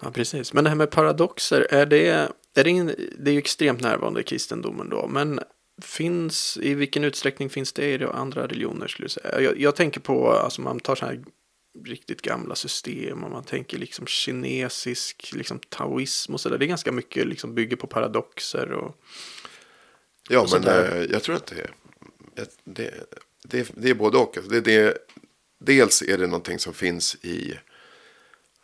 Ja, 0.00 0.10
precis. 0.10 0.52
Men 0.52 0.64
det 0.64 0.70
här 0.70 0.76
med 0.76 0.90
paradoxer, 0.90 1.66
är 1.70 1.86
det, 1.86 2.08
är 2.54 2.64
det, 2.64 2.70
in, 2.70 2.86
det 3.18 3.30
är 3.30 3.32
ju 3.32 3.38
extremt 3.38 3.80
närvarande 3.80 4.20
i 4.20 4.24
kristendomen 4.24 4.88
då. 4.88 5.06
Men 5.08 5.40
finns, 5.82 6.58
i 6.62 6.74
vilken 6.74 7.04
utsträckning 7.04 7.50
finns 7.50 7.72
det 7.72 7.94
i 7.94 8.04
andra 8.04 8.42
religioner 8.42 8.88
skulle 8.88 9.04
jag 9.04 9.10
säga? 9.10 9.40
Jag, 9.40 9.60
jag 9.60 9.76
tänker 9.76 10.00
på, 10.00 10.32
alltså 10.32 10.60
man 10.60 10.80
tar 10.80 10.94
så 10.94 11.06
här 11.06 11.24
riktigt 11.84 12.22
gamla 12.22 12.54
system 12.54 13.24
och 13.24 13.30
man 13.30 13.44
tänker 13.44 13.78
liksom 13.78 14.06
kinesisk, 14.06 15.30
liksom 15.34 15.60
taoism 15.68 16.34
och 16.34 16.40
sådär. 16.40 16.58
Det 16.58 16.64
är 16.64 16.66
ganska 16.66 16.92
mycket 16.92 17.26
liksom 17.26 17.54
bygger 17.54 17.76
på 17.76 17.86
paradoxer 17.86 18.72
och 18.72 18.96
Ja, 20.28 20.40
och 20.40 20.48
men 20.52 20.64
äh, 20.64 21.04
jag 21.10 21.22
tror 21.22 21.36
att 21.36 21.46
det, 21.46 21.70
det, 22.64 22.94
det, 23.44 23.70
det 23.74 23.90
är 23.90 23.94
både 23.94 24.18
och. 24.18 24.36
Alltså 24.36 24.50
det, 24.50 24.60
det, 24.60 24.98
dels 25.58 26.02
är 26.02 26.18
det 26.18 26.26
någonting 26.26 26.58
som 26.58 26.74
finns 26.74 27.14
i 27.14 27.54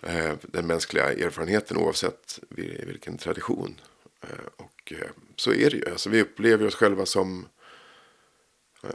eh, 0.03 0.33
den 0.43 0.67
mänskliga 0.67 1.13
erfarenheten 1.13 1.77
oavsett 1.77 2.41
vilken 2.87 3.19
tradition. 3.19 3.81
Eh, 4.23 4.47
och 4.57 4.74
eh, 4.93 5.09
så 5.37 5.53
är 5.53 5.71
det 5.71 5.77
ju. 5.77 5.91
Alltså, 5.91 6.11
vi 6.11 6.23
upplever 6.23 6.67
oss 6.67 6.75
själva 6.75 7.07
som 7.07 7.47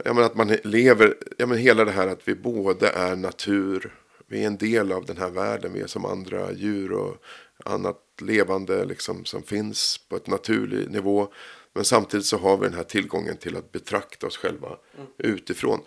jag 0.04 0.14
menar 0.14 0.26
att 0.26 0.36
man 0.36 0.56
lever, 0.64 1.16
jag 1.38 1.48
menar 1.48 1.62
hela 1.62 1.84
det 1.84 1.90
här 1.90 2.08
att 2.08 2.28
vi 2.28 2.34
både 2.34 2.88
är 2.88 3.16
natur, 3.16 3.94
vi 4.26 4.42
är 4.42 4.46
en 4.46 4.56
del 4.56 4.92
av 4.92 5.04
den 5.04 5.16
här 5.16 5.30
världen, 5.30 5.72
vi 5.72 5.80
är 5.80 5.86
som 5.86 6.04
andra 6.04 6.52
djur 6.52 6.92
och 6.92 7.16
annat 7.64 8.02
levande 8.20 8.84
liksom 8.84 9.24
som 9.24 9.42
finns 9.42 10.00
på 10.08 10.16
ett 10.16 10.26
naturlig 10.26 10.90
nivå. 10.90 11.32
Men 11.72 11.84
samtidigt 11.84 12.26
så 12.26 12.38
har 12.38 12.56
vi 12.56 12.66
den 12.66 12.76
här 12.76 12.84
tillgången 12.84 13.36
till 13.36 13.56
att 13.56 13.72
betrakta 13.72 14.26
oss 14.26 14.36
själva 14.36 14.68
mm. 14.68 15.08
utifrån. 15.18 15.80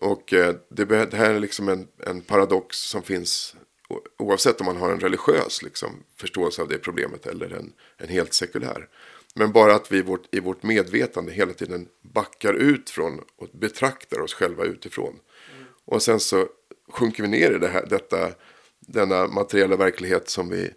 Och 0.00 0.32
eh, 0.32 0.54
det, 0.68 0.84
det, 0.84 1.16
här 1.16 1.34
är 1.34 1.40
liksom 1.40 1.68
en, 1.68 1.88
en 1.98 2.20
paradox 2.20 2.76
som 2.76 3.02
finns 3.02 3.56
oavsett 4.18 4.60
om 4.60 4.66
man 4.66 4.76
har 4.76 4.92
en 4.92 5.00
religiös 5.00 5.62
liksom, 5.62 6.04
förståelse 6.16 6.62
av 6.62 6.68
det 6.68 6.78
problemet 6.78 7.26
eller 7.26 7.50
en, 7.50 7.72
en 7.96 8.08
helt 8.08 8.32
sekulär. 8.32 8.88
Men 9.34 9.52
bara 9.52 9.74
att 9.74 9.92
vi 9.92 10.02
vårt, 10.02 10.34
i 10.34 10.40
vårt 10.40 10.62
medvetande 10.62 11.32
hela 11.32 11.52
tiden 11.52 11.88
backar 12.02 12.54
ut 12.54 12.90
från 12.90 13.20
och 13.36 13.48
betraktar 13.52 14.20
oss 14.20 14.34
själva 14.34 14.64
utifrån. 14.64 15.20
Mm. 15.54 15.66
Och 15.84 16.02
sen 16.02 16.20
så 16.20 16.46
sjunker 16.88 17.22
vi 17.22 17.28
ner 17.28 17.50
i 17.50 17.58
det 17.58 17.68
här, 17.68 17.86
detta, 17.86 18.30
denna 18.80 19.26
materiella 19.26 19.76
verklighet 19.76 20.28
som 20.28 20.48
vi 20.48 20.70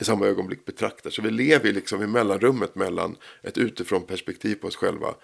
i 0.00 0.04
samma 0.04 0.26
ögonblick 0.26 0.64
betraktar. 0.64 1.10
Så 1.10 1.22
vi 1.22 1.30
lever 1.30 1.72
liksom 1.72 2.02
i 2.02 2.06
mellanrummet 2.06 2.74
mellan 2.74 3.16
ett 3.42 3.58
utifrån 3.58 4.02
perspektiv 4.02 4.54
på 4.54 4.66
oss 4.66 4.76
själva 4.76 5.14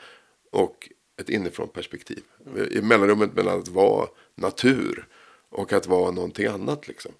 och 0.52 0.88
ett 1.20 1.28
inifrån 1.28 1.68
perspektiv. 1.68 2.22
Mm. 2.46 2.68
I 2.72 2.82
mellanrummet 2.82 3.34
mellan 3.34 3.58
att 3.58 3.68
vara 3.68 4.08
natur 4.34 5.06
och 5.50 5.72
att 5.72 5.86
vara 5.86 6.10
någonting 6.10 6.46
annat. 6.46 6.88
Liksom. 6.88 7.12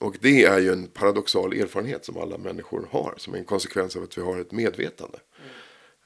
Och 0.00 0.16
det 0.20 0.44
är 0.44 0.58
ju 0.58 0.72
en 0.72 0.86
paradoxal 0.86 1.52
erfarenhet 1.52 2.04
som 2.04 2.16
alla 2.16 2.38
människor 2.38 2.88
har. 2.90 3.14
Som 3.16 3.34
är 3.34 3.38
en 3.38 3.44
konsekvens 3.44 3.96
av 3.96 4.02
att 4.02 4.18
vi 4.18 4.22
har 4.22 4.38
ett 4.38 4.52
medvetande. 4.52 5.18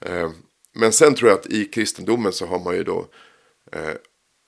Mm. 0.01 0.33
Men 0.73 0.93
sen 0.93 1.15
tror 1.15 1.31
jag 1.31 1.39
att 1.39 1.47
i 1.47 1.65
kristendomen 1.65 2.33
så 2.33 2.47
har 2.47 2.59
man 2.59 2.75
ju 2.77 2.85
då. 2.85 3.09
Eh, 3.73 3.95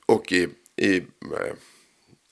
och 0.06 0.32
i, 0.32 0.48
i 0.76 0.96
eh, 0.96 1.54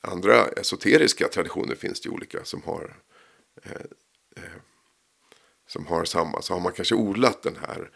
andra 0.00 0.46
esoteriska 0.46 1.28
traditioner 1.28 1.74
finns 1.74 2.00
det 2.00 2.06
ju 2.06 2.14
olika 2.14 2.44
som 2.44 2.62
har 2.62 2.96
som 5.66 5.86
har 5.86 6.04
samma. 6.04 6.42
Så 6.42 6.54
har 6.54 6.60
man 6.60 6.72
kanske 6.72 6.94
odlat 6.94 7.42
den 7.42 7.56
här 7.56 7.90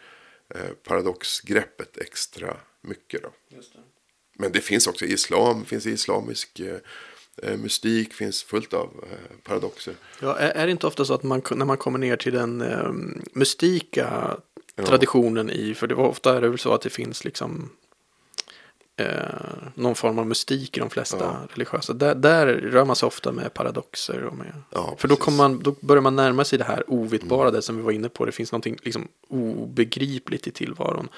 paradoxgreppet 0.83 1.97
extra 1.97 2.57
mycket. 2.81 3.23
Då. 3.23 3.31
Det. 3.49 3.63
Men 4.33 4.51
det 4.51 4.61
finns 4.61 4.87
också 4.87 5.05
i 5.05 5.13
islam, 5.13 5.65
finns 5.65 5.85
islamisk 5.85 6.59
eh, 6.59 6.67
eh, 6.67 6.79
mystik, 7.57 8.13
finns 8.13 8.43
fullt 8.43 8.73
av 8.73 8.89
eh, 9.11 9.37
paradoxer. 9.43 9.93
Ja, 10.21 10.35
är, 10.35 10.65
det 10.65 10.71
inte 10.71 10.87
ofta 10.87 11.05
så 11.05 11.13
att 11.13 11.23
man, 11.23 11.41
när 11.51 11.65
man 11.65 11.77
kommer 11.77 11.99
ner 11.99 12.15
till 12.15 12.33
den 12.33 12.61
eh, 12.61 12.91
mystika 13.33 14.37
traditionen 14.75 15.47
ja. 15.47 15.53
i, 15.53 15.75
för 15.75 15.87
det 15.87 15.95
var 15.95 16.07
ofta 16.07 16.37
är 16.37 16.41
det 16.41 16.49
väl 16.49 16.59
så 16.59 16.73
att 16.73 16.81
det 16.81 16.89
finns 16.89 17.25
liksom 17.25 17.69
eh, 18.97 19.07
någon 19.75 19.95
form 19.95 20.19
av 20.19 20.27
mystik 20.27 20.77
i 20.77 20.79
de 20.79 20.89
flesta 20.89 21.17
ja. 21.19 21.47
religiösa. 21.53 21.93
Där, 21.93 22.15
där 22.15 22.47
rör 22.47 22.85
man 22.85 22.95
sig 22.95 23.07
ofta 23.07 23.31
med 23.31 23.53
paradoxer. 23.53 24.23
Och 24.23 24.37
med, 24.37 24.53
ja, 24.69 24.95
för 24.97 25.07
då, 25.07 25.15
kommer 25.15 25.37
man, 25.37 25.59
då 25.59 25.75
börjar 25.79 26.01
man 26.01 26.15
närma 26.15 26.45
sig 26.45 26.59
det 26.59 26.65
här 26.65 26.83
ovittbara, 26.87 27.47
mm. 27.47 27.53
det 27.53 27.61
som 27.61 27.77
vi 27.77 27.81
var 27.81 27.91
inne 27.91 28.09
på. 28.09 28.25
Det 28.25 28.31
finns 28.31 28.51
någonting 28.51 28.77
liksom 28.81 29.07
obegripligt 29.27 30.47
i 30.47 30.51
tillvaron. 30.51 31.09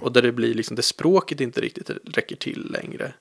Och 0.00 0.12
där 0.12 0.22
det 0.22 0.32
blir 0.32 0.54
liksom, 0.54 0.76
det 0.76 0.82
språket 0.82 1.40
inte 1.40 1.60
riktigt 1.60 1.90
räcker 2.04 2.36
till 2.36 2.70
längre. 2.70 3.12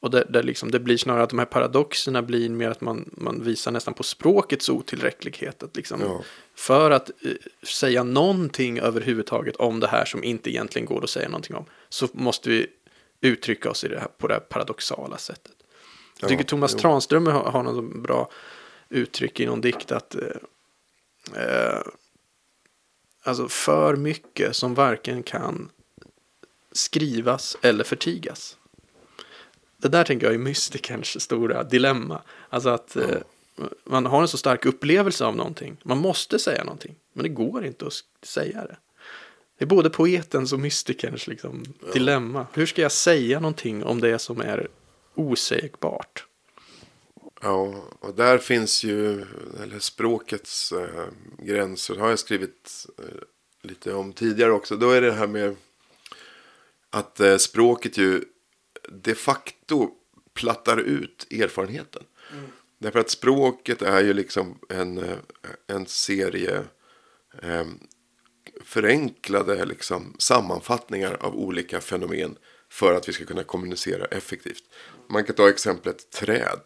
Och 0.00 0.10
där, 0.10 0.24
där 0.28 0.42
liksom, 0.42 0.70
det 0.70 0.80
blir 0.80 0.96
snarare 0.96 1.22
att 1.22 1.30
de 1.30 1.38
här 1.38 1.46
paradoxerna 1.46 2.22
blir 2.22 2.48
mer 2.48 2.70
att 2.70 2.80
man, 2.80 3.10
man 3.12 3.42
visar 3.42 3.70
nästan 3.70 3.94
på 3.94 4.02
språkets 4.02 4.68
otillräcklighet. 4.68 5.62
Att 5.62 5.76
liksom, 5.76 6.00
ja. 6.00 6.22
För 6.54 6.90
att 6.90 7.10
eh, 7.10 7.32
säga 7.66 8.02
någonting 8.02 8.78
överhuvudtaget 8.78 9.56
om 9.56 9.80
det 9.80 9.88
här 9.88 10.04
som 10.04 10.24
inte 10.24 10.50
egentligen 10.50 10.86
går 10.86 11.04
att 11.04 11.10
säga 11.10 11.28
någonting 11.28 11.56
om. 11.56 11.64
Så 11.88 12.08
måste 12.12 12.48
vi 12.48 12.66
uttrycka 13.20 13.70
oss 13.70 13.84
i 13.84 13.88
det 13.88 13.98
här, 13.98 14.08
på 14.18 14.28
det 14.28 14.34
här 14.34 14.40
paradoxala 14.40 15.18
sättet. 15.18 15.52
Jag 16.20 16.28
tycker 16.28 16.44
ja, 16.44 16.48
Thomas 16.48 16.72
jo. 16.72 16.78
Tranström 16.78 17.26
har, 17.26 17.44
har 17.44 17.62
något 17.62 18.02
bra 18.02 18.30
uttryck 18.88 19.40
i 19.40 19.46
någon 19.46 19.60
dikt 19.60 19.92
att 19.92 20.14
eh, 20.14 20.22
eh, 21.42 21.80
alltså 23.22 23.48
för 23.48 23.96
mycket 23.96 24.56
som 24.56 24.74
varken 24.74 25.22
kan 25.22 25.70
skrivas 26.72 27.56
eller 27.62 27.84
förtigas. 27.84 28.56
Det 29.80 29.88
där 29.88 30.04
tänker 30.04 30.26
jag 30.26 30.34
är 30.34 30.38
mystikerns 30.38 31.20
stora 31.20 31.64
dilemma. 31.64 32.22
Alltså 32.48 32.68
att 32.68 32.96
eh, 32.96 33.16
man 33.84 34.06
har 34.06 34.22
en 34.22 34.28
så 34.28 34.38
stark 34.38 34.66
upplevelse 34.66 35.24
av 35.24 35.36
någonting. 35.36 35.76
Man 35.82 35.98
måste 35.98 36.38
säga 36.38 36.64
någonting, 36.64 36.94
men 37.12 37.22
det 37.22 37.28
går 37.28 37.64
inte 37.64 37.86
att 37.86 38.02
säga 38.22 38.66
det. 38.66 38.76
Det 39.58 39.64
är 39.64 39.68
både 39.68 39.90
poetens 39.90 40.52
och 40.52 40.60
mystikerns 40.60 41.26
liksom, 41.26 41.64
ja. 41.86 41.92
dilemma. 41.92 42.46
Hur 42.52 42.66
ska 42.66 42.82
jag 42.82 42.92
säga 42.92 43.40
någonting 43.40 43.84
om 43.84 44.00
det 44.00 44.18
som 44.18 44.40
är 44.40 44.68
osägbart? 45.14 46.26
Ja, 47.42 47.74
och 48.00 48.14
där 48.14 48.38
finns 48.38 48.84
ju, 48.84 49.26
eller 49.62 49.78
språkets 49.78 50.72
äh, 50.72 51.06
gränser 51.38 51.96
har 51.96 52.08
jag 52.08 52.18
skrivit 52.18 52.86
äh, 52.98 53.04
lite 53.62 53.94
om 53.94 54.12
tidigare 54.12 54.52
också. 54.52 54.76
Då 54.76 54.90
är 54.90 55.00
det 55.00 55.12
här 55.12 55.26
med 55.26 55.56
att 56.90 57.20
eh, 57.20 57.36
språket 57.36 57.98
ju 57.98 58.24
de 58.88 59.14
facto 59.14 59.90
plattar 60.34 60.76
ut 60.76 61.26
erfarenheten. 61.30 62.02
Mm. 62.32 62.44
Därför 62.78 62.98
att 62.98 63.10
språket 63.10 63.82
är 63.82 64.04
ju 64.04 64.12
liksom 64.12 64.58
en, 64.68 64.98
eh, 64.98 65.18
en 65.66 65.86
serie 65.86 66.62
eh, 67.42 67.66
förenklade 68.64 69.64
liksom, 69.64 70.14
sammanfattningar 70.18 71.16
av 71.20 71.36
olika 71.36 71.80
fenomen 71.80 72.36
för 72.68 72.94
att 72.94 73.08
vi 73.08 73.12
ska 73.12 73.24
kunna 73.24 73.44
kommunicera 73.44 74.04
effektivt. 74.04 74.64
Man 75.08 75.24
kan 75.24 75.36
ta 75.36 75.48
exemplet 75.48 76.10
träd. 76.10 76.60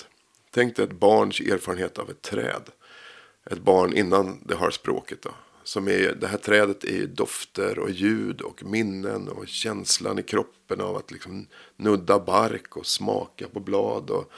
Tänk 0.50 0.76
dig 0.76 0.84
ett 0.84 0.92
barns 0.92 1.40
erfarenhet 1.40 1.98
av 1.98 2.10
ett 2.10 2.22
träd. 2.22 2.62
Ett 3.50 3.58
barn 3.58 3.96
innan 3.96 4.42
det 4.46 4.54
har 4.54 4.70
språket. 4.70 5.22
Då. 5.22 5.30
Som 5.64 5.88
är, 5.88 6.14
det 6.14 6.26
här 6.26 6.38
trädet 6.38 6.84
är 6.84 6.92
ju 6.92 7.06
dofter 7.06 7.78
och 7.78 7.90
ljud 7.90 8.40
och 8.40 8.64
minnen 8.64 9.28
och 9.28 9.48
känslan 9.48 10.18
i 10.18 10.22
kroppen 10.22 10.80
av 10.80 10.96
att 10.96 11.10
liksom 11.10 11.46
nudda 11.76 12.18
bark 12.18 12.76
och 12.76 12.86
smaka 12.86 13.48
på 13.48 13.60
blad. 13.60 14.10
Och, 14.10 14.32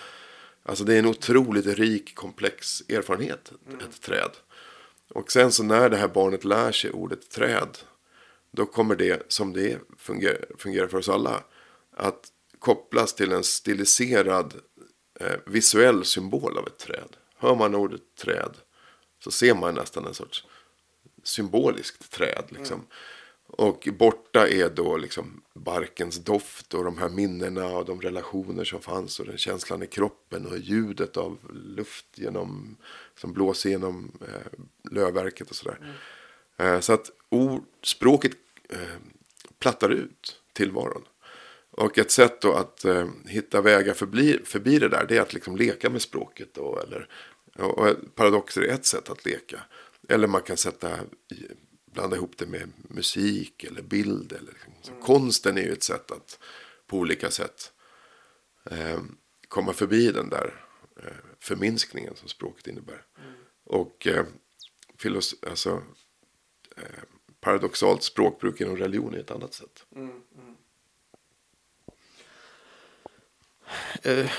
alltså 0.62 0.84
det 0.84 0.94
är 0.94 0.98
en 0.98 1.06
otroligt 1.06 1.66
rik, 1.66 2.14
komplex 2.14 2.80
erfarenhet, 2.88 3.52
ett, 3.68 3.82
ett 3.82 4.02
träd. 4.02 4.30
Och 5.08 5.32
sen 5.32 5.52
så 5.52 5.62
när 5.62 5.88
det 5.88 5.96
här 5.96 6.08
barnet 6.08 6.44
lär 6.44 6.72
sig 6.72 6.90
ordet 6.90 7.30
träd. 7.30 7.78
Då 8.50 8.66
kommer 8.66 8.96
det, 8.96 9.22
som 9.28 9.52
det 9.52 9.78
fungerar, 9.98 10.44
fungerar 10.58 10.88
för 10.88 10.98
oss 10.98 11.08
alla, 11.08 11.42
att 11.96 12.28
kopplas 12.58 13.14
till 13.14 13.32
en 13.32 13.44
stiliserad 13.44 14.54
eh, 15.20 15.36
visuell 15.46 16.04
symbol 16.04 16.58
av 16.58 16.66
ett 16.66 16.78
träd. 16.78 17.16
Hör 17.36 17.54
man 17.54 17.74
ordet 17.74 18.00
träd 18.18 18.56
så 19.24 19.30
ser 19.30 19.54
man 19.54 19.74
nästan 19.74 20.06
en 20.06 20.14
sorts 20.14 20.44
symboliskt 21.26 22.10
träd. 22.10 22.44
Liksom. 22.48 22.76
Mm. 22.76 22.86
Och 23.46 23.88
borta 23.98 24.48
är 24.48 24.70
då 24.70 24.96
liksom 24.96 25.42
barkens 25.54 26.16
doft 26.16 26.74
och 26.74 26.84
de 26.84 26.98
här 26.98 27.08
minnena 27.08 27.66
och 27.66 27.84
de 27.84 28.00
relationer 28.00 28.64
som 28.64 28.80
fanns 28.80 29.20
och 29.20 29.26
den 29.26 29.38
känslan 29.38 29.82
i 29.82 29.86
kroppen 29.86 30.46
och 30.46 30.58
ljudet 30.58 31.16
av 31.16 31.38
luft 31.76 32.06
genom, 32.14 32.76
som 33.20 33.32
blåser 33.32 33.70
genom 33.70 34.12
eh, 34.20 34.60
lövverket 34.90 35.50
och 35.50 35.56
sådär. 35.56 35.78
Mm. 35.80 36.74
Eh, 36.74 36.80
så 36.80 36.92
att 36.92 37.10
ord, 37.28 37.62
språket 37.82 38.32
eh, 38.68 38.78
plattar 39.58 39.90
ut 39.90 40.40
tillvaron. 40.52 41.02
Och 41.70 41.98
ett 41.98 42.10
sätt 42.10 42.40
då 42.40 42.52
att 42.52 42.84
eh, 42.84 43.08
hitta 43.26 43.60
vägar 43.60 43.94
förbi, 43.94 44.40
förbi 44.44 44.78
det 44.78 44.88
där 44.88 45.06
det 45.08 45.16
är 45.16 45.20
att 45.20 45.34
liksom 45.34 45.56
leka 45.56 45.90
med 45.90 46.02
språket. 46.02 46.54
Då, 46.54 46.78
eller, 46.78 47.08
och, 47.58 48.14
paradoxer 48.14 48.62
är 48.62 48.74
ett 48.74 48.86
sätt 48.86 49.10
att 49.10 49.24
leka. 49.24 49.60
Eller 50.09 50.26
man 50.26 50.42
kan 50.42 50.57
sätta, 50.57 50.98
blanda 51.86 52.16
ihop 52.16 52.38
det 52.38 52.46
med 52.46 52.72
musik 52.88 53.64
eller 53.64 53.82
bild. 53.82 54.32
Eller 54.32 54.52
liksom. 54.76 54.94
mm. 54.94 55.07
Konsten 55.07 55.59
är 55.59 55.62
ju 55.62 55.72
ett 55.72 55.82
sätt 55.82 56.11
att 56.11 56.38
på 56.86 56.98
olika 56.98 57.30
sätt 57.30 57.72
eh, 58.70 59.00
komma 59.48 59.72
förbi 59.72 60.12
den 60.12 60.28
där 60.28 60.64
eh, 61.02 61.12
förminskningen 61.40 62.16
som 62.16 62.28
språket 62.28 62.66
innebär. 62.66 63.04
Mm. 63.18 63.34
Och 63.64 64.07
eh, 64.07 64.24
filos 64.98 65.34
alltså, 65.46 65.82
eh, 66.76 67.02
paradoxalt 67.40 68.02
språkbruk 68.02 68.61
inom 68.61 68.76
religion 68.76 69.14
är 69.14 69.18
ett 69.18 69.30
annat 69.30 69.54
sätt. 69.54 69.86
Mm, 69.94 70.11
mm. 70.11 70.57
Eh, 74.02 74.30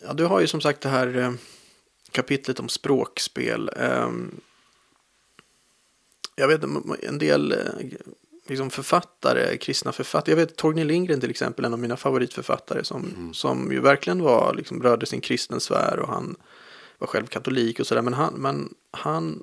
ja, 0.00 0.12
du 0.12 0.24
har 0.24 0.40
ju 0.40 0.46
som 0.46 0.60
sagt 0.60 0.80
det 0.80 0.88
här 0.88 1.16
eh, 1.16 1.32
kapitlet 2.10 2.60
om 2.60 2.68
språkspel. 2.68 3.70
Jag 6.42 6.48
vet 6.48 6.64
en 7.02 7.18
del 7.18 7.52
eh, 7.52 7.58
liksom 8.46 8.70
författare, 8.70 9.56
kristna 9.56 9.92
författare. 9.92 10.32
Jag 10.32 10.36
vet 10.36 10.56
Torgny 10.56 10.84
Lindgren 10.84 11.20
till 11.20 11.30
exempel, 11.30 11.64
en 11.64 11.72
av 11.72 11.78
mina 11.78 11.96
favoritförfattare 11.96 12.84
som, 12.84 13.04
mm. 13.16 13.34
som 13.34 13.72
ju 13.72 13.80
verkligen 13.80 14.22
var, 14.22 14.54
liksom, 14.54 14.82
rörde 14.82 15.06
sin 15.06 15.20
kristen 15.20 15.60
sfär 15.60 15.98
och 15.98 16.08
han 16.08 16.36
var 16.98 17.06
själv 17.06 17.26
katolik 17.26 17.80
och 17.80 17.86
sådär. 17.86 18.02
Men 18.02 18.14
han, 18.14 18.34
men 18.34 18.74
han 18.90 19.42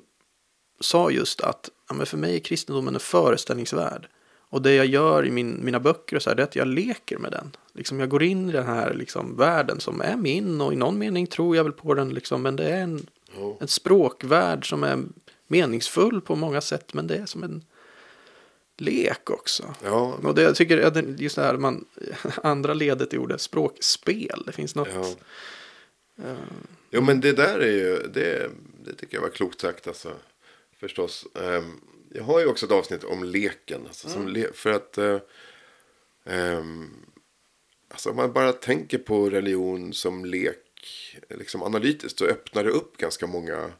sa 0.80 1.10
just 1.10 1.40
att 1.40 1.70
ja, 1.88 1.94
men 1.94 2.06
för 2.06 2.16
mig 2.16 2.36
är 2.36 2.40
kristendomen 2.40 2.94
en 2.94 3.00
föreställningsvärld. 3.00 4.08
Och 4.50 4.62
det 4.62 4.74
jag 4.74 4.86
gör 4.86 5.26
i 5.26 5.30
min, 5.30 5.64
mina 5.64 5.80
böcker 5.80 6.16
och 6.16 6.22
så 6.22 6.30
här, 6.30 6.36
det 6.36 6.42
är 6.42 6.46
att 6.46 6.56
jag 6.56 6.68
leker 6.68 7.18
med 7.18 7.32
den. 7.32 7.56
Liksom 7.72 8.00
jag 8.00 8.08
går 8.08 8.22
in 8.22 8.48
i 8.48 8.52
den 8.52 8.66
här 8.66 8.94
liksom, 8.94 9.36
världen 9.36 9.80
som 9.80 10.00
är 10.00 10.16
min 10.16 10.60
och 10.60 10.72
i 10.72 10.76
någon 10.76 10.98
mening 10.98 11.26
tror 11.26 11.56
jag 11.56 11.64
väl 11.64 11.72
på 11.72 11.94
den. 11.94 12.08
Liksom, 12.08 12.42
men 12.42 12.56
det 12.56 12.68
är 12.68 12.82
en, 12.82 13.06
oh. 13.36 13.56
en 13.60 13.68
språkvärld 13.68 14.68
som 14.68 14.84
är 14.84 15.02
meningsfull 15.50 16.20
på 16.20 16.36
många 16.36 16.60
sätt. 16.60 16.94
Men 16.94 17.06
det 17.06 17.16
är 17.16 17.26
som 17.26 17.42
en 17.42 17.64
lek 18.76 19.30
också. 19.30 19.74
Ja. 19.84 20.18
Och 20.22 20.34
det, 20.34 20.42
jag 20.42 20.56
tycker 20.56 20.78
att 20.78 21.20
just 21.20 21.36
det 21.36 21.42
här 21.42 21.56
man, 21.56 21.84
andra 22.42 22.74
ledet 22.74 23.14
i 23.14 23.18
ordet 23.18 23.40
språkspel. 23.40 24.42
Det 24.46 24.52
finns 24.52 24.74
något. 24.74 24.88
Ja. 24.94 25.14
Uh, 26.24 26.36
jo 26.90 27.00
men 27.00 27.20
det 27.20 27.32
där 27.32 27.58
är 27.58 27.72
ju, 27.72 28.08
det, 28.14 28.50
det 28.84 28.94
tycker 28.94 29.16
jag 29.16 29.22
var 29.22 29.28
klokt 29.28 29.60
sagt 29.60 29.88
alltså. 29.88 30.12
Förstås. 30.80 31.26
Um, 31.34 31.80
jag 32.12 32.24
har 32.24 32.40
ju 32.40 32.46
också 32.46 32.66
ett 32.66 32.72
avsnitt 32.72 33.04
om 33.04 33.24
leken. 33.24 33.80
Alltså, 33.86 34.08
mm. 34.08 34.28
le 34.28 34.52
för 34.52 34.70
att 34.70 34.98
uh, 34.98 35.18
um, 36.24 37.06
alltså, 37.88 38.10
om 38.10 38.16
man 38.16 38.32
bara 38.32 38.52
tänker 38.52 38.98
på 38.98 39.30
religion 39.30 39.92
som 39.92 40.24
lek 40.24 40.56
liksom 41.28 41.62
analytiskt 41.62 42.18
så 42.18 42.24
öppnar 42.24 42.64
det 42.64 42.70
upp 42.70 42.96
ganska 42.96 43.26
många 43.26 43.72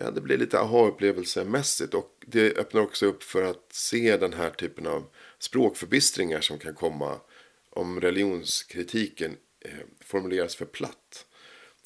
ja, 0.00 0.10
det 0.10 0.20
blir 0.20 0.38
lite 0.38 0.60
aha-upplevelsemässigt 0.60 1.94
och 1.94 2.24
det 2.26 2.58
öppnar 2.58 2.80
också 2.80 3.06
upp 3.06 3.22
för 3.22 3.42
att 3.42 3.66
se 3.72 4.16
den 4.16 4.32
här 4.32 4.50
typen 4.50 4.86
av 4.86 5.04
språkförbistringar 5.38 6.40
som 6.40 6.58
kan 6.58 6.74
komma 6.74 7.20
om 7.70 8.00
religionskritiken 8.00 9.36
eh, 9.60 9.72
formuleras 10.00 10.56
för 10.56 10.64
platt. 10.64 11.26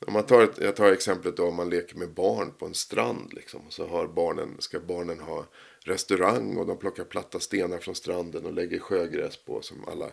Om 0.06 0.12
man 0.12 0.26
tar 0.26 0.52
jag 0.60 0.76
tar 0.76 0.92
exemplet 0.92 1.36
då 1.36 1.46
om 1.48 1.54
man 1.54 1.70
leker 1.70 1.96
med 1.96 2.14
barn 2.14 2.52
på 2.58 2.66
en 2.66 2.74
strand. 2.74 3.32
Liksom, 3.32 3.60
så 3.68 3.86
har 3.86 4.06
barnen, 4.06 4.56
ska 4.58 4.80
barnen 4.80 5.20
ha 5.20 5.46
restaurang 5.78 6.56
och 6.56 6.66
de 6.66 6.78
plockar 6.78 7.04
platta 7.04 7.40
stenar 7.40 7.78
från 7.78 7.94
stranden 7.94 8.46
och 8.46 8.52
lägger 8.52 8.78
sjögräs 8.78 9.36
på. 9.36 9.62
Som 9.62 9.88
alla, 9.88 10.10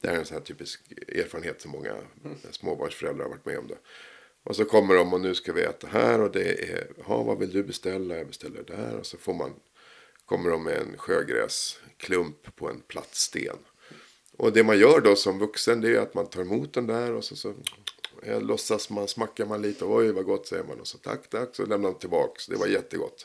det 0.00 0.08
är 0.08 0.16
en 0.16 0.24
sån 0.24 0.36
här 0.36 0.44
typisk 0.44 0.80
erfarenhet 1.08 1.60
som 1.60 1.70
många 1.70 1.94
småbarnsföräldrar 2.50 3.24
har 3.24 3.30
varit 3.30 3.46
med 3.46 3.58
om. 3.58 3.66
Det. 3.68 3.78
Och 4.48 4.56
så 4.56 4.64
kommer 4.64 4.94
de 4.94 5.14
och 5.14 5.20
nu 5.20 5.34
ska 5.34 5.52
vi 5.52 5.62
äta 5.62 5.86
här 5.86 6.20
och 6.20 6.30
det 6.30 6.72
är, 6.72 6.86
ja 7.08 7.22
vad 7.22 7.38
vill 7.38 7.52
du 7.52 7.62
beställa? 7.62 8.16
Jag 8.16 8.26
beställer 8.26 8.62
där. 8.62 8.96
Och 8.96 9.06
så 9.06 9.18
får 9.18 9.34
man, 9.34 9.54
kommer 10.26 10.50
de 10.50 10.64
med 10.64 10.76
en 10.76 10.98
sjögräsklump 10.98 12.56
på 12.56 12.70
en 12.70 12.80
platt 12.80 13.14
sten. 13.14 13.56
Och 14.36 14.52
det 14.52 14.64
man 14.64 14.78
gör 14.78 15.00
då 15.00 15.16
som 15.16 15.38
vuxen 15.38 15.80
det 15.80 15.96
är 15.96 16.00
att 16.00 16.14
man 16.14 16.26
tar 16.26 16.40
emot 16.40 16.72
den 16.72 16.86
där 16.86 17.12
och 17.12 17.24
så, 17.24 17.36
så 17.36 17.54
eh, 18.22 18.40
låtsas 18.40 18.90
man, 18.90 19.08
smackar 19.08 19.46
man 19.46 19.62
lite. 19.62 19.84
Oj 19.84 20.12
vad 20.12 20.24
gott 20.24 20.46
säger 20.46 20.64
man 20.64 20.80
och 20.80 20.86
så 20.86 20.98
tack 20.98 21.30
tack 21.30 21.56
så 21.56 21.66
lämnar 21.66 21.90
man 21.90 21.98
tillbaks. 21.98 22.46
Det 22.46 22.56
var 22.56 22.66
jättegott. 22.66 23.24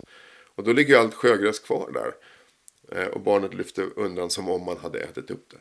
Och 0.56 0.64
då 0.64 0.74
ligger 0.74 0.98
allt 0.98 1.14
sjögräs 1.14 1.60
kvar 1.60 1.92
där. 1.94 2.14
Eh, 2.98 3.08
och 3.08 3.22
barnet 3.22 3.54
lyfter 3.54 4.00
undan 4.00 4.30
som 4.30 4.50
om 4.50 4.66
man 4.66 4.78
hade 4.78 5.00
ätit 5.00 5.32
upp 5.32 5.50
det. 5.50 5.58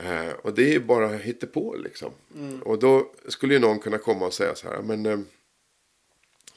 Eh, 0.00 0.32
och 0.42 0.54
det 0.54 0.74
är 0.74 0.80
bara 0.80 1.18
på 1.52 1.76
liksom. 1.84 2.12
Mm. 2.34 2.62
Och 2.62 2.78
då 2.78 3.12
skulle 3.28 3.54
ju 3.54 3.60
någon 3.60 3.78
kunna 3.78 3.98
komma 3.98 4.26
och 4.26 4.34
säga 4.34 4.54
så 4.54 4.68
här. 4.68 4.82
Men 4.82 5.06
eh, 5.06 5.18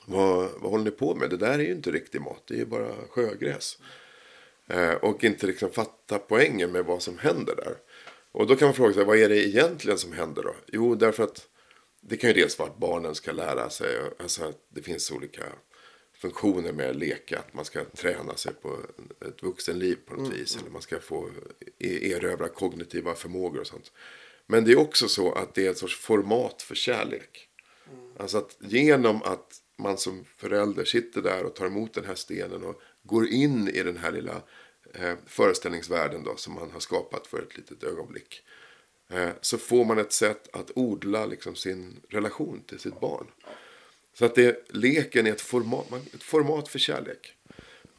vad, 0.06 0.50
vad 0.58 0.72
håller 0.72 0.84
ni 0.84 0.92
på 0.92 1.16
med? 1.16 1.30
Det 1.30 1.38
där 1.38 1.60
är 1.60 1.64
ju 1.64 1.72
inte 1.72 1.92
riktig 1.92 2.22
mat. 2.22 2.44
Det 2.48 2.54
är 2.54 2.58
ju 2.58 2.66
bara 2.66 2.92
sjögräs. 3.10 3.78
Eh, 4.68 4.94
och 4.94 5.24
inte 5.24 5.48
liksom 5.48 5.70
fatta 5.70 6.20
poängen 6.20 6.72
med 6.72 6.86
vad 6.86 7.02
som 7.02 7.18
händer 7.18 7.56
där. 7.56 7.76
Och 8.32 8.48
då 8.48 8.56
kan 8.56 8.68
man 8.68 8.76
fråga 8.76 8.94
sig. 8.94 9.04
Vad 9.04 9.18
är 9.18 9.30
det 9.30 9.48
egentligen 9.48 9.98
som 9.98 10.14
händer 10.14 10.44
då? 10.44 10.56
Jo, 10.68 10.96
därför 10.96 11.24
att 11.24 11.48
det 12.02 12.18
kan 12.18 12.30
ju 12.30 12.34
dels 12.34 12.60
vara 12.60 12.70
att 12.70 12.78
barnen 12.78 13.16
ska 13.16 13.32
lära 13.32 13.70
sig. 13.70 13.98
Alltså 14.20 14.44
att 14.44 14.68
det 14.70 14.82
finns 14.82 15.12
olika 15.12 15.44
funktioner 16.18 16.72
med 16.72 16.90
att 16.90 16.96
leka. 16.96 17.40
Att 17.40 17.54
man 17.54 17.66
ska 17.66 17.86
träna 17.86 18.36
sig 18.36 18.54
på 18.54 18.78
ett 19.28 19.44
vuxenliv 19.44 19.98
på 20.06 20.14
något 20.14 20.28
mm. 20.28 20.38
vis. 20.38 20.58
Eller 20.58 20.70
man 20.70 20.82
ska 20.82 21.00
få 21.00 21.30
e- 21.80 22.12
erövra 22.12 22.48
kognitiva 22.48 23.16
förmågor 23.16 23.60
och 23.60 23.68
sånt. 23.68 23.92
Men 24.46 24.66
det 24.66 24.72
är 24.72 24.80
också 24.80 25.08
så 25.08 25.32
att 25.32 25.54
det 25.54 25.68
är 25.68 25.72
ett 25.72 25.78
sorts 25.78 25.98
format 25.98 26.62
för 26.62 26.76
kärlek. 26.76 27.50
Mm. 27.92 28.12
Alltså 28.18 28.38
att 28.38 28.58
genom 28.60 29.24
att 29.24 29.62
man 29.78 29.98
som 29.98 30.26
förälder 30.38 30.86
sitter 30.86 31.22
där 31.22 31.44
och 31.44 31.56
tar 31.56 31.66
emot 31.66 31.94
den 31.94 32.06
här 32.06 32.16
stenen 32.16 32.64
och 32.64 32.82
går 33.04 33.28
in 33.28 33.68
i 33.68 33.84
den 33.84 33.98
här 33.98 34.12
lilla 34.12 34.42
eh, 34.94 35.14
föreställningsvärlden 35.26 36.24
då, 36.24 36.36
som 36.36 36.54
man 36.54 36.72
har 36.72 36.80
skapat 36.80 37.28
för 37.28 37.42
ett 37.42 37.58
litet 37.58 37.84
ögonblick. 37.84 38.42
Eh, 39.10 39.30
så 39.42 39.58
får 39.58 39.86
man 39.86 40.00
ett 40.00 40.14
sätt 40.14 40.56
att 40.56 40.72
odla 40.76 41.26
liksom, 41.26 41.56
sin 41.56 42.02
relation 42.10 42.64
till 42.68 42.80
sitt 42.80 43.00
barn. 43.00 43.28
Så 44.18 44.26
att 44.26 44.36
det, 44.36 44.66
leken 44.70 45.28
är 45.28 45.32
ett 45.32 45.42
format, 45.42 45.92
ett 46.14 46.24
format 46.24 46.68
för 46.68 46.80
kärlek. 46.80 47.34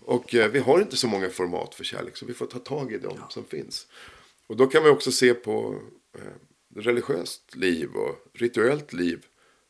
Och 0.01 0.35
eh, 0.35 0.51
vi 0.51 0.59
har 0.59 0.81
inte 0.81 0.97
så 0.97 1.09
många 1.09 1.31
format 1.31 1.75
för 1.75 1.85
kärlek 1.85 2.17
så 2.17 2.27
vi 2.27 2.35
får 2.35 2.47
ta 2.47 2.59
tag 2.59 2.93
i 2.93 2.99
dem 2.99 3.17
ja. 3.21 3.29
som 3.31 3.45
finns. 3.45 3.87
Och 4.47 4.57
då 4.57 4.67
kan 4.67 4.85
vi 4.85 4.91
också 4.91 5.13
se 5.13 5.35
på 5.35 5.83
eh, 6.19 6.81
religiöst 6.81 7.57
liv 7.57 7.91
och 7.95 8.31
rituellt 8.35 8.93
liv 8.93 9.27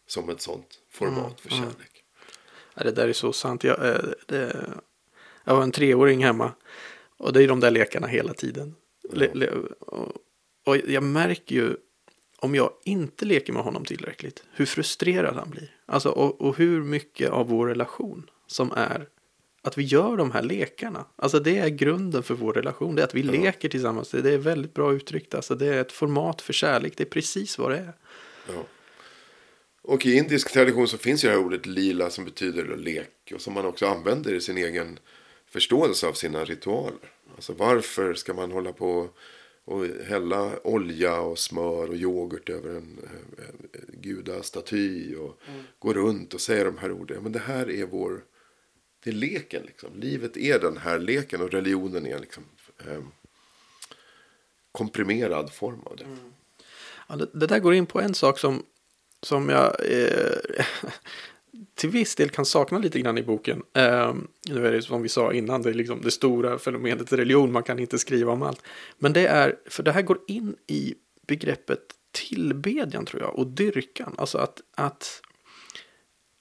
som 0.07 0.30
ett 0.30 0.40
sånt 0.40 0.80
format 0.90 1.18
mm, 1.18 1.36
för 1.36 1.49
kärlek. 1.49 2.05
Ja, 2.74 2.84
det 2.84 2.92
där 2.92 3.09
är 3.09 3.12
så 3.12 3.32
sant. 3.32 3.64
Jag, 3.64 3.88
eh, 3.88 4.11
det, 4.26 4.74
Jag 5.44 5.55
har 5.55 5.62
en 5.62 5.72
treåring 5.72 6.24
hemma. 6.24 6.53
Och 7.16 7.32
det 7.32 7.42
är 7.42 7.49
de 7.49 7.61
där 7.61 7.70
lekarna 7.70 8.07
hela 8.07 8.34
tiden. 8.34 8.74
Le, 9.12 9.34
le, 9.34 9.51
och, 9.78 10.12
och 10.64 10.76
jag 10.76 11.03
märker 11.03 11.55
ju 11.55 11.76
om 12.39 12.55
jag 12.55 12.70
inte 12.84 13.24
leker 13.24 13.53
med 13.53 13.62
honom 13.62 13.84
tillräckligt, 13.84 14.45
hur 14.53 14.66
frustrerad 14.66 15.34
han 15.34 15.51
blir. 15.51 15.76
Alltså, 15.87 16.09
och, 16.09 16.41
och 16.41 16.57
hur 16.57 16.82
mycket 16.82 17.30
av 17.30 17.49
vår 17.49 17.66
relation 17.66 18.30
som 18.47 18.72
är 18.72 19.09
att 19.66 19.78
vi 19.78 19.82
gör 19.82 20.16
de 20.16 20.30
här 20.30 20.43
lekarna. 20.43 21.05
Alltså 21.16 21.41
det 21.41 21.59
är 21.59 21.68
grunden 21.68 22.22
för 22.22 22.34
vår 22.34 22.53
relation. 22.53 22.95
Det 22.95 23.03
är 23.03 23.07
att 23.07 23.14
vi 23.14 23.20
ja. 23.20 23.32
leker 23.32 23.68
tillsammans. 23.68 24.11
Det 24.11 24.32
är 24.32 24.39
väldigt 24.39 24.74
bra 24.74 24.93
uttryckt. 24.93 25.34
Alltså 25.34 25.55
det 25.55 25.66
är 25.66 25.80
ett 25.80 25.93
format 25.93 26.43
för 26.43 26.53
kärlek. 26.53 26.93
Det 26.97 27.03
är 27.03 27.09
precis 27.09 27.59
vad 27.59 27.70
det 27.70 27.78
är. 27.78 27.93
Ja. 28.49 28.64
Och 29.82 30.07
i 30.07 30.16
indisk 30.16 30.53
tradition 30.53 30.89
så 30.89 30.99
finns 30.99 31.24
ju 31.24 31.28
det 31.28 31.34
här 31.34 31.45
ordet 31.45 31.66
lila 31.66 32.11
som 32.11 32.24
betyder 32.24 32.76
lek. 32.76 33.32
Och 33.34 33.41
som 33.41 33.55
man 33.55 33.66
också 33.66 33.87
använder 33.87 34.34
i 34.34 34.41
sin 34.41 34.59
egen 34.59 34.99
förståelse 35.51 36.07
av 36.07 36.12
sina 36.12 36.45
ritualer. 36.45 37.12
Alltså 37.34 37.53
varför 37.53 38.14
ska 38.14 38.34
man 38.34 38.53
hålla 38.53 38.72
på 38.72 38.91
och 38.91 39.16
hälla 40.07 40.59
olja 40.64 41.21
och 41.21 41.39
smör 41.39 41.89
och 41.89 41.97
yoghurt 41.97 42.49
över 42.49 42.71
en, 42.71 42.99
en 43.39 43.69
gudastaty 44.01 45.14
och 45.14 45.41
mm. 45.49 45.64
gå 45.79 45.93
runt 45.93 46.35
och 46.35 46.41
säga 46.41 46.64
de 46.64 46.79
här 46.79 46.93
orden. 46.93 47.23
Men 47.23 47.33
det 47.33 47.39
här 47.39 47.71
är 47.71 47.87
vår, 47.87 48.25
det 49.05 49.11
är 49.11 49.14
leken 49.14 49.62
liksom. 49.62 49.91
Livet 50.01 50.37
är 50.37 50.59
den 50.59 50.77
här 50.77 50.99
leken 50.99 51.41
och 51.41 51.51
religionen 51.51 52.07
är 52.07 52.19
liksom 52.19 52.45
eh, 52.79 53.03
komprimerad 54.73 55.53
form 55.53 55.81
av 55.85 55.97
det. 55.97 56.05
Mm. 56.05 56.33
Ja, 57.09 57.17
det. 57.17 57.29
det. 57.33 57.47
där 57.47 57.59
går 57.59 57.75
in 57.75 57.87
på 57.87 58.01
en 58.01 58.14
sak 58.14 58.39
som, 58.39 58.62
som 59.23 59.49
jag 59.49 59.77
eh, 59.93 60.55
till 61.75 61.91
viss 61.91 62.15
del 62.15 62.31
kan 62.31 62.45
sakna 62.47 62.79
lite 62.79 63.01
grann 63.01 63.19
i 63.19 63.23
boken. 63.23 63.63
Eh, 63.75 64.15
nu 64.49 64.67
är 64.67 64.73
det 64.73 64.83
som 64.83 65.03
vi 65.03 65.09
sa 65.09 65.33
innan, 65.33 65.63
det 65.63 65.71
är 65.71 65.75
liksom 65.75 66.01
det 66.03 66.11
stora 66.11 66.59
fenomenet 66.59 67.13
religion, 67.13 67.53
man 67.53 67.63
kan 67.63 67.79
inte 67.79 67.99
skriva 67.99 68.33
om 68.33 68.43
allt. 68.43 68.63
Men 68.99 69.13
det 69.13 69.27
är, 69.27 69.57
för 69.67 69.83
det 69.83 69.93
här 69.93 70.03
går 70.03 70.19
in 70.27 70.57
i 70.67 70.95
begreppet 71.27 71.81
tillbedjan 72.13 73.07
tror 73.07 73.23
jag, 73.23 73.39
och 73.39 73.47
dyrkan. 73.47 74.15
Alltså 74.19 74.39
att, 74.39 74.61
att, 74.75 75.23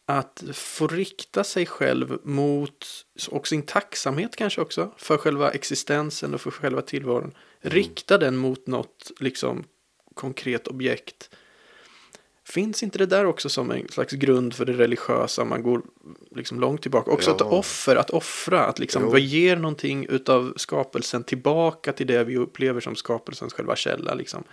att 0.05 0.43
få 0.53 0.87
rikta 0.87 1.43
sig 1.43 1.65
själv 1.65 2.17
mot, 2.23 2.85
och 3.29 3.47
sin 3.47 3.61
tacksamhet 3.61 4.35
kanske 4.35 4.61
också, 4.61 4.91
för 4.97 5.17
själva 5.17 5.51
existensen 5.51 6.33
och 6.33 6.41
för 6.41 6.51
själva 6.51 6.81
tillvaron. 6.81 7.23
Mm. 7.23 7.33
Rikta 7.61 8.17
den 8.17 8.37
mot 8.37 8.67
något 8.67 9.11
liksom 9.19 9.63
konkret 10.13 10.67
objekt 10.67 11.29
Finns 12.47 12.83
inte 12.83 12.97
det 12.97 13.05
där 13.05 13.25
också 13.25 13.49
som 13.49 13.71
en 13.71 13.87
slags 13.87 14.13
grund 14.13 14.53
för 14.53 14.65
det 14.65 14.73
religiösa? 14.73 15.45
Man 15.45 15.63
går 15.63 15.81
liksom 16.35 16.59
långt 16.59 16.81
tillbaka. 16.81 17.11
Också 17.11 17.29
ja. 17.29 17.35
ett 17.35 17.41
offer, 17.41 17.95
att 17.95 18.09
offra, 18.09 18.65
att 18.65 18.79
liksom 18.79 19.09
vad 19.09 19.19
ger 19.19 19.55
någonting 19.55 20.05
utav 20.09 20.53
skapelsen 20.55 21.23
tillbaka 21.23 21.93
till 21.93 22.07
det 22.07 22.23
vi 22.23 22.37
upplever 22.37 22.81
som 22.81 22.95
skapelsens 22.95 23.53
själva 23.53 23.75
källa. 23.75 24.13
Liksom. 24.13 24.43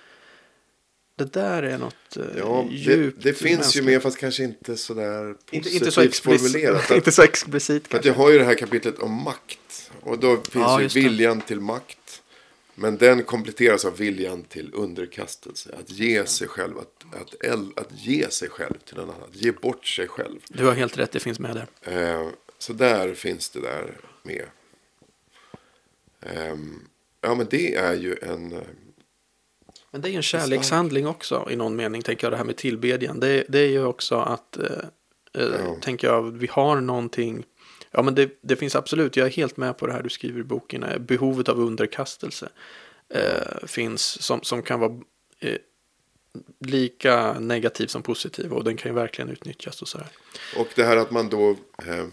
Det 1.16 1.32
där 1.32 1.62
är 1.62 1.78
något 1.78 2.16
eh, 2.16 2.22
ja, 2.38 2.66
djupt. 2.70 3.22
Det, 3.22 3.30
det 3.30 3.34
finns 3.34 3.58
mänskligt. 3.58 3.86
ju 3.86 3.90
med 3.90 4.02
fast 4.02 4.18
kanske 4.18 4.44
inte 4.44 4.76
sådär 4.76 5.34
positivt 5.34 5.74
inte, 5.74 5.90
så 5.90 6.08
formulerat. 6.22 6.90
inte 6.96 7.12
så 7.12 7.22
explicit. 7.22 7.88
För 7.88 7.98
att 7.98 8.04
jag 8.04 8.14
har 8.14 8.30
ju 8.30 8.38
det 8.38 8.44
här 8.44 8.54
kapitlet 8.54 8.98
om 8.98 9.22
makt. 9.22 9.90
Och 10.00 10.18
då 10.18 10.36
finns 10.36 10.54
ja, 10.54 10.82
ju 10.82 10.88
viljan 10.88 11.40
till 11.40 11.60
makt. 11.60 11.98
Men 12.74 12.96
den 12.96 13.22
kompletteras 13.22 13.84
av 13.84 13.96
viljan 13.96 14.42
till 14.42 14.70
underkastelse. 14.74 15.74
Att 15.78 15.90
ge 15.90 16.26
sig 16.26 16.48
själv, 16.48 16.78
att, 16.78 17.04
att, 17.20 17.46
att, 17.50 17.78
att 17.78 17.92
ge 17.92 18.30
sig 18.30 18.48
själv 18.48 18.78
till 18.84 18.96
någon 18.96 19.10
annan. 19.10 19.28
Att 19.28 19.36
ge 19.36 19.52
bort 19.52 19.86
sig 19.86 20.08
själv. 20.08 20.40
Du 20.48 20.64
har 20.66 20.72
helt 20.72 20.98
rätt, 20.98 21.12
det 21.12 21.20
finns 21.20 21.38
med 21.38 21.66
där. 21.82 22.18
Eh, 22.18 22.28
så 22.58 22.72
där 22.72 23.14
finns 23.14 23.50
det 23.50 23.60
där 23.60 23.96
med. 24.22 24.44
Eh, 26.20 26.56
ja, 27.20 27.34
men 27.34 27.46
det 27.50 27.74
är 27.74 27.94
ju 27.94 28.16
en... 28.22 28.52
Eh, 28.52 28.58
men 29.90 30.00
det 30.00 30.08
är 30.08 30.10
ju 30.10 30.16
en 30.16 30.22
kärlekshandling 30.22 31.06
också 31.06 31.48
i 31.50 31.56
någon 31.56 31.76
mening, 31.76 32.02
tänker 32.02 32.26
jag, 32.26 32.32
det 32.32 32.36
här 32.36 32.44
med 32.44 32.56
tillbedjan. 32.56 33.20
Det, 33.20 33.44
det 33.48 33.58
är 33.58 33.68
ju 33.68 33.84
också 33.84 34.16
att, 34.16 34.56
eh, 34.56 34.64
eh, 35.34 35.42
ja. 35.42 35.76
tänker 35.80 36.06
jag, 36.06 36.22
vi 36.22 36.46
har 36.46 36.80
någonting 36.80 37.44
Ja, 37.92 38.02
men 38.02 38.14
det, 38.14 38.38
det, 38.40 38.56
finns 38.56 38.76
absolut, 38.76 39.16
jag 39.16 39.26
är 39.26 39.30
helt 39.30 39.56
med 39.56 39.78
på 39.78 39.86
det 39.86 39.92
här 39.92 40.02
du 40.02 40.08
skriver 40.08 40.40
i 40.40 40.44
boken, 40.44 40.82
eh, 40.82 40.98
behovet 40.98 41.48
av 41.48 41.60
underkastelse 41.60 42.48
eh, 43.08 43.66
finns 43.66 44.22
som, 44.22 44.42
som 44.42 44.62
kan 44.62 44.80
vara 44.80 45.00
eh, 45.40 45.58
lika 46.58 47.40
negativ 47.40 47.86
som 47.86 48.02
positiv 48.02 48.52
och 48.52 48.64
den 48.64 48.76
kan 48.76 48.90
ju 48.90 48.94
verkligen 48.94 49.30
utnyttjas 49.30 49.82
och 49.82 49.88
sådär. 49.88 50.08
Och 50.56 50.68
det 50.74 50.84
här 50.84 50.96
att 50.96 51.10
man 51.10 51.28
då, 51.28 51.50
eh, 51.86 52.06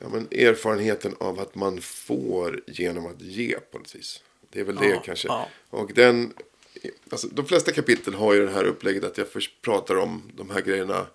ja, 0.00 0.08
men 0.08 0.28
erfarenheten 0.30 1.14
av 1.20 1.40
att 1.40 1.54
man 1.54 1.80
får 1.80 2.60
genom 2.66 3.06
att 3.06 3.20
ge 3.20 3.58
på 3.70 3.78
något 3.78 3.94
vis. 3.94 4.22
Det 4.50 4.60
är 4.60 4.64
väl 4.64 4.76
det 4.76 4.88
ja, 4.88 5.02
kanske. 5.04 5.28
Ja. 5.28 5.48
Och 5.70 5.92
den, 5.94 6.32
alltså, 7.10 7.28
de 7.28 7.46
flesta 7.46 7.72
kapitel 7.72 8.14
har 8.14 8.34
ju 8.34 8.46
det 8.46 8.52
här 8.52 8.64
upplägget 8.64 9.04
att 9.04 9.18
jag 9.18 9.28
först 9.28 9.62
pratar 9.62 9.96
om 9.96 10.32
de 10.34 10.50
här 10.50 10.60
grejerna 10.60 11.06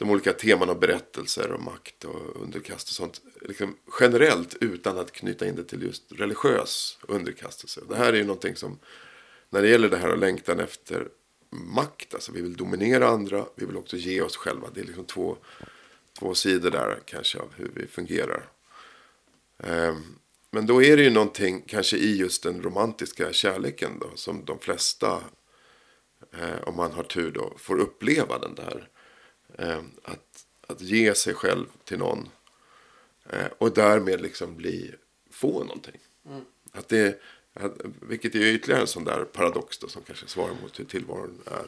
de 0.00 0.10
olika 0.10 0.32
teman 0.32 0.70
och 0.70 0.76
berättelser 0.76 1.52
och 1.52 1.62
makt 1.62 2.04
och 2.04 2.42
underkast 2.42 2.88
och 2.88 2.94
sånt. 2.94 3.20
Liksom 3.40 3.76
generellt 4.00 4.56
utan 4.60 4.98
att 4.98 5.12
knyta 5.12 5.46
in 5.46 5.56
det 5.56 5.64
till 5.64 5.82
just 5.82 6.12
religiös 6.12 6.98
underkastelse. 7.02 7.80
Det 7.88 7.96
här 7.96 8.12
är 8.12 8.16
ju 8.16 8.24
någonting 8.24 8.56
som, 8.56 8.78
när 9.50 9.62
det 9.62 9.68
gäller 9.68 9.88
det 9.88 9.96
här 9.96 10.10
och 10.10 10.18
längtan 10.18 10.60
efter 10.60 11.08
makt, 11.50 12.14
alltså 12.14 12.32
vi 12.32 12.42
vill 12.42 12.56
dominera 12.56 13.08
andra, 13.08 13.44
vi 13.54 13.66
vill 13.66 13.76
också 13.76 13.96
ge 13.96 14.22
oss 14.22 14.36
själva. 14.36 14.68
Det 14.74 14.80
är 14.80 14.84
liksom 14.84 15.04
två, 15.04 15.36
två 16.18 16.34
sidor 16.34 16.70
där 16.70 16.98
kanske 17.04 17.38
av 17.38 17.48
hur 17.56 17.70
vi 17.74 17.86
fungerar. 17.86 18.48
Um, 19.56 20.18
men 20.50 20.66
då 20.66 20.82
är 20.82 20.96
det 20.96 21.02
ju 21.02 21.10
någonting 21.10 21.62
kanske 21.66 21.96
i 21.96 22.16
just 22.16 22.42
den 22.42 22.62
romantiska 22.62 23.32
kärleken 23.32 23.98
då, 23.98 24.10
som 24.14 24.44
de 24.44 24.58
flesta, 24.58 25.22
eh, 26.32 26.62
om 26.62 26.76
man 26.76 26.92
har 26.92 27.02
tur 27.02 27.30
då, 27.30 27.52
får 27.58 27.78
uppleva 27.78 28.38
den 28.38 28.54
där 28.54 28.88
Eh, 28.94 28.99
att, 30.02 30.46
att 30.66 30.80
ge 30.80 31.14
sig 31.14 31.34
själv 31.34 31.66
till 31.84 31.98
någon. 31.98 32.28
Eh, 33.30 33.46
och 33.58 33.74
därmed 33.74 34.20
liksom 34.20 34.56
bli, 34.56 34.94
få 35.30 35.64
någonting. 35.64 36.00
Mm. 36.26 36.44
Att 36.72 36.88
det, 36.88 37.20
att, 37.54 37.72
vilket 38.00 38.34
är 38.34 38.38
ytterligare 38.38 38.80
en 38.80 38.86
sån 38.86 39.04
där 39.04 39.24
paradox 39.24 39.78
då, 39.78 39.88
som 39.88 40.02
kanske 40.02 40.26
svarar 40.26 40.54
mot 40.62 40.80
hur 40.80 40.84
tillvaron 40.84 41.42
är. 41.46 41.66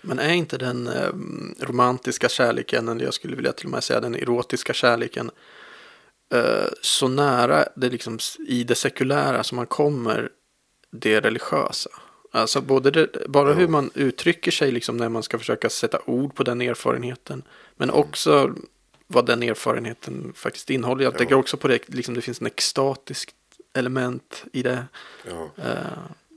Men 0.00 0.18
är 0.18 0.32
inte 0.32 0.58
den 0.58 0.86
eh, 0.86 1.12
romantiska 1.60 2.28
kärleken, 2.28 2.88
eller 2.88 3.04
jag 3.04 3.14
skulle 3.14 3.36
vilja 3.36 3.52
till 3.52 3.66
och 3.66 3.72
med 3.72 3.84
säga 3.84 4.00
den 4.00 4.14
erotiska 4.14 4.72
kärleken, 4.72 5.30
eh, 6.34 6.68
så 6.82 7.08
nära 7.08 7.68
det 7.76 7.90
liksom, 7.90 8.18
i 8.48 8.64
det 8.64 8.74
sekulära 8.74 9.44
som 9.44 9.56
man 9.56 9.66
kommer 9.66 10.30
det 10.90 11.20
religiösa? 11.20 11.90
Alltså 12.34 12.60
både 12.60 12.90
det, 12.90 13.28
bara 13.28 13.48
ja. 13.48 13.54
hur 13.54 13.68
man 13.68 13.90
uttrycker 13.94 14.50
sig 14.50 14.72
liksom 14.72 14.96
när 14.96 15.08
man 15.08 15.22
ska 15.22 15.38
försöka 15.38 15.70
sätta 15.70 15.98
ord 16.06 16.34
på 16.34 16.42
den 16.42 16.60
erfarenheten. 16.60 17.42
Men 17.76 17.90
mm. 17.90 18.00
också 18.00 18.54
vad 19.06 19.26
den 19.26 19.42
erfarenheten 19.42 20.32
faktiskt 20.36 20.70
innehåller. 20.70 21.04
Jag 21.04 21.14
ja. 21.14 21.18
tänker 21.18 21.34
också 21.34 21.56
på 21.56 21.68
det, 21.68 21.88
liksom 21.88 22.14
det 22.14 22.20
finns 22.20 22.40
en 22.40 22.46
extatiskt 22.46 23.34
element 23.72 24.44
i 24.52 24.62
det. 24.62 24.84
Ja. 25.28 25.50
Uh, 25.58 25.64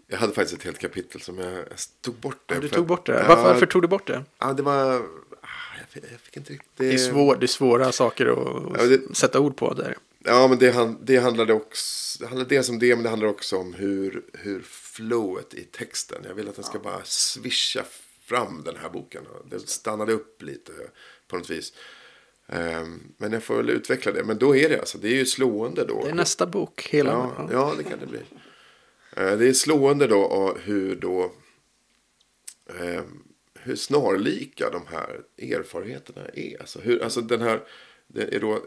jag 0.08 0.18
hade 0.18 0.34
faktiskt 0.34 0.60
ett 0.60 0.66
helt 0.66 0.80
kapitel 0.80 1.22
som 1.22 1.38
jag, 1.38 1.54
jag 1.54 1.68
tog 2.02 2.16
bort 2.16 2.42
det. 2.46 2.56
Ja, 2.56 2.62
du 2.62 2.70
tog 2.70 2.88
bort 2.88 3.06
det? 3.06 3.26
Varför, 3.28 3.44
varför, 3.44 3.66
tog 3.66 3.82
du 3.82 3.88
bort 3.88 4.08
det? 4.08 4.24
Ja, 4.40 4.54
det 4.54 4.64
var... 4.64 4.94
Ah, 5.42 5.78
jag 5.80 5.88
fick, 5.90 6.04
jag 6.12 6.20
fick 6.20 6.38
inte 6.38 6.54
riktigt... 6.54 6.72
Det 6.76 6.94
är, 6.94 6.98
svår, 6.98 7.36
det 7.36 7.46
är 7.46 7.48
svåra 7.48 7.92
saker 7.92 8.26
att 8.26 8.90
det, 8.90 9.16
sätta 9.16 9.40
ord 9.40 9.56
på 9.56 9.74
där. 9.74 9.98
Ja, 10.24 10.48
men 10.48 10.58
det, 10.58 10.96
det 11.02 11.18
handlade 11.18 11.54
också... 11.54 12.20
Det 12.20 12.28
handlade 12.28 12.56
dels 12.56 12.70
om 12.70 12.80
det, 12.80 12.96
men 12.96 13.04
det 13.04 13.10
handlar 13.10 13.28
också 13.28 13.58
om 13.58 13.74
hur, 13.74 14.22
hur 14.34 14.62
flowet 14.98 15.54
i 15.54 15.64
texten. 15.64 16.22
Jag 16.28 16.34
vill 16.34 16.50
att 16.50 16.56
den 16.56 16.64
ska 16.64 16.80
bara 16.80 17.04
svischa 17.04 17.86
fram 18.22 18.64
den 18.64 18.76
här 18.76 18.90
boken. 18.90 19.24
Den 19.50 19.60
stannade 19.60 20.14
upp 20.14 20.42
lite 20.42 20.72
på 21.28 21.38
något 21.38 21.50
vis. 21.50 21.74
Ehm, 22.48 23.14
men 23.18 23.32
jag 23.32 23.44
får 23.44 23.58
väl 23.58 23.70
utveckla 23.70 24.12
det. 24.12 24.24
Men 24.24 24.38
då 24.38 24.56
är 24.56 24.70
det 24.70 24.80
alltså, 24.80 24.98
det 24.98 25.08
är 25.08 25.16
ju 25.16 25.26
slående 25.26 25.86
då. 25.86 26.04
Det 26.04 26.10
är 26.10 26.16
nästa 26.16 26.46
bok, 26.46 26.88
hela. 26.92 27.12
Ja, 27.12 27.50
ja 27.52 27.74
det 27.78 27.84
kan 27.84 28.00
det 28.00 28.06
bli. 28.06 28.20
Ehm, 29.16 29.40
det 29.40 29.48
är 29.48 29.54
slående 29.54 30.08
då 30.08 30.58
hur 30.62 30.96
då 30.96 31.32
ehm, 32.80 33.24
hur 33.54 33.76
snarlika 33.76 34.70
de 34.70 34.88
här 34.88 35.22
erfarenheterna 35.38 36.22
är. 36.34 36.60
Alltså, 36.60 36.80
hur, 36.80 37.04
alltså 37.04 37.22
den 37.22 37.42
här 37.42 37.64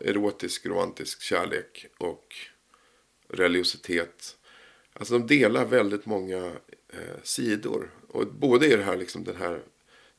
erotisk, 0.05 0.67
romantisk 0.67 1.23
kärlek 1.23 1.87
och 1.99 2.37
religiositet 3.29 4.37
Alltså 4.93 5.19
de 5.19 5.27
delar 5.27 5.65
väldigt 5.65 6.07
många 6.07 6.53
eh, 6.89 7.23
sidor. 7.23 7.91
Och 8.09 8.27
både 8.27 8.67
i 8.67 8.77
det 8.77 8.83
här, 8.83 8.97
liksom, 8.97 9.25
den 9.25 9.37
här 9.37 9.63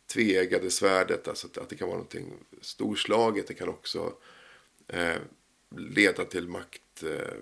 tveeggade 0.08 0.72
svärdet, 0.72 1.28
alltså 1.28 1.48
att, 1.48 1.58
att 1.58 1.70
det 1.70 1.76
kan 1.76 1.88
vara 1.88 1.98
någonting 1.98 2.34
storslaget. 2.62 3.48
Det 3.48 3.54
kan 3.54 3.70
också 3.70 4.14
eh, 4.88 5.18
leda 5.78 6.26
till 6.26 6.48
makt, 6.48 7.04
eh, 7.04 7.34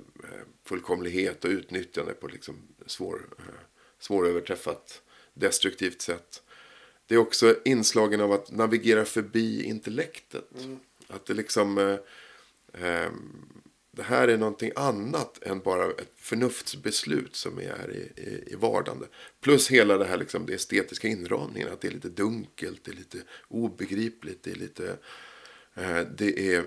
fullkomlighet 0.66 1.46
och 1.46 1.50
utnyttjande 1.50 2.14
på 2.14 2.28
liksom 2.28 2.56
svår, 2.86 3.28
eh, 3.38 3.44
svåröverträffat 4.00 5.02
destruktivt 5.34 6.02
sätt. 6.02 6.44
Det 7.06 7.16
är 7.16 7.20
också 7.20 7.56
inslagen 7.66 8.22
av 8.22 8.32
att 8.32 8.52
navigera 8.52 9.06
förbi 9.06 9.64
intellektet. 9.64 10.64
Mm. 10.64 10.80
Att 11.08 11.26
det 11.26 11.34
liksom... 11.34 11.78
Eh, 11.78 11.98
eh, 12.86 13.12
det 14.00 14.06
här 14.06 14.28
är 14.28 14.38
någonting 14.38 14.72
annat 14.76 15.44
än 15.44 15.60
bara 15.60 15.86
ett 15.86 16.14
förnuftsbeslut 16.18 17.36
som 17.36 17.58
är 17.58 17.92
i, 17.92 18.22
i, 18.22 18.54
i 18.54 18.56
vardande. 18.56 19.06
Plus 19.42 19.72
hela 19.72 19.98
det 19.98 20.06
här 20.06 20.18
liksom, 20.18 20.46
det 20.46 20.54
estetiska 20.54 21.08
inramningen. 21.08 21.74
Att 21.74 21.82
det 21.82 21.88
är 21.88 21.92
lite 21.92 22.10
dunkelt, 22.10 22.84
det 22.84 22.92
är 22.92 22.96
lite 22.96 23.18
obegripligt, 23.48 24.44
det 24.44 24.52
är 24.52 24.56
lite... 24.56 24.98
Eh, 25.76 26.02
det 26.18 26.56
är 26.56 26.66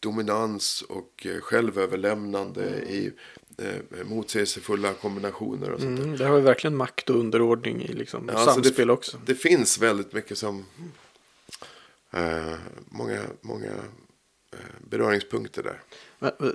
dominans 0.00 0.82
och 0.82 1.26
eh, 1.26 1.40
självöverlämnande 1.40 2.68
mm. 2.68 2.88
i 2.88 3.12
eh, 3.58 4.06
motsägelsefulla 4.06 4.92
kombinationer 4.92 5.70
och 5.70 5.80
sånt 5.80 5.98
mm, 5.98 6.16
Det 6.16 6.24
har 6.24 6.36
ju 6.36 6.42
verkligen 6.42 6.76
makt 6.76 7.10
och 7.10 7.16
underordning 7.16 7.82
i 7.82 7.92
liksom, 7.92 8.28
ja, 8.32 8.38
alltså 8.38 8.54
samspel 8.54 8.86
det, 8.86 8.92
också. 8.92 9.20
Det 9.26 9.34
finns 9.34 9.78
väldigt 9.78 10.12
mycket 10.12 10.38
som... 10.38 10.64
Eh, 12.10 12.54
många, 12.88 13.22
många 13.40 13.72
beröringspunkter 14.78 15.62
där. 15.62 15.80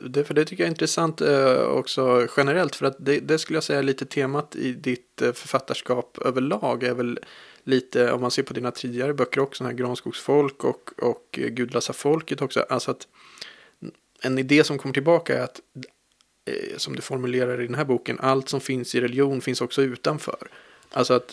Det, 0.10 0.24
för 0.24 0.34
det 0.34 0.46
tycker 0.46 0.64
jag 0.64 0.68
är 0.68 0.72
intressant 0.72 1.22
eh, 1.22 1.62
också 1.62 2.28
generellt. 2.38 2.76
För 2.76 2.86
att 2.86 2.96
det, 3.00 3.20
det, 3.20 3.40
skulle 3.40 3.58
jag 3.58 3.64
säga 3.64 3.80
är 3.80 3.84
lite 3.84 4.06
temat 4.06 4.56
i 4.56 4.74
ditt 4.74 5.22
eh, 5.22 5.32
författarskap 5.32 6.18
överlag. 6.18 6.84
Är 6.84 6.94
väl 6.94 7.20
lite, 7.64 8.12
om 8.12 8.22
man 8.22 8.32
ser 8.32 8.44
på 8.44 8.54
dina 8.54 8.72
tidigare 8.72 9.14
böcker 9.14 9.42
också, 9.42 9.64
här 9.64 9.72
Granskogsfolk 9.72 10.64
och, 10.64 10.90
och 10.98 11.28
Gudlösa 11.32 11.94
folket 11.94 12.42
också. 12.42 12.66
Alltså 12.70 12.92
att 12.92 13.08
en 14.22 14.38
idé 14.38 14.64
som 14.64 14.78
kommer 14.78 14.94
tillbaka 14.94 15.38
är 15.38 15.44
att, 15.44 15.60
eh, 16.46 16.78
som 16.78 16.96
du 16.96 17.02
formulerar 17.02 17.62
i 17.62 17.66
den 17.66 17.76
här 17.76 17.86
boken, 17.86 18.20
allt 18.20 18.50
som 18.50 18.62
finns 18.62 18.96
i 18.96 19.02
religion 19.02 19.42
finns 19.42 19.62
också 19.62 19.82
utanför. 19.82 20.48
Alltså 20.92 21.14
att 21.14 21.32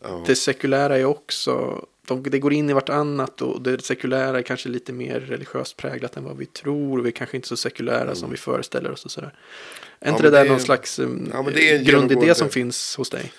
oh. 0.00 0.26
det 0.26 0.36
sekulära 0.36 0.98
är 0.98 1.04
också 1.04 1.86
de, 2.10 2.22
det 2.22 2.38
går 2.38 2.52
in 2.52 2.70
i 2.70 2.72
vartannat 2.72 3.42
och 3.42 3.62
det 3.62 3.84
sekulära 3.84 4.38
är 4.38 4.42
kanske 4.42 4.68
lite 4.68 4.92
mer 4.92 5.20
religiöst 5.20 5.76
präglat 5.76 6.16
än 6.16 6.24
vad 6.24 6.36
vi 6.36 6.46
tror. 6.46 7.02
Vi 7.02 7.08
är 7.08 7.12
kanske 7.12 7.36
inte 7.36 7.48
så 7.48 7.56
sekulära 7.56 8.02
mm. 8.02 8.16
som 8.16 8.30
vi 8.30 8.36
föreställer 8.36 8.90
oss 8.90 9.04
och 9.04 9.10
sådär. 9.10 9.34
Är 10.00 10.08
ja, 10.08 10.12
inte 10.12 10.22
det 10.22 10.30
där 10.30 10.44
någon 10.44 10.60
slags 10.60 11.00
ja, 11.32 11.42
grundidé 11.82 12.34
som 12.34 12.48
finns 12.48 12.96
hos 12.96 13.10
dig? 13.10 13.32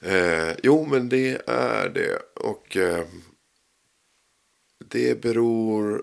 Eh, 0.00 0.54
jo, 0.62 0.86
men 0.86 1.08
det 1.08 1.42
är 1.46 1.88
det. 1.88 2.18
Och 2.34 2.76
eh, 2.76 3.04
det 4.88 5.20
beror 5.20 6.02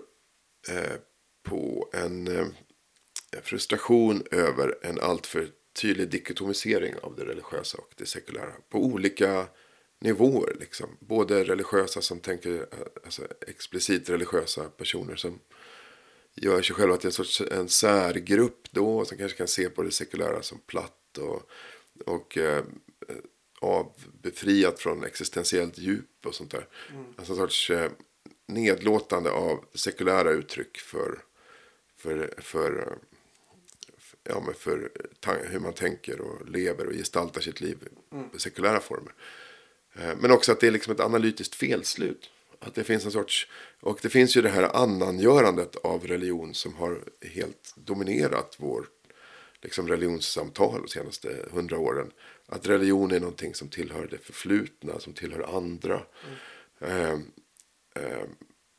eh, 0.68 0.96
på 1.42 1.88
en 1.92 2.38
eh, 2.38 2.46
frustration 3.42 4.22
över 4.30 4.74
en 4.82 5.00
alltför 5.00 5.48
tydlig 5.80 6.10
dikotomisering 6.10 6.94
av 7.02 7.16
det 7.16 7.24
religiösa 7.24 7.78
och 7.78 7.92
det 7.96 8.06
sekulära. 8.06 8.52
På 8.68 8.84
olika 8.84 9.46
nivåer. 10.04 10.56
Liksom. 10.60 10.96
Både 11.00 11.44
religiösa 11.44 12.00
som 12.00 12.20
tänker, 12.20 12.66
alltså 13.04 13.22
explicit 13.46 14.10
religiösa 14.10 14.64
personer 14.64 15.16
som 15.16 15.40
gör 16.34 16.62
sig 16.62 16.76
själva 16.76 16.96
till 16.96 17.06
en 17.06 17.12
sorts 17.12 17.40
en 17.40 17.68
särgrupp 17.68 18.68
då. 18.70 19.04
Som 19.04 19.18
kanske 19.18 19.38
kan 19.38 19.48
se 19.48 19.68
på 19.68 19.82
det 19.82 19.90
sekulära 19.90 20.42
som 20.42 20.58
platt 20.58 21.18
och, 21.18 21.42
och 22.06 22.38
eh, 22.38 22.64
av, 23.60 23.92
befriat 24.22 24.78
från 24.78 25.04
existentiellt 25.04 25.78
djup 25.78 26.26
och 26.26 26.34
sånt 26.34 26.50
där. 26.50 26.68
Mm. 26.90 27.04
Alltså 27.16 27.32
en 27.32 27.38
sorts 27.38 27.70
eh, 27.70 27.90
nedlåtande 28.46 29.30
av 29.30 29.64
sekulära 29.74 30.30
uttryck 30.30 30.78
för, 30.78 31.18
för, 31.96 32.34
för, 32.38 32.98
ja, 34.24 34.42
men 34.46 34.54
för 34.54 34.90
hur 35.50 35.60
man 35.60 35.72
tänker 35.72 36.20
och 36.20 36.48
lever 36.48 36.86
och 36.86 36.92
gestaltar 36.92 37.40
sitt 37.40 37.60
liv 37.60 37.78
mm. 38.12 38.28
i 38.34 38.38
sekulära 38.38 38.80
former. 38.80 39.12
Eh, 39.98 40.16
men 40.20 40.30
också 40.30 40.52
att 40.52 40.60
det 40.60 40.66
är 40.66 40.70
liksom 40.70 40.92
ett 40.92 41.00
analytiskt 41.00 41.54
felslut. 41.54 42.30
Att 42.58 42.74
det 42.74 42.84
finns 42.84 43.04
en 43.04 43.10
sorts, 43.10 43.48
och 43.80 43.98
det 44.02 44.08
finns 44.08 44.36
ju 44.36 44.42
det 44.42 44.48
här 44.48 44.76
annangörandet 44.76 45.76
av 45.76 46.06
religion 46.06 46.54
som 46.54 46.74
har 46.74 47.04
helt 47.20 47.74
dominerat 47.76 48.56
vår 48.58 48.86
liksom 49.64 49.88
religionssamtal 49.88 50.82
de 50.82 50.88
senaste 50.88 51.36
hundra 51.52 51.78
åren. 51.78 52.10
Att 52.46 52.66
religion 52.66 53.12
är 53.12 53.20
någonting 53.20 53.54
som 53.54 53.68
tillhör 53.68 54.08
det 54.10 54.18
förflutna, 54.18 55.00
som 55.00 55.12
tillhör 55.12 55.56
andra. 55.56 56.02
Mm. 56.80 57.00
Eh, 57.00 57.12
eh, 58.04 58.24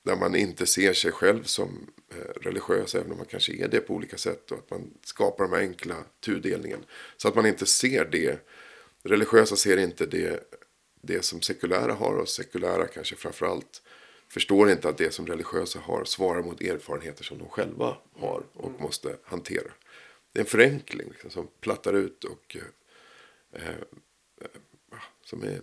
där 0.05 0.15
man 0.15 0.35
inte 0.35 0.65
ser 0.65 0.93
sig 0.93 1.11
själv 1.11 1.43
som 1.43 1.89
eh, 2.11 2.41
religiös, 2.41 2.95
även 2.95 3.11
om 3.11 3.17
man 3.17 3.25
kanske 3.25 3.53
är 3.53 3.67
det 3.67 3.79
på 3.79 3.93
olika 3.93 4.17
sätt. 4.17 4.51
Och 4.51 4.57
att 4.57 4.69
man 4.69 4.93
skapar 5.03 5.43
de 5.43 5.53
här 5.53 5.61
enkla 5.61 5.95
tudelningen. 6.25 6.85
Så 7.17 7.27
att 7.27 7.35
man 7.35 7.45
inte 7.45 7.65
ser 7.65 8.05
det. 8.05 8.39
Religiösa 9.03 9.55
ser 9.55 9.77
inte 9.77 10.05
det 10.05 10.54
det 11.05 11.25
som 11.25 11.41
sekulära 11.41 11.93
har 11.93 12.15
och 12.15 12.29
sekulära 12.29 12.87
kanske 12.87 13.15
framförallt 13.15 13.81
förstår 14.27 14.71
inte 14.71 14.89
att 14.89 14.97
det 14.97 15.13
som 15.13 15.27
religiösa 15.27 15.79
har 15.79 16.05
svarar 16.05 16.43
mot 16.43 16.61
erfarenheter 16.61 17.23
som 17.23 17.37
de 17.37 17.49
själva 17.49 17.97
har 18.13 18.43
och 18.53 18.69
mm. 18.69 18.81
måste 18.81 19.17
hantera. 19.23 19.71
Det 20.31 20.39
är 20.39 20.43
en 20.43 20.49
förenkling 20.49 21.09
liksom, 21.09 21.29
som 21.29 21.47
plattar 21.59 21.93
ut 21.93 22.23
och 22.23 22.57
eh, 23.51 23.63
eh, 23.63 24.49
som 25.23 25.43
är 25.43 25.61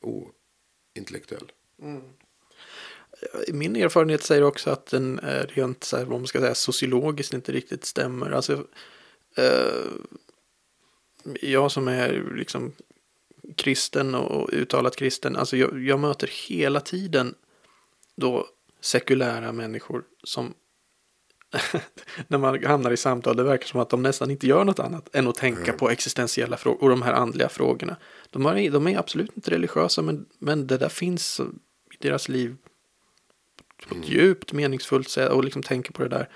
ointellektuell. 0.00 1.52
Mm. 1.82 2.02
Min 3.52 3.76
erfarenhet 3.76 4.22
säger 4.22 4.42
också 4.42 4.70
att 4.70 4.86
den 4.86 5.18
är 5.18 5.46
rent 5.46 5.84
så 5.84 5.96
här, 5.96 6.04
vad 6.04 6.20
man 6.20 6.26
ska 6.26 6.40
säga, 6.40 6.54
sociologiskt 6.54 7.34
inte 7.34 7.52
riktigt 7.52 7.84
stämmer. 7.84 8.30
Alltså, 8.30 8.66
eh, 9.36 9.92
jag 11.40 11.72
som 11.72 11.88
är 11.88 12.32
liksom 12.34 12.72
kristen 13.56 14.14
och 14.14 14.50
uttalat 14.52 14.96
kristen. 14.96 15.36
Alltså 15.36 15.56
jag, 15.56 15.82
jag 15.84 16.00
möter 16.00 16.30
hela 16.48 16.80
tiden 16.80 17.34
då 18.16 18.46
sekulära 18.80 19.52
människor 19.52 20.04
som 20.24 20.54
när 22.28 22.38
man 22.38 22.64
hamnar 22.64 22.90
i 22.90 22.96
samtal, 22.96 23.36
det 23.36 23.42
verkar 23.42 23.66
som 23.66 23.80
att 23.80 23.90
de 23.90 24.02
nästan 24.02 24.30
inte 24.30 24.46
gör 24.46 24.64
något 24.64 24.78
annat 24.78 25.14
än 25.14 25.28
att 25.28 25.34
tänka 25.34 25.62
mm. 25.62 25.76
på 25.76 25.90
existentiella 25.90 26.56
frågor 26.56 26.82
och 26.82 26.88
de 26.88 27.02
här 27.02 27.12
andliga 27.12 27.48
frågorna. 27.48 27.96
De, 28.30 28.44
har, 28.44 28.70
de 28.70 28.86
är 28.86 28.98
absolut 28.98 29.36
inte 29.36 29.50
religiösa, 29.50 30.02
men, 30.02 30.26
men 30.38 30.66
det 30.66 30.78
där 30.78 30.88
finns 30.88 31.40
i 31.40 31.96
deras 31.98 32.28
liv 32.28 32.56
på 33.88 33.94
ett 33.94 34.08
mm. 34.08 34.08
djupt 34.08 34.52
meningsfullt 34.52 35.08
sätt 35.08 35.30
och 35.30 35.44
liksom 35.44 35.62
tänker 35.62 35.92
på 35.92 36.02
det 36.02 36.08
där. 36.08 36.28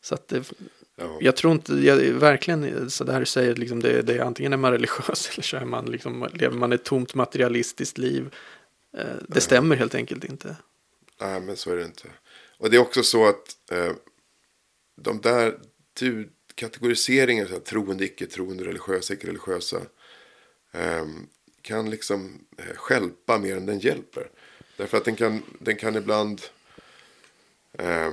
Så 0.00 0.14
att 0.14 0.28
det, 0.28 0.52
Ja. 1.00 1.18
Jag 1.20 1.36
tror 1.36 1.52
inte, 1.52 1.74
jag, 1.74 1.96
verkligen 1.96 2.90
så 2.90 3.04
där 3.04 3.20
du 3.20 3.26
säger, 3.26 3.54
liksom 3.54 3.80
det, 3.80 4.02
det 4.02 4.14
är 4.14 4.20
antingen 4.20 4.52
är 4.52 4.56
man 4.56 4.72
religiös 4.72 5.30
eller 5.32 5.42
så 5.42 5.56
är 5.56 5.64
man 5.64 5.86
liksom, 5.86 6.28
lever 6.32 6.56
man 6.56 6.72
ett 6.72 6.84
tomt 6.84 7.14
materialistiskt 7.14 7.98
liv. 7.98 8.34
Eh, 8.96 9.04
det 9.04 9.34
ja. 9.34 9.40
stämmer 9.40 9.76
helt 9.76 9.94
enkelt 9.94 10.24
inte. 10.24 10.56
Nej, 11.20 11.40
men 11.40 11.56
så 11.56 11.70
är 11.70 11.76
det 11.76 11.84
inte. 11.84 12.08
Och 12.58 12.70
det 12.70 12.76
är 12.76 12.80
också 12.80 13.02
så 13.02 13.28
att 13.28 13.70
eh, 13.70 13.92
de 15.00 15.20
där 15.20 15.58
tu, 15.94 16.28
kategoriseringarna, 16.54 17.48
så 17.48 17.60
troende, 17.60 18.04
icke-troende, 18.04 18.64
religiösa, 18.64 19.14
icke-religiösa, 19.14 19.80
eh, 20.72 21.06
kan 21.62 21.90
liksom 21.90 22.44
eh, 22.56 22.76
skälpa 22.76 23.38
mer 23.38 23.56
än 23.56 23.66
den 23.66 23.78
hjälper. 23.78 24.30
Därför 24.76 24.96
att 24.96 25.04
den 25.04 25.16
kan, 25.16 25.42
den 25.58 25.76
kan 25.76 25.96
ibland 25.96 26.42
eh, 27.72 28.12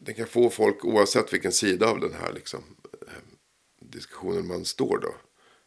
den 0.00 0.14
kan 0.14 0.26
få 0.26 0.50
folk, 0.50 0.84
oavsett 0.84 1.32
vilken 1.32 1.52
sida 1.52 1.86
av 1.86 2.00
den 2.00 2.12
här 2.12 2.32
liksom, 2.32 2.76
eh, 3.06 3.12
diskussionen 3.80 4.46
man 4.46 4.64
står 4.64 4.98
då. 4.98 5.14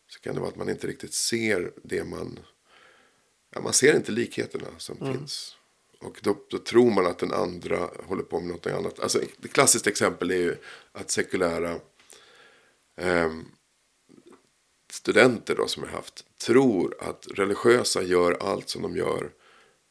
Så 0.08 0.20
kan 0.20 0.36
det 0.36 0.42
vara 0.42 0.52
att 0.52 0.58
man 0.58 0.70
inte 0.70 0.88
riktigt 0.88 1.14
ser 1.14 1.72
det 1.84 2.04
man... 2.04 2.40
Ja, 3.56 3.62
man 3.62 3.74
ser 3.74 3.96
inte 3.96 4.12
likheterna 4.12 4.68
som 4.78 4.98
mm. 4.98 5.14
finns. 5.14 5.58
Och 6.00 6.20
då, 6.22 6.38
då, 6.50 6.58
tror 6.58 6.92
man 6.92 7.06
att 7.06 7.20
den 7.20 7.34
andra 7.34 7.90
håller 8.08 8.24
på 8.24 8.40
med 8.40 8.50
något 8.50 8.68
annat. 8.68 9.00
Alltså, 9.00 9.22
ett 9.22 9.54
klassiskt 9.54 9.88
exempel 9.88 10.32
är 10.32 10.36
ju 10.36 10.56
att 10.92 11.12
sekulära 11.12 11.80
eh, 12.98 13.32
studenter 14.92 15.56
då, 15.56 15.68
som 15.68 15.84
jag 15.84 15.92
haft 15.92 16.26
tror 16.38 16.96
att 17.00 17.28
religiösa 17.32 18.02
gör 18.02 18.38
allt 18.40 18.70
som 18.70 18.82
de 18.82 18.98
gör 18.98 19.32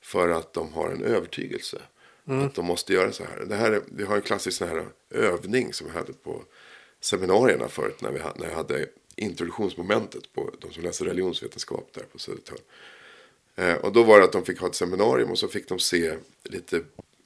för 0.02 0.28
att 0.28 0.52
de 0.52 0.72
har 0.72 0.90
en 0.90 1.04
övertygelse. 1.04 1.82
Mm. 2.28 2.46
Att 2.46 2.54
de 2.54 2.66
måste 2.66 2.92
göra 2.92 3.12
så 3.12 3.24
här. 3.24 3.44
Det 3.46 3.56
här 3.56 3.82
vi 3.86 4.04
har 4.04 4.16
en 4.16 4.22
klassisk 4.22 4.58
sån 4.58 4.68
här 4.68 4.86
övning 5.10 5.72
som 5.72 5.86
vi 5.86 5.92
hade 5.92 6.12
på 6.12 6.42
seminarierna 7.00 7.68
förut. 7.68 8.00
När, 8.00 8.10
vi, 8.10 8.18
när 8.18 8.48
jag 8.48 8.56
hade 8.56 8.86
introduktionsmomentet 9.16 10.32
på 10.32 10.50
de 10.60 10.72
som 10.72 10.82
läser 10.82 11.04
religionsvetenskap 11.04 11.90
där 11.94 12.04
på 12.12 12.18
Södertörn. 12.18 12.58
Eh, 13.56 13.74
och 13.74 13.92
då 13.92 14.02
var 14.02 14.18
det 14.18 14.24
att 14.24 14.32
de 14.32 14.44
fick 14.44 14.60
ha 14.60 14.68
ett 14.68 14.74
seminarium 14.74 15.30
och 15.30 15.38
så 15.38 15.48
fick 15.48 15.68
de 15.68 15.78
se 15.78 16.14
lite 16.42 16.76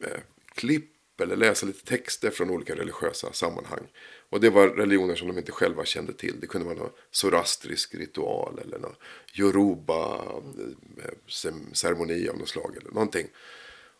eh, 0.05 0.20
klipp 0.55 1.20
eller 1.20 1.36
läsa 1.36 1.66
lite 1.66 1.84
texter 1.84 2.30
från 2.30 2.51
olika 2.51 2.74
religiösa 2.74 3.32
sammanhang. 3.32 3.86
Och 4.30 4.40
det 4.40 4.51
var 4.51 4.68
religioner 4.68 5.14
som 5.14 5.28
de 5.28 5.38
inte 5.38 5.53
själva 5.53 5.84
kände 5.84 6.12
till. 6.12 6.40
Det 6.40 6.47
kunde 6.47 6.66
vara 6.66 6.78
någon 6.78 6.90
zoroastrisk 7.11 7.94
ritual 7.94 8.61
eller 8.64 8.78
någon 8.78 8.94
yoruba-ceremoni 9.38 12.20
eh, 12.20 12.24
eh, 12.24 12.30
av 12.30 12.38
något 12.38 12.49
slag 12.49 12.76
eller 12.80 12.90
någonting. 12.90 13.26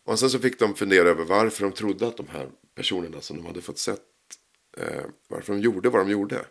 Och 0.07 0.19
sen 0.19 0.29
så 0.29 0.39
fick 0.39 0.59
de 0.59 0.75
fundera 0.75 1.09
över 1.09 1.23
varför 1.23 1.63
de 1.63 1.71
trodde 1.71 2.07
att 2.07 2.17
de 2.17 2.27
här 2.27 2.49
personerna 2.75 3.21
som 3.21 3.37
de 3.37 3.45
hade 3.45 3.61
fått 3.61 3.77
sett, 3.77 4.01
eh, 4.77 5.03
varför 5.27 5.53
de 5.53 5.61
gjorde 5.61 5.89
vad 5.89 6.01
de 6.01 6.11
gjorde. 6.11 6.45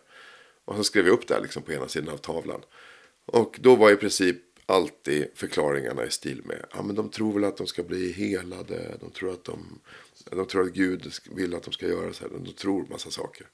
Och 0.65 0.75
så 0.75 0.83
skrev 0.83 1.05
jag 1.05 1.13
upp 1.13 1.27
det 1.27 1.33
här 1.33 1.41
liksom 1.41 1.63
på 1.63 1.71
ena 1.71 1.87
sidan 1.87 2.13
av 2.13 2.17
tavlan. 2.17 2.61
Och 3.25 3.57
då 3.61 3.75
var 3.75 3.91
i 3.91 3.95
princip 3.95 4.37
alltid 4.65 5.27
förklaringarna 5.35 6.05
i 6.05 6.11
stil 6.11 6.41
med. 6.45 6.65
Ja, 6.73 6.81
men 6.81 6.95
de 6.95 7.09
tror 7.09 7.33
väl 7.33 7.43
att 7.43 7.57
de 7.57 7.67
ska 7.67 7.83
bli 7.83 8.11
helade. 8.11 8.97
De 8.99 9.11
tror 9.11 9.33
att, 9.33 9.43
de, 9.43 9.79
de 10.31 10.47
tror 10.47 10.63
att 10.63 10.73
Gud 10.73 11.11
vill 11.31 11.55
att 11.55 11.63
de 11.63 11.71
ska 11.71 11.87
göra 11.87 12.13
så 12.13 12.23
här. 12.23 12.31
De 12.39 12.53
tror 12.53 12.87
massa 12.89 13.11
saker. 13.11 13.47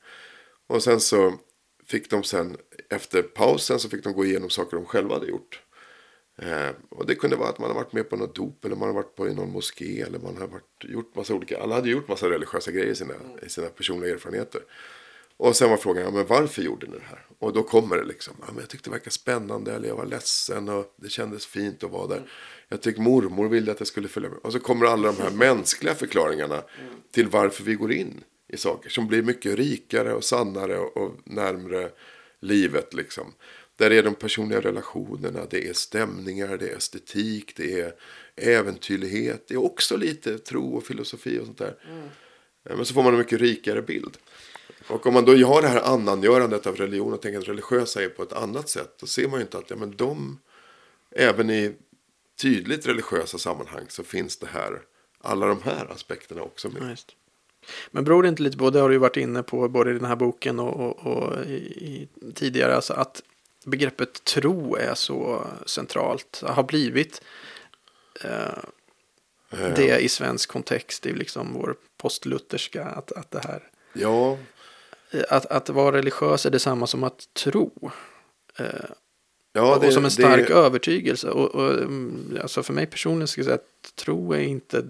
Och 0.67 0.83
sen 0.83 0.99
så 0.99 1.39
fick 1.85 2.09
de 2.09 2.23
sen 2.23 2.57
efter 2.89 3.21
pausen 3.21 3.79
så 3.79 3.89
fick 3.89 4.03
de 4.03 4.13
gå 4.13 4.25
igenom 4.25 4.49
saker 4.49 4.77
de 4.77 4.85
själva 4.85 5.13
hade 5.13 5.27
gjort. 5.27 5.61
Eh, 6.37 6.69
och 6.89 7.05
det 7.05 7.15
kunde 7.15 7.35
vara 7.35 7.49
att 7.49 7.59
man 7.59 7.69
har 7.69 7.75
varit 7.75 7.93
med 7.93 8.09
på 8.09 8.15
något 8.15 8.35
dop 8.35 8.65
eller 8.65 8.75
man 8.75 8.87
har 8.87 8.95
varit 8.95 9.15
på 9.15 9.27
i 9.27 9.33
någon 9.33 9.51
moské 9.51 10.01
eller 10.01 10.19
man 10.19 10.37
har 10.37 10.47
varit, 10.47 10.83
gjort 10.83 11.15
massa 11.15 11.33
olika, 11.33 11.59
alla 11.59 11.75
hade 11.75 11.89
gjort 11.89 12.07
massa 12.07 12.29
religiösa 12.29 12.71
grejer 12.71 12.91
i 12.91 12.95
sina, 12.95 13.13
i 13.45 13.49
sina 13.49 13.67
personliga 13.67 14.13
erfarenheter. 14.13 14.61
Och 15.37 15.55
sen 15.55 15.69
var 15.69 15.77
frågan, 15.77 16.03
ja, 16.03 16.11
men 16.11 16.25
varför 16.25 16.61
gjorde 16.61 16.87
ni 16.87 16.97
det 16.97 17.03
här? 17.09 17.25
Och 17.39 17.53
då 17.53 17.63
kommer 17.63 17.97
det 17.97 18.03
liksom, 18.03 18.33
ja, 18.39 18.45
men 18.47 18.59
jag 18.59 18.69
tyckte 18.69 18.89
det 18.89 18.91
verkade 18.93 19.11
spännande 19.11 19.73
eller 19.73 19.87
jag 19.87 19.95
var 19.95 20.05
ledsen 20.05 20.69
och 20.69 20.93
det 20.95 21.09
kändes 21.09 21.45
fint 21.45 21.83
att 21.83 21.91
vara 21.91 22.07
där. 22.07 22.31
Jag 22.69 22.81
tyckte 22.81 23.01
mormor 23.01 23.49
ville 23.49 23.71
att 23.71 23.79
jag 23.79 23.87
skulle 23.87 24.07
följa 24.07 24.29
med. 24.29 24.39
Och 24.39 24.53
så 24.53 24.59
kommer 24.59 24.85
alla 24.85 25.11
de 25.11 25.21
här 25.23 25.31
mänskliga 25.35 25.95
förklaringarna 25.95 26.63
till 27.11 27.27
varför 27.27 27.63
vi 27.63 27.75
går 27.75 27.91
in 27.91 28.23
i 28.47 28.57
saker 28.57 28.89
som 28.89 29.07
blir 29.07 29.21
mycket 29.21 29.55
rikare 29.55 30.13
och 30.13 30.23
sannare 30.23 30.77
och, 30.77 30.97
och 30.97 31.11
närmre 31.23 31.91
livet 32.39 32.93
liksom. 32.93 33.33
Där 33.77 33.91
är 33.91 34.03
de 34.03 34.15
personliga 34.15 34.61
relationerna, 34.61 35.45
det 35.49 35.69
är 35.69 35.73
stämningar, 35.73 36.57
det 36.57 36.69
är 36.69 36.77
estetik, 36.77 37.53
det 37.55 37.81
är 37.81 37.93
äventyrlighet. 38.35 39.47
Det 39.47 39.53
är 39.53 39.63
också 39.63 39.97
lite 39.97 40.37
tro 40.39 40.75
och 40.75 40.83
filosofi 40.83 41.39
och 41.39 41.45
sånt 41.45 41.57
där. 41.57 41.77
Mm. 41.89 42.09
Men 42.63 42.85
så 42.85 42.93
får 42.93 43.03
man 43.03 43.13
en 43.13 43.19
mycket 43.19 43.41
rikare 43.41 43.81
bild. 43.81 44.17
Och 44.87 45.07
om 45.07 45.13
man 45.13 45.25
då 45.25 45.31
har 45.31 45.61
det 45.61 45.67
här 45.67 45.81
annangörandet 45.81 46.67
av 46.67 46.75
religion 46.75 47.13
och 47.13 47.21
tänker 47.21 47.39
att 47.39 47.47
religiösa 47.47 48.03
är 48.03 48.09
på 48.09 48.23
ett 48.23 48.33
annat 48.33 48.69
sätt. 48.69 48.95
Då 48.99 49.05
ser 49.05 49.27
man 49.27 49.39
ju 49.39 49.41
inte 49.41 49.57
att 49.57 49.69
ja, 49.69 49.75
men 49.75 49.95
de, 49.95 50.39
även 51.11 51.49
i 51.49 51.75
tydligt 52.41 52.87
religiösa 52.87 53.37
sammanhang 53.37 53.85
så 53.89 54.03
finns 54.03 54.37
det 54.37 54.47
här, 54.47 54.81
alla 55.21 55.47
de 55.47 55.61
här 55.61 55.91
aspekterna 55.91 56.41
också 56.41 56.69
med. 56.69 56.81
Ja, 56.81 57.13
men 57.91 58.03
beror 58.03 58.23
det 58.23 58.29
inte 58.29 58.43
lite 58.43 58.57
på, 58.57 58.69
det 58.69 58.79
har 58.79 58.89
du 58.89 58.95
ju 58.95 58.99
varit 58.99 59.17
inne 59.17 59.43
på 59.43 59.69
både 59.69 59.91
i 59.91 59.93
den 59.93 60.05
här 60.05 60.15
boken 60.15 60.59
och, 60.59 60.79
och, 60.79 61.07
och 61.07 61.45
i, 61.45 61.53
i, 61.53 62.09
tidigare, 62.35 62.75
alltså 62.75 62.93
att 62.93 63.21
begreppet 63.65 64.23
tro 64.23 64.75
är 64.75 64.93
så 64.93 65.47
centralt, 65.65 66.43
har 66.45 66.63
blivit 66.63 67.21
eh, 68.23 68.63
det 69.75 69.99
i 69.99 70.09
svensk 70.09 70.49
kontext, 70.49 71.05
är 71.05 71.13
liksom 71.13 71.53
vår 71.53 71.75
postlutherska, 71.97 72.85
att, 72.85 73.11
att 73.11 73.31
det 73.31 73.41
här. 73.47 73.63
Ja. 73.93 74.37
Att, 75.29 75.45
att 75.45 75.69
vara 75.69 75.97
religiös 75.97 76.45
är 76.45 76.49
detsamma 76.49 76.87
som 76.87 77.03
att 77.03 77.33
tro. 77.33 77.91
Eh, 78.57 78.65
ja, 79.53 79.77
det, 79.81 79.87
och 79.87 79.93
som 79.93 80.05
en 80.05 80.11
stark 80.11 80.47
det... 80.47 80.53
övertygelse. 80.53 81.29
Och, 81.29 81.55
och, 81.55 81.71
mm, 81.71 82.37
alltså 82.41 82.63
för 82.63 82.73
mig 82.73 82.85
personligen 82.85 83.27
ska 83.27 83.39
jag 83.39 83.45
säga 83.45 83.55
att 83.55 83.95
tro 83.95 84.33
är 84.33 84.39
inte 84.39 84.83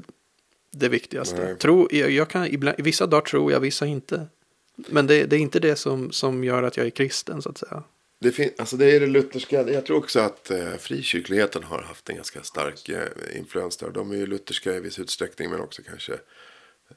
det 0.71 0.89
viktigaste. 0.89 1.55
Tro, 1.55 1.87
jag, 1.91 2.11
jag 2.11 2.29
kan, 2.29 2.47
ibland, 2.47 2.77
vissa 2.79 3.07
dagar 3.07 3.21
tror 3.21 3.51
jag, 3.51 3.59
vissa 3.59 3.85
inte. 3.85 4.27
Men 4.75 5.07
det, 5.07 5.25
det, 5.25 5.35
är 5.35 5.39
inte 5.39 5.59
det 5.59 5.75
som, 5.75 6.11
som 6.11 6.43
gör 6.43 6.63
att 6.63 6.77
jag 6.77 6.85
är 6.85 6.89
kristen 6.89 7.41
så 7.41 7.49
att 7.49 7.57
säga. 7.57 7.83
Det, 8.23 8.31
fin, 8.31 8.49
alltså 8.57 8.77
det 8.77 8.95
är 8.95 8.99
det 8.99 9.07
lutherska. 9.07 9.69
Jag 9.69 9.85
tror 9.85 9.97
också 9.97 10.19
att 10.19 10.51
eh, 10.51 10.75
frikyrkligheten 10.77 11.63
har 11.63 11.81
haft 11.81 12.09
en 12.09 12.15
ganska 12.15 12.43
stark 12.43 12.89
eh, 12.89 13.37
influens 13.37 13.77
där. 13.77 13.89
De 13.89 14.11
är 14.11 14.15
ju 14.15 14.25
lutherska 14.25 14.75
i 14.75 14.79
viss 14.79 14.99
utsträckning 14.99 15.49
men 15.49 15.61
också 15.61 15.81
kanske 15.81 16.19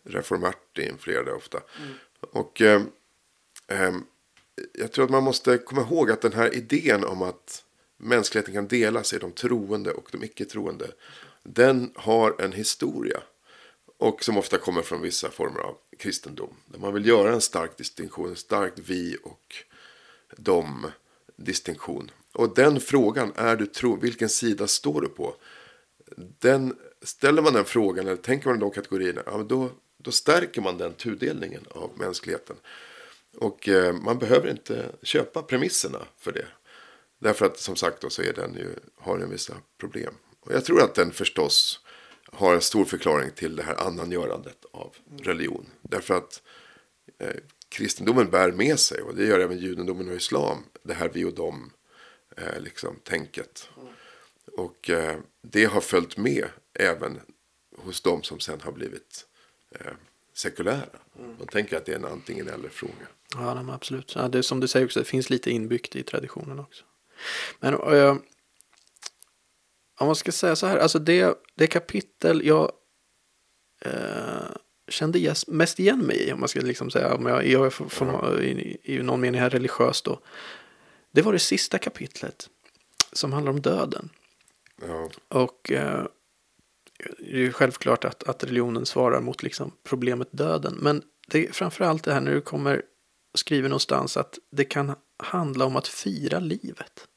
reformert 0.04 0.78
influerade 0.78 1.32
ofta. 1.32 1.60
Mm. 1.78 1.94
Och 2.20 2.60
eh, 2.60 2.82
eh, 3.68 3.94
jag 4.72 4.92
tror 4.92 5.04
att 5.04 5.10
man 5.10 5.22
måste 5.22 5.58
komma 5.58 5.82
ihåg 5.82 6.10
att 6.10 6.20
den 6.20 6.32
här 6.32 6.54
idén 6.54 7.04
om 7.04 7.22
att 7.22 7.64
mänskligheten 7.96 8.54
kan 8.54 8.68
delas 8.68 9.12
i 9.12 9.18
de 9.18 9.32
troende 9.32 9.92
och 9.92 10.08
de 10.12 10.24
icke 10.24 10.44
troende. 10.44 10.90
Den 11.42 11.92
har 11.94 12.36
en 12.38 12.52
historia. 12.52 13.22
Och 13.98 14.24
som 14.24 14.38
ofta 14.38 14.58
kommer 14.58 14.82
från 14.82 15.02
vissa 15.02 15.30
former 15.30 15.60
av 15.60 15.76
kristendom. 15.98 16.56
Där 16.66 16.78
man 16.78 16.94
vill 16.94 17.06
göra 17.06 17.32
en 17.32 17.40
stark 17.40 17.76
distinktion, 17.76 18.28
en 18.28 18.36
stark 18.36 18.72
vi 18.76 19.16
och 19.22 19.56
dom 20.36 20.86
distinktion. 21.36 22.10
Och 22.32 22.54
den 22.54 22.80
frågan, 22.80 23.32
är 23.36 23.56
du 23.56 23.66
tro, 23.66 23.96
vilken 23.96 24.28
sida 24.28 24.66
står 24.66 25.00
du 25.00 25.08
på? 25.08 25.34
Den, 26.16 26.76
ställer 27.02 27.42
man 27.42 27.52
den 27.52 27.64
frågan 27.64 28.06
eller 28.06 28.16
tänker 28.16 28.48
man 28.48 28.58
de 28.58 28.70
kategorierna, 28.70 29.22
ja, 29.26 29.42
då, 29.48 29.70
då 29.98 30.10
stärker 30.10 30.60
man 30.60 30.78
den 30.78 30.92
tudelningen 30.92 31.64
av 31.70 31.90
mänskligheten. 31.96 32.56
Och 33.36 33.68
eh, 33.68 33.92
man 33.92 34.18
behöver 34.18 34.50
inte 34.50 34.92
köpa 35.02 35.42
premisserna 35.42 35.98
för 36.18 36.32
det. 36.32 36.46
Därför 37.18 37.46
att 37.46 37.58
som 37.58 37.76
sagt 37.76 38.00
då, 38.00 38.10
så 38.10 38.22
är 38.22 38.32
den 38.32 38.54
ju, 38.54 38.68
har 38.96 39.18
den 39.18 39.30
vissa 39.30 39.54
problem. 39.78 40.14
Och 40.40 40.52
jag 40.52 40.64
tror 40.64 40.82
att 40.82 40.94
den 40.94 41.12
förstås 41.12 41.80
har 42.32 42.54
en 42.54 42.60
stor 42.60 42.84
förklaring 42.84 43.30
till 43.30 43.56
det 43.56 43.62
här 43.62 43.86
annangörandet 43.86 44.64
av 44.72 44.94
religion. 45.22 45.66
Därför 45.82 46.14
att 46.14 46.42
eh, 47.18 47.36
kristendomen 47.68 48.30
bär 48.30 48.52
med 48.52 48.80
sig, 48.80 49.02
och 49.02 49.14
det 49.14 49.24
gör 49.24 49.40
även 49.40 49.58
judendomen 49.58 50.08
och 50.08 50.16
islam, 50.16 50.64
det 50.82 50.94
här 50.94 51.08
vi 51.08 51.24
och 51.24 51.34
dem 51.34 51.70
eh, 52.36 52.60
liksom, 52.60 52.96
tänket. 53.04 53.68
Och 54.56 54.90
eh, 54.90 55.18
det 55.42 55.64
har 55.64 55.80
följt 55.80 56.16
med 56.16 56.48
även 56.74 57.20
hos 57.76 58.00
dem 58.00 58.22
som 58.22 58.40
sen 58.40 58.60
har 58.60 58.72
blivit 58.72 59.26
eh, 59.70 59.92
sekulära. 60.34 60.98
Mm. 61.18 61.36
De 61.38 61.46
tänker 61.46 61.76
att 61.76 61.86
det 61.86 61.92
är 61.92 61.96
en 61.96 62.04
antingen 62.04 62.48
eller 62.48 62.68
fråga. 62.68 63.06
Ja, 63.34 63.62
nej, 63.62 63.74
absolut. 63.74 64.14
Ja, 64.14 64.28
det 64.28 64.38
är 64.38 64.42
som 64.42 64.60
du 64.60 64.68
säger 64.68 64.86
också, 64.86 64.98
det 64.98 65.04
finns 65.04 65.30
lite 65.30 65.50
inbyggt 65.50 65.96
i 65.96 66.02
traditionen 66.02 66.58
också. 66.58 66.84
Men 67.60 67.74
eh, 67.74 68.16
om 69.98 70.06
man 70.06 70.16
ska 70.16 70.32
säga 70.32 70.56
så 70.56 70.66
här, 70.66 70.78
alltså 70.78 70.98
det, 70.98 71.38
det 71.54 71.66
kapitel 71.66 72.46
jag 72.46 72.72
eh, 73.80 74.50
kände 74.88 75.34
mest 75.46 75.80
igen 75.80 75.98
mig 75.98 76.28
i, 76.28 76.32
om 76.32 76.40
man 76.40 76.48
ska 76.48 76.60
liksom 76.60 76.90
säga, 76.90 77.14
om 77.14 77.26
jag, 77.26 77.46
jag 77.46 77.66
är 77.66 77.70
för, 77.70 78.42
i, 78.42 78.76
i 78.82 79.02
någon 79.02 79.20
mening 79.20 79.40
här 79.40 79.50
religiös 79.50 80.02
då. 80.02 80.20
Det 81.12 81.22
var 81.22 81.32
det 81.32 81.38
sista 81.38 81.78
kapitlet 81.78 82.48
som 83.12 83.32
handlar 83.32 83.52
om 83.52 83.60
döden. 83.60 84.10
Ja. 84.86 85.10
Och 85.28 85.72
eh, 85.72 86.04
det 87.18 87.32
är 87.32 87.38
ju 87.38 87.52
självklart 87.52 88.04
att, 88.04 88.22
att 88.22 88.44
religionen 88.44 88.86
svarar 88.86 89.20
mot 89.20 89.42
liksom 89.42 89.72
problemet 89.84 90.28
döden. 90.30 90.78
Men 90.80 91.02
det 91.28 91.48
är 91.48 91.52
framförallt 91.52 92.04
det 92.04 92.12
här 92.12 92.20
när 92.20 92.32
du 92.32 92.40
kommer 92.40 92.82
skriver 93.34 93.68
någonstans 93.68 94.16
att 94.16 94.38
det 94.50 94.64
kan 94.64 94.94
handla 95.16 95.64
om 95.64 95.76
att 95.76 95.88
fira 95.88 96.38
livet. 96.38 97.08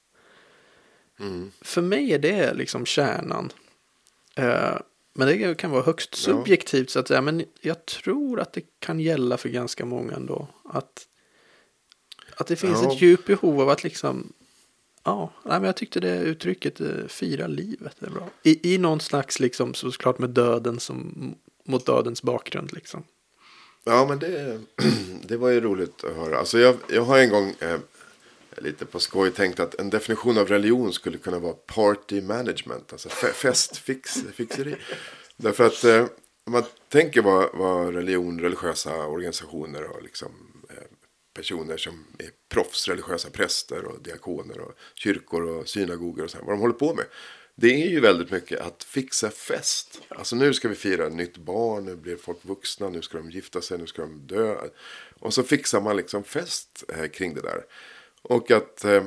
Mm. 1.19 1.51
För 1.61 1.81
mig 1.81 2.13
är 2.13 2.19
det 2.19 2.53
liksom 2.53 2.85
kärnan. 2.85 3.51
Eh, 4.35 4.77
men 5.19 5.27
det 5.27 5.55
kan 5.55 5.71
vara 5.71 5.83
högst 5.83 6.15
subjektivt 6.15 6.89
så 6.89 6.99
att 6.99 7.07
säga. 7.07 7.21
Men 7.21 7.45
jag 7.61 7.85
tror 7.85 8.39
att 8.39 8.53
det 8.53 8.61
kan 8.79 8.99
gälla 8.99 9.37
för 9.37 9.49
ganska 9.49 9.85
många 9.85 10.13
ändå. 10.13 10.47
Att, 10.65 11.07
att 12.35 12.47
det 12.47 12.55
finns 12.55 12.83
ja. 12.83 12.91
ett 12.91 13.01
djupt 13.01 13.25
behov 13.25 13.61
av 13.61 13.69
att 13.69 13.83
liksom. 13.83 14.33
Ja, 15.03 15.31
nej, 15.43 15.59
men 15.59 15.63
jag 15.63 15.75
tyckte 15.75 15.99
det 15.99 16.19
uttrycket 16.19 16.81
eh, 16.81 16.87
fira 17.07 17.47
livet 17.47 17.95
är 17.99 18.09
bra. 18.09 18.29
I, 18.43 18.73
I 18.73 18.77
någon 18.77 18.99
slags 18.99 19.39
liksom 19.39 19.73
såklart 19.73 20.19
med 20.19 20.29
döden 20.29 20.79
som 20.79 21.35
mot 21.63 21.85
dödens 21.85 22.21
bakgrund 22.21 22.73
liksom. 22.73 23.03
Ja, 23.83 24.05
men 24.09 24.19
det, 24.19 24.59
det 25.27 25.37
var 25.37 25.49
ju 25.49 25.61
roligt 25.61 26.03
att 26.03 26.15
höra. 26.15 26.39
Alltså 26.39 26.59
jag, 26.59 26.75
jag 26.89 27.01
har 27.01 27.19
en 27.19 27.29
gång 27.29 27.53
eh, 27.59 27.79
lite 28.61 28.85
på 28.85 28.99
skoj 28.99 29.31
tänkt 29.31 29.59
att 29.59 29.75
en 29.75 29.89
definition 29.89 30.37
av 30.37 30.47
religion 30.47 30.93
skulle 30.93 31.17
kunna 31.17 31.39
vara 31.39 31.53
party 31.53 32.21
management. 32.21 32.91
Alltså 32.91 33.09
festfixeri. 33.09 34.75
Därför 35.37 35.65
att 35.65 35.83
eh, 35.83 36.05
om 36.45 36.51
man 36.53 36.63
tänker 36.89 37.21
vad, 37.21 37.49
vad 37.53 37.95
religion, 37.95 38.39
religiösa 38.39 39.05
organisationer 39.05 39.83
och 39.83 40.03
liksom, 40.03 40.31
eh, 40.69 40.83
personer 41.33 41.77
som 41.77 42.05
är 42.17 42.29
proffs, 42.49 42.87
religiösa 42.87 43.29
präster 43.29 43.85
och 43.85 44.01
diakoner 44.01 44.59
och 44.59 44.73
kyrkor 44.93 45.43
och 45.43 45.67
synagogor 45.67 46.23
och 46.23 46.31
så 46.31 46.37
här, 46.37 46.45
vad 46.45 46.53
de 46.53 46.61
håller 46.61 46.73
på 46.73 46.93
med. 46.93 47.05
Det 47.55 47.83
är 47.83 47.87
ju 47.87 47.99
väldigt 47.99 48.31
mycket 48.31 48.59
att 48.59 48.83
fixa 48.83 49.29
fest. 49.29 50.01
Alltså 50.07 50.35
nu 50.35 50.53
ska 50.53 50.69
vi 50.69 50.75
fira 50.75 51.09
nytt 51.09 51.37
barn, 51.37 51.85
nu 51.85 51.95
blir 51.95 52.15
folk 52.15 52.45
vuxna, 52.45 52.89
nu 52.89 53.01
ska 53.01 53.17
de 53.17 53.31
gifta 53.31 53.61
sig, 53.61 53.77
nu 53.77 53.87
ska 53.87 54.01
de 54.01 54.27
dö. 54.27 54.55
Och 55.19 55.33
så 55.33 55.43
fixar 55.43 55.81
man 55.81 55.97
liksom 55.97 56.23
fest 56.23 56.83
eh, 56.87 57.07
kring 57.07 57.33
det 57.33 57.41
där. 57.41 57.63
Och 58.29 58.51
att 58.51 58.85
eh, 58.85 59.03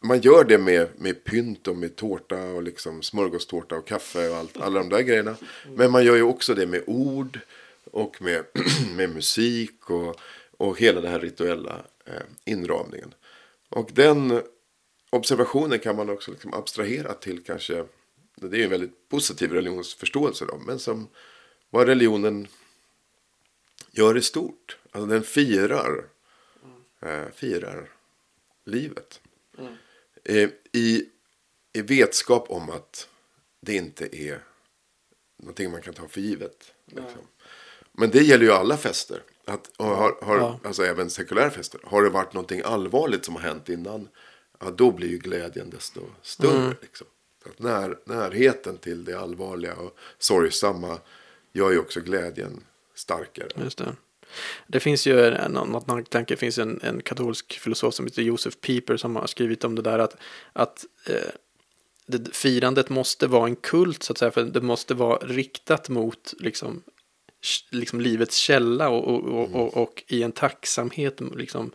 man 0.00 0.20
gör 0.20 0.44
det 0.44 0.58
med, 0.58 0.88
med 0.98 1.24
pynt 1.24 1.68
och 1.68 1.76
med 1.76 1.96
tårta 1.96 2.42
och 2.42 2.62
liksom 2.62 3.02
smörgåstårta 3.02 3.76
och 3.76 3.86
kaffe 3.86 4.28
och 4.28 4.36
allt, 4.36 4.56
alla 4.56 4.78
de 4.78 4.88
där 4.88 5.00
grejerna. 5.00 5.36
Men 5.68 5.90
man 5.90 6.04
gör 6.04 6.16
ju 6.16 6.22
också 6.22 6.54
det 6.54 6.66
med 6.66 6.82
ord 6.86 7.40
och 7.84 8.22
med, 8.22 8.44
med 8.96 9.10
musik 9.10 9.90
och, 9.90 10.20
och 10.56 10.78
hela 10.78 11.00
den 11.00 11.10
här 11.10 11.20
rituella 11.20 11.84
eh, 12.04 12.22
inramningen. 12.44 13.14
Och 13.68 13.90
den 13.92 14.42
observationen 15.10 15.78
kan 15.78 15.96
man 15.96 16.10
också 16.10 16.30
liksom 16.30 16.54
abstrahera 16.54 17.14
till 17.14 17.44
kanske, 17.44 17.84
det 18.34 18.56
är 18.56 18.58
ju 18.58 18.64
en 18.64 18.70
väldigt 18.70 19.08
positiv 19.08 19.52
religionsförståelse 19.52 20.44
då, 20.44 20.58
men 20.66 20.78
som 20.78 21.08
vad 21.70 21.86
religionen 21.86 22.46
gör 23.90 24.16
i 24.16 24.22
stort. 24.22 24.78
Alltså 24.90 25.06
den 25.06 25.22
firar, 25.22 26.04
eh, 27.00 27.26
firar 27.34 27.88
livet. 28.70 29.20
Mm. 29.58 29.74
Eh, 30.24 30.50
I 30.72 31.06
i 31.72 31.82
vetskap 31.82 32.50
om 32.50 32.70
att 32.70 33.08
det 33.60 33.74
inte 33.74 34.16
är 34.16 34.44
någonting 35.36 35.70
man 35.70 35.82
kan 35.82 35.94
ta 35.94 36.08
för 36.08 36.20
givet. 36.20 36.72
Liksom. 36.86 37.20
Men 37.92 38.10
det 38.10 38.22
gäller 38.22 38.44
ju 38.44 38.52
alla 38.52 38.76
fester. 38.76 39.22
Att, 39.44 39.70
har, 39.76 40.18
har, 40.22 40.36
Ja. 40.36 40.60
Alltså 40.64 40.84
även 40.84 41.10
sekulära 41.10 41.50
fester. 41.50 41.80
Har 41.84 42.02
det 42.02 42.10
varit 42.10 42.32
någonting 42.32 42.62
allvarligt 42.64 43.24
som 43.24 43.36
har 43.36 43.42
hänt 43.42 43.68
innan. 43.68 44.08
Ja, 44.58 44.70
då 44.70 44.90
blir 44.90 45.08
ju 45.08 45.18
glädjen 45.18 45.70
desto 45.70 46.00
större. 46.22 46.64
Mm. 46.64 46.74
Liksom. 46.82 47.06
Att 47.46 47.58
när, 47.58 47.98
närheten 48.04 48.78
till 48.78 49.04
det 49.04 49.20
allvarliga 49.20 49.74
och 49.74 49.98
sorgsamma 50.18 50.98
gör 51.52 51.70
ju 51.70 51.78
också 51.78 52.00
glädjen 52.00 52.64
starkare. 52.94 53.48
Just 53.64 53.78
det. 53.78 53.96
Det 54.66 54.80
finns 54.80 55.06
ju 55.06 55.30
något 55.48 56.10
tanke, 56.10 56.34
det 56.34 56.38
finns 56.38 56.58
en, 56.58 56.80
en 56.82 57.02
katolsk 57.02 57.58
filosof 57.58 57.94
som 57.94 58.06
heter 58.06 58.22
Josef 58.22 58.60
Pieper 58.60 58.96
som 58.96 59.16
har 59.16 59.26
skrivit 59.26 59.64
om 59.64 59.74
det 59.74 59.82
där 59.82 59.98
att, 59.98 60.16
att 60.52 60.84
eh, 61.06 61.30
det, 62.06 62.36
firandet 62.36 62.88
måste 62.88 63.26
vara 63.26 63.48
en 63.48 63.56
kult 63.56 64.02
så 64.02 64.12
att 64.12 64.18
säga, 64.18 64.30
för 64.30 64.44
det 64.44 64.60
måste 64.60 64.94
vara 64.94 65.18
riktat 65.18 65.88
mot 65.88 66.34
liksom, 66.38 66.82
liksom 67.70 68.00
livets 68.00 68.36
källa 68.36 68.88
och, 68.88 69.08
och, 69.08 69.24
och, 69.24 69.54
och, 69.54 69.76
och 69.76 70.04
i 70.08 70.22
en 70.22 70.32
tacksamhet 70.32 71.20
liksom 71.36 71.72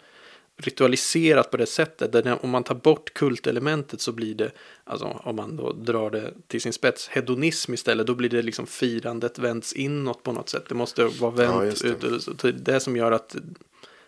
ritualiserat 0.58 1.52
på 1.52 1.58
det 1.58 1.66
sättet. 1.66 2.12
Där 2.12 2.46
om 2.46 2.50
man 2.50 2.64
tar 2.64 2.76
bort 2.76 3.14
kultelementet 3.14 4.02
så 4.02 4.12
blir 4.12 4.36
det, 4.36 4.52
alltså 4.84 5.06
om 5.06 5.36
man 5.36 5.56
då 5.58 5.72
drar 5.74 6.10
det 6.10 6.34
till 6.48 6.62
sin 6.62 6.74
spets, 6.74 7.08
hedonism 7.08 7.74
istället. 7.74 8.08
Då 8.08 8.16
blir 8.16 8.30
det 8.30 8.42
liksom 8.42 8.68
firandet 8.68 9.40
vänds 9.40 9.74
inåt 9.74 10.24
på 10.24 10.32
något 10.32 10.50
sätt. 10.50 10.64
Det 10.70 10.76
måste 10.76 11.04
vara 11.04 11.44
Ja, 11.44 11.58
vänt 11.60 11.66
just 11.84 12.02
det. 12.02 12.08
ut. 12.08 12.42
Det 12.42 12.48
är 12.48 12.52
det 12.52 12.80
som 12.80 12.96
gör 12.98 13.12
att 13.12 13.36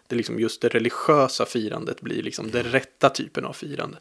det 0.08 0.16
liksom 0.16 0.40
just 0.40 0.62
det 0.62 0.70
religiösa 0.70 1.46
firandet 1.46 2.02
blir 2.02 2.24
liksom 2.24 2.52
den 2.52 2.64
rätta 2.64 3.10
typen 3.10 3.46
av 3.46 3.54
firande. 3.54 3.98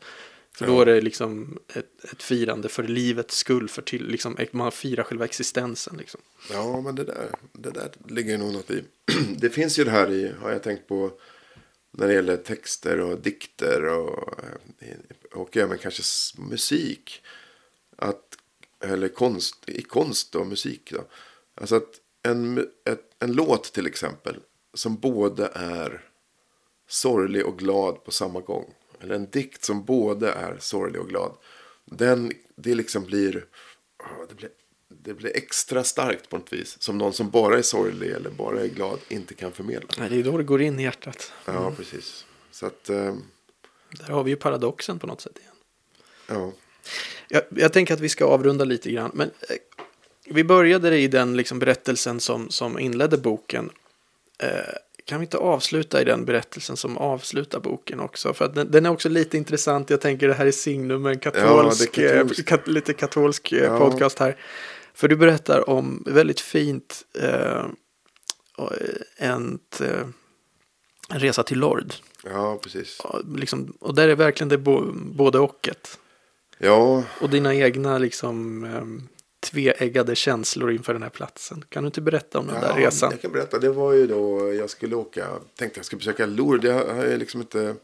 För 0.52 0.66
då 0.66 0.72
Ja. 0.72 0.82
är 0.82 0.86
det 0.86 1.00
liksom 1.00 1.58
ett, 1.74 2.04
ett 2.12 2.22
firande 2.22 2.68
för 2.68 2.82
livets 2.82 3.36
skull, 3.36 3.68
för 3.68 3.82
till, 3.82 4.06
liksom, 4.06 4.36
man 4.50 4.72
firar 4.72 5.02
själva 5.04 5.24
existensen. 5.24 5.96
Liksom. 5.96 6.20
Ja, 6.52 6.80
men 6.80 6.94
det 6.94 7.04
där, 7.04 7.28
det 7.52 7.70
där 7.70 7.90
ligger 8.08 8.38
nog 8.38 8.52
något 8.52 8.70
i. 8.70 8.82
Det 9.38 9.50
finns 9.50 9.78
ju 9.78 9.84
det 9.84 9.90
här 9.90 10.10
i, 10.12 10.32
har 10.42 10.50
jag 10.50 10.62
tänkt 10.62 10.88
på, 10.88 11.10
när 11.96 12.06
det 12.06 12.14
gäller 12.14 12.36
texter 12.36 13.00
och 13.00 13.18
dikter 13.18 13.84
och, 13.84 14.40
eh, 14.78 14.96
och 15.32 15.56
även 15.56 15.78
kanske 15.78 16.02
musik. 16.38 17.22
Att, 17.96 18.36
eller 18.84 19.08
konst, 19.08 19.68
i 19.68 19.82
konst 19.82 20.34
och 20.34 20.46
musik 20.46 20.92
då. 20.92 21.04
Alltså 21.54 21.76
att 21.76 22.00
en, 22.22 22.58
ett, 22.84 23.14
en 23.18 23.32
låt 23.32 23.72
till 23.72 23.86
exempel 23.86 24.36
som 24.74 24.96
både 24.96 25.50
är 25.54 26.04
sorglig 26.88 27.46
och 27.46 27.58
glad 27.58 28.04
på 28.04 28.10
samma 28.10 28.40
gång. 28.40 28.74
Eller 29.00 29.14
en 29.14 29.30
dikt 29.30 29.64
som 29.64 29.84
både 29.84 30.32
är 30.32 30.58
sorglig 30.58 31.00
och 31.00 31.08
glad. 31.08 31.36
Den, 31.84 32.32
det 32.56 32.74
liksom 32.74 33.04
blir, 33.04 33.46
det 34.28 34.34
blir, 34.34 34.50
det 34.88 35.14
blir 35.14 35.36
extra 35.36 35.84
starkt 35.84 36.28
på 36.30 36.36
något 36.38 36.52
vis. 36.52 36.76
Som 36.82 36.98
någon 36.98 37.12
som 37.12 37.30
bara 37.30 37.58
är 37.58 37.62
sorglig 37.62 38.10
eller 38.10 38.30
bara 38.30 38.60
är 38.60 38.66
glad 38.68 38.98
inte 39.08 39.34
kan 39.34 39.52
förmedla. 39.52 39.88
Nej, 39.98 40.08
Det 40.10 40.16
är 40.18 40.22
då 40.22 40.38
det 40.38 40.44
går 40.44 40.62
in 40.62 40.80
i 40.80 40.82
hjärtat. 40.82 41.32
Ja, 41.44 41.72
precis. 41.76 42.24
Så 42.50 42.66
att, 42.66 42.88
eh, 42.90 43.14
Där 43.90 44.08
har 44.08 44.24
vi 44.24 44.30
ju 44.30 44.36
paradoxen 44.36 44.98
på 44.98 45.06
något 45.06 45.20
sätt 45.20 45.38
igen. 45.38 45.52
ja. 46.26 46.52
Jag, 47.28 47.42
jag 47.50 47.72
tänker 47.72 47.94
att 47.94 48.00
vi 48.00 48.08
ska 48.08 48.24
avrunda 48.26 48.64
lite 48.64 48.90
grann. 48.90 49.10
Men 49.14 49.28
eh, 49.48 49.56
vi 50.24 50.44
började 50.44 50.98
i 50.98 51.08
den 51.08 51.36
liksom 51.36 51.58
berättelsen 51.58 52.20
som, 52.20 52.50
som 52.50 52.78
inledde 52.78 53.16
boken. 53.18 53.70
Eh, 54.38 54.48
kan 55.04 55.20
vi 55.20 55.24
inte 55.24 55.36
avsluta 55.38 56.00
i 56.00 56.04
den 56.04 56.24
berättelsen 56.24 56.76
som 56.76 56.98
avslutar 56.98 57.60
boken 57.60 58.00
också? 58.00 58.34
För 58.34 58.48
den, 58.48 58.70
den 58.70 58.86
är 58.86 58.90
också 58.90 59.08
lite 59.08 59.36
intressant. 59.36 59.90
Jag 59.90 60.00
tänker 60.00 60.28
det 60.28 60.34
här 60.34 60.46
är 60.46 60.50
signum, 60.50 61.06
en 61.06 61.18
katolsk, 61.18 61.98
Ja, 61.98 62.02
eh, 62.04 62.26
kat, 62.46 62.68
lite 62.68 62.92
katolsk 62.92 63.52
eh, 63.52 63.58
Ja. 63.64 63.78
podcast 63.78 64.18
här. 64.18 64.36
För 64.96 65.08
du 65.08 65.16
berättar 65.16 65.70
om 65.70 66.02
väldigt 66.06 66.40
fint 66.40 67.04
eh, 67.18 67.64
och, 68.56 68.72
eh, 68.72 69.30
en, 69.30 69.58
eh, 69.80 70.06
en 71.08 71.20
resa 71.20 71.42
till 71.42 71.58
Lord. 71.58 71.94
ja, 72.24 72.58
precis. 72.62 73.00
Ja, 73.04 73.20
Liksom, 73.36 73.76
och 73.80 73.94
där 73.94 74.08
är 74.08 74.14
verkligen 74.14 74.48
det 74.48 74.58
bo, 74.58 74.92
både 74.94 75.38
och 75.38 75.68
ett. 75.68 75.98
Ja, 76.58 77.04
Och 77.20 77.30
dina 77.30 77.54
egna 77.54 77.98
liksom 77.98 78.64
um, 78.64 79.08
tveeggade 79.40 80.16
känslor 80.16 80.72
inför 80.72 80.92
den 80.92 81.02
här 81.02 81.10
platsen. 81.10 81.64
Kan 81.68 81.82
du 81.82 81.86
inte 81.86 82.00
berätta 82.00 82.38
om 82.38 82.46
den 82.46 82.60
där 82.60 82.74
resan? 82.74 83.10
jag 83.10 83.22
kan 83.22 83.32
berätta. 83.32 83.58
Det 83.58 83.68
var 83.68 83.92
ju 83.92 84.06
då 84.06 84.52
jag 84.54 84.70
skulle 84.70 84.96
åka, 84.96 85.26
tänkte 85.56 85.78
jag 85.78 85.86
skulle 85.86 85.98
besöka 85.98 86.26
Lourdes. 86.26 86.70
Jag 86.70 86.94
har 86.94 87.16
liksom 87.16 87.40
inte 87.40 87.74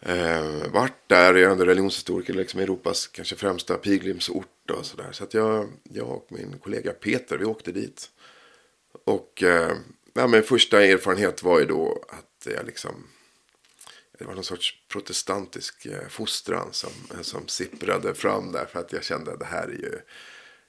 eh, 0.00 0.72
varit 0.72 1.08
där. 1.08 1.34
Jag 1.34 1.48
är 1.48 1.52
ändå 1.52 1.64
religionshistoriker, 1.64 2.34
liksom 2.34 2.60
Europas 2.60 3.06
kanske 3.06 3.36
främsta 3.36 3.76
pilgrimsort 3.76 4.70
och 4.70 4.86
sådär. 4.86 5.12
Så 5.12 5.24
att 5.24 5.34
jag, 5.34 5.68
jag 5.82 6.08
och 6.08 6.26
min 6.28 6.58
kollega 6.58 6.92
Peter, 6.92 7.38
vi 7.38 7.44
åkte 7.44 7.72
dit. 7.72 8.10
Och 9.04 9.42
eh, 9.42 9.76
ja, 10.14 10.26
min 10.26 10.42
första 10.42 10.84
erfarenhet 10.84 11.42
var 11.42 11.60
ju 11.60 11.66
då 11.66 12.04
att 12.08 12.46
jag 12.54 12.66
liksom 12.66 13.06
det 14.18 14.24
var 14.24 14.34
någon 14.34 14.44
sorts 14.44 14.74
protestantisk 14.88 15.86
eh, 15.86 16.08
fostran 16.08 16.68
som, 16.72 16.90
som 17.22 17.48
sipprade 17.48 18.14
fram 18.14 18.52
där. 18.52 18.66
För 18.66 18.80
att 18.80 18.92
jag 18.92 19.04
kände 19.04 19.32
att 19.32 19.38
det 19.38 19.44
här 19.44 19.68
är 19.68 19.72
ju, 19.72 20.00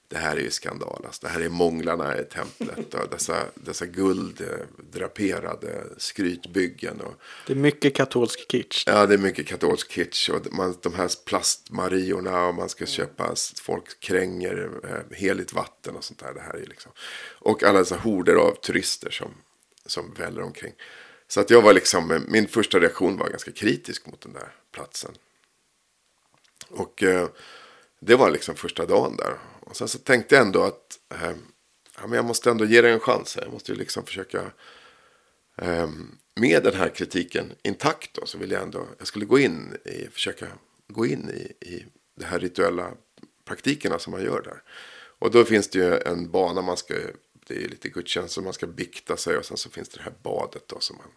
det 0.08 0.18
här 0.18 0.36
är 0.36 0.40
ju 0.40 0.50
skandal. 0.50 1.02
Alltså, 1.06 1.26
det 1.26 1.32
här 1.32 1.40
är 1.40 1.48
månglarna 1.48 2.18
i 2.20 2.24
templet. 2.24 2.94
Och 2.94 3.08
dessa, 3.10 3.44
dessa 3.54 3.86
gulddraperade 3.86 5.84
skrytbyggen. 5.96 7.00
Och, 7.00 7.14
Det 7.46 7.52
är 7.52 7.56
mycket 7.56 7.94
katolsk 7.94 8.50
kitsch. 8.50 8.84
ja, 8.86 9.06
det 9.06 9.14
är 9.14 9.18
mycket 9.18 9.46
katolsk 9.46 9.90
kitsch. 9.90 10.30
Och 10.30 10.52
man, 10.52 10.76
de 10.82 10.94
här 10.94 11.10
plastmariorna 11.24 12.46
och 12.46 12.54
man 12.54 12.68
ska 12.68 12.86
köpa, 12.86 13.34
folk 13.62 14.00
kränger 14.00 14.70
eh, 14.84 15.16
heligt 15.16 15.52
vatten 15.52 15.96
och 15.96 16.04
sånt 16.04 16.18
där. 16.20 16.34
Det 16.34 16.40
här 16.40 16.54
är 16.54 16.66
liksom. 16.66 16.92
Och 17.38 17.62
alla 17.62 17.78
dessa 17.78 17.96
horder 17.96 18.34
av 18.34 18.54
turister 18.54 19.10
som, 19.10 19.30
som 19.86 20.14
väller 20.14 20.42
omkring. 20.42 20.72
Så 21.28 21.40
att 21.40 21.50
jag 21.50 21.62
var 21.62 21.72
liksom, 21.72 22.24
min 22.28 22.48
första 22.48 22.80
reaktion 22.80 23.16
var 23.16 23.28
ganska 23.28 23.52
kritisk 23.52 24.06
mot 24.06 24.20
den 24.20 24.32
där 24.32 24.48
platsen. 24.72 25.10
Och 26.70 27.02
eh, 27.02 27.28
det 28.00 28.14
var 28.16 28.30
liksom 28.30 28.54
första 28.54 28.86
dagen 28.86 29.16
där. 29.16 29.38
Och 29.68 29.76
sen 29.76 29.88
så 29.88 29.98
tänkte 29.98 30.34
jag 30.34 30.46
ändå 30.46 30.62
att 30.62 30.98
eh, 31.08 31.36
ja, 31.96 32.06
men 32.06 32.12
jag 32.12 32.24
måste 32.24 32.50
ändå 32.50 32.64
ge 32.64 32.82
det 32.82 32.90
en 32.90 33.00
chans. 33.00 33.36
här. 33.36 33.42
Jag 33.42 33.52
måste 33.52 33.72
ju 33.72 33.78
liksom 33.78 34.04
försöka 34.04 34.52
eh, 35.56 35.88
med 36.34 36.62
den 36.62 36.74
här 36.74 36.88
kritiken 36.88 37.52
intakt 37.62 38.14
då, 38.14 38.26
så 38.26 38.38
vill 38.38 38.50
jag 38.50 38.62
ändå, 38.62 38.86
jag 38.98 39.06
skulle 39.06 39.24
gå 39.24 39.38
in 39.38 39.76
i, 39.84 40.08
försöka 40.12 40.46
gå 40.88 41.06
in 41.06 41.30
i, 41.30 41.66
i 41.68 41.86
de 42.14 42.24
här 42.24 42.38
rituella 42.38 42.94
praktikerna 43.44 43.98
som 43.98 44.10
man 44.10 44.22
gör 44.22 44.42
där. 44.42 44.62
Och 45.18 45.30
då 45.30 45.44
finns 45.44 45.68
det 45.68 45.78
ju 45.78 45.98
en 45.98 46.30
bana 46.30 46.62
man 46.62 46.76
ska, 46.76 46.94
det 47.46 47.64
är 47.64 47.68
lite 47.68 47.88
gudstjänst 47.88 48.34
så 48.34 48.42
man 48.42 48.52
ska 48.52 48.66
bikta 48.66 49.16
sig 49.16 49.36
och 49.36 49.44
sen 49.44 49.56
så 49.56 49.70
finns 49.70 49.88
det 49.88 49.98
det 49.98 50.02
här 50.02 50.14
badet 50.22 50.68
då 50.68 50.80
som 50.80 50.96
man, 50.96 51.10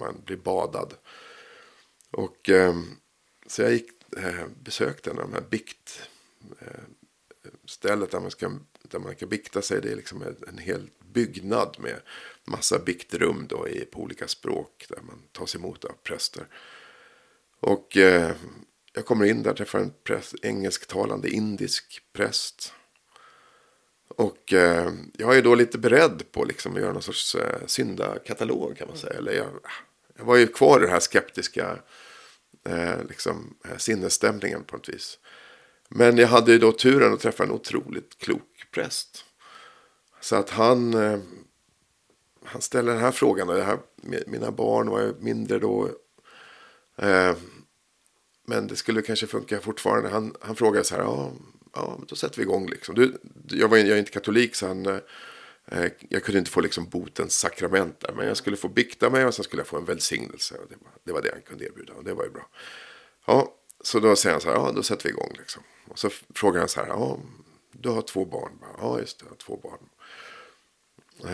man 0.00 0.22
blir 0.24 0.36
badad. 0.36 0.94
Och 2.10 2.50
eh, 2.50 2.74
så 3.46 3.62
jag 3.62 3.72
gick, 3.72 3.90
eh, 4.16 4.46
besökte 4.62 5.10
en 5.10 5.18
av 5.18 5.24
de 5.30 5.32
här 5.32 5.48
bikt 5.50 6.08
eh, 6.60 6.82
stället 7.68 8.10
där 8.10 8.20
man, 8.20 8.30
ska, 8.30 8.58
där 8.82 8.98
man 8.98 9.14
kan 9.14 9.28
bikta 9.28 9.62
sig. 9.62 9.80
Det 9.80 9.92
är 9.92 9.96
liksom 9.96 10.22
en, 10.22 10.36
en 10.48 10.58
hel 10.58 10.90
byggnad 11.12 11.76
med 11.78 12.00
massa 12.44 12.78
biktrum 12.78 13.46
då 13.48 13.68
i, 13.68 13.84
på 13.84 14.00
olika 14.00 14.28
språk 14.28 14.86
där 14.88 15.00
man 15.02 15.22
tas 15.32 15.54
emot 15.54 15.84
av 15.84 15.94
präster. 16.02 16.46
Och 17.60 17.96
eh, 17.96 18.32
jag 18.92 19.06
kommer 19.06 19.24
in 19.24 19.42
där 19.42 19.54
träffar 19.54 19.78
en 19.78 19.92
präst, 20.04 20.34
engelsktalande 20.42 21.30
indisk 21.30 22.02
präst. 22.12 22.72
Och 24.08 24.52
eh, 24.52 24.92
jag 25.12 25.36
är 25.36 25.42
då 25.42 25.54
lite 25.54 25.78
beredd 25.78 26.32
på 26.32 26.44
liksom 26.44 26.74
att 26.74 26.80
göra 26.80 26.92
någon 26.92 27.02
sorts 27.02 27.34
eh, 27.34 27.66
syndakatalog 27.66 28.76
kan 28.76 28.88
man 28.88 28.96
säga. 28.96 29.18
Eller 29.18 29.32
jag, 29.32 29.48
jag 30.16 30.24
var 30.24 30.36
ju 30.36 30.46
kvar 30.46 30.78
i 30.78 30.82
den 30.82 30.90
här 30.90 31.00
skeptiska 31.00 31.78
eh, 32.64 33.04
liksom, 33.08 33.56
eh, 33.64 33.76
sinnesstämningen 33.76 34.64
på 34.64 34.76
något 34.76 34.88
vis. 34.88 35.18
Men 35.94 36.18
jag 36.18 36.28
hade 36.28 36.52
ju 36.52 36.58
då 36.58 36.72
turen 36.72 37.12
att 37.12 37.20
träffa 37.20 37.44
en 37.44 37.50
otroligt 37.50 38.18
klok 38.18 38.66
präst. 38.70 39.24
Så 40.20 40.36
att 40.36 40.50
han, 40.50 40.94
eh, 40.94 41.18
han 42.44 42.60
ställer 42.60 42.92
den 42.92 43.00
här 43.00 43.10
frågan. 43.10 43.48
Och 43.48 43.54
det 43.54 43.62
här, 43.62 43.78
mina 44.26 44.50
barn 44.50 44.90
var 44.90 45.00
ju 45.00 45.14
mindre 45.20 45.58
då. 45.58 45.88
Eh, 46.96 47.36
men 48.46 48.66
det 48.66 48.76
skulle 48.76 49.02
kanske 49.02 49.26
funka 49.26 49.60
fortfarande. 49.60 50.08
Han, 50.08 50.34
han 50.40 50.56
frågade 50.56 50.84
så 50.84 50.94
här. 50.94 51.02
Ja, 51.02 51.32
ja 51.74 52.00
då 52.08 52.16
sätter 52.16 52.36
vi 52.36 52.42
igång 52.42 52.66
liksom. 52.68 52.94
Du, 52.94 53.18
jag, 53.48 53.68
var, 53.68 53.76
jag 53.76 53.88
är 53.88 53.96
inte 53.96 54.10
katolik 54.10 54.54
så 54.54 54.66
han, 54.66 54.86
eh, 54.86 54.98
eh, 55.66 55.90
jag 56.08 56.24
kunde 56.24 56.38
inte 56.38 56.50
få 56.50 56.60
liksom 56.60 56.88
botens 56.88 57.38
sakrament 57.38 58.00
där. 58.00 58.12
Men 58.12 58.26
jag 58.26 58.36
skulle 58.36 58.56
få 58.56 58.68
bikta 58.68 59.10
mig 59.10 59.24
och 59.24 59.34
sen 59.34 59.44
skulle 59.44 59.60
jag 59.60 59.66
få 59.66 59.76
en 59.76 59.84
välsignelse. 59.84 60.54
Det, 60.68 60.76
var, 60.80 60.92
det 61.04 61.12
var 61.12 61.22
det 61.22 61.30
han 61.32 61.42
kunde 61.42 61.64
erbjuda 61.64 61.92
och 61.92 62.04
det 62.04 62.14
var 62.14 62.24
ju 62.24 62.30
bra. 62.30 62.48
Ja, 63.26 63.54
så 63.82 64.00
då 64.00 64.16
säger 64.16 64.32
han 64.32 64.40
så 64.40 64.48
här, 64.48 64.56
ja 64.56 64.72
då 64.72 64.82
sätter 64.82 65.04
vi 65.04 65.10
igång 65.10 65.34
liksom. 65.38 65.62
Och 65.88 65.98
så 65.98 66.10
frågar 66.34 66.60
han 66.60 66.68
så 66.68 66.80
här, 66.80 66.88
ja 66.88 67.18
du 67.72 67.88
har 67.88 68.02
två 68.02 68.24
barn. 68.24 68.52
Ja 68.78 68.98
just 68.98 69.18
det, 69.18 69.24
jag 69.24 69.30
har 69.30 69.36
två 69.36 69.56
barn. 69.62 69.88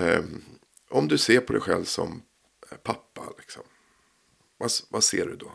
Ehm, 0.01 0.43
om 0.91 1.09
du 1.09 1.19
ser 1.19 1.41
på 1.41 1.53
dig 1.53 1.63
själv 1.63 1.85
som 1.85 2.23
pappa, 2.83 3.23
liksom, 3.39 3.63
vad, 4.59 4.71
vad 4.89 5.05
ser 5.05 5.27
du 5.27 5.37
då? 5.37 5.53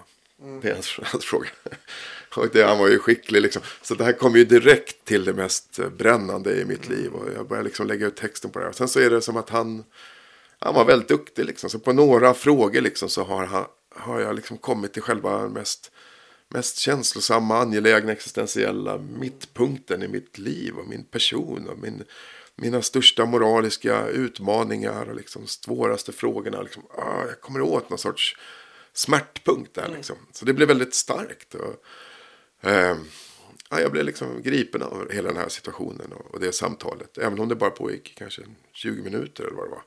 Det 0.62 0.70
är 0.70 0.74
hans, 0.74 1.00
hans 1.04 1.26
fråga. 1.26 1.50
Och 2.36 2.50
det, 2.54 2.64
han 2.64 2.78
var 2.78 2.88
ju 2.88 3.00
skicklig 3.00 3.42
liksom. 3.42 3.62
Så 3.82 3.96
det 3.96 4.04
här 4.04 4.14
kom 4.14 4.36
ju 4.36 4.46
direkt 4.46 5.06
till 5.06 5.26
det 5.26 5.34
mest 5.34 5.80
brännande 5.98 6.62
i 6.62 6.66
mitt 6.66 6.90
liv. 6.90 7.14
Och 7.14 7.34
jag 7.34 7.48
började 7.48 7.68
liksom 7.68 7.88
lägga 7.88 8.08
ut 8.08 8.16
texten 8.16 8.52
på 8.52 8.60
det. 8.60 8.68
Och 8.68 8.76
sen 8.76 8.88
så 8.88 9.00
är 9.00 9.10
det 9.10 9.22
som 9.22 9.38
att 9.38 9.50
han, 9.50 9.84
han 10.60 10.74
var 10.74 10.86
väldigt 10.86 11.08
duktig 11.08 11.46
liksom. 11.46 11.70
Så 11.70 11.80
på 11.80 11.94
några 11.94 12.34
frågor 12.34 12.82
liksom 12.82 13.10
så 13.10 13.24
har, 13.24 13.46
han, 13.46 13.66
har 13.96 14.20
jag 14.20 14.36
liksom 14.36 14.58
kommit 14.58 14.94
till 14.94 15.02
själva 15.02 15.50
mest, 15.50 15.92
mest 16.54 16.78
känslosamma, 16.78 17.58
angelägna, 17.58 18.12
existentiella 18.12 18.98
mittpunkten 18.98 20.04
i 20.04 20.08
mitt 20.08 20.38
liv 20.38 20.78
och 20.78 20.88
min 20.88 21.04
person 21.04 21.70
och 21.70 21.78
min, 21.80 22.04
mina 22.56 22.82
största 22.82 23.26
moraliska 23.26 24.08
utmaningar 24.08 25.10
och 25.10 25.16
liksom 25.16 25.48
svåraste 25.48 26.12
frågorna. 26.12 26.62
Liksom, 26.62 26.84
ah, 26.98 27.26
jag 27.28 27.42
kommer 27.42 27.62
åt 27.62 27.90
någon 27.90 28.00
sorts 28.00 28.38
smärtpunkt 28.94 29.74
där 29.74 29.88
liksom. 29.96 30.16
Så 30.32 30.46
det 30.46 30.54
blev 30.54 30.68
väldigt 30.68 30.96
starkt. 30.96 31.56
Och, 31.56 31.86
eh, 32.70 32.98
ja, 33.70 33.80
jag 33.80 33.92
blev 33.92 34.06
liksom 34.06 34.42
gripen 34.42 34.82
av 34.82 35.12
hela 35.12 35.28
den 35.30 35.38
här 35.38 35.50
situationen 35.50 36.14
och, 36.14 36.34
och 36.34 36.40
det 36.40 36.52
samtalet. 36.52 37.18
Även 37.18 37.40
om 37.40 37.50
det 37.50 37.56
bara 37.56 37.70
pågick 37.70 38.16
kanske 38.18 38.42
20 38.74 39.02
minuter 39.02 39.44
eller 39.44 39.56
vad 39.56 39.66
det 39.66 39.72
var. 39.72 39.84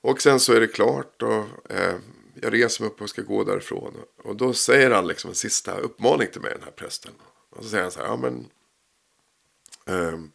Och 0.00 0.22
sen 0.22 0.40
så 0.40 0.52
är 0.52 0.60
det 0.60 0.66
klart 0.66 1.22
och 1.22 1.70
eh, 1.70 1.96
jag 2.42 2.52
reser 2.54 2.84
mig 2.84 2.90
upp 2.90 3.00
och 3.00 3.10
ska 3.10 3.22
gå 3.22 3.44
därifrån. 3.44 3.94
Och 4.24 4.36
då 4.36 4.52
säger 4.52 4.90
han 4.90 5.06
liksom 5.06 5.30
en 5.30 5.34
sista 5.34 5.78
uppmaning 5.78 6.28
till 6.32 6.40
mig, 6.40 6.52
den 6.52 6.62
här 6.62 6.70
prästen. 6.70 7.12
Och 7.50 7.64
så 7.64 7.70
säger 7.70 7.82
han 7.82 7.92
så 7.92 8.00
här, 8.00 8.06
ja 8.06 8.16
men. 8.16 8.48
Um, 9.86 10.32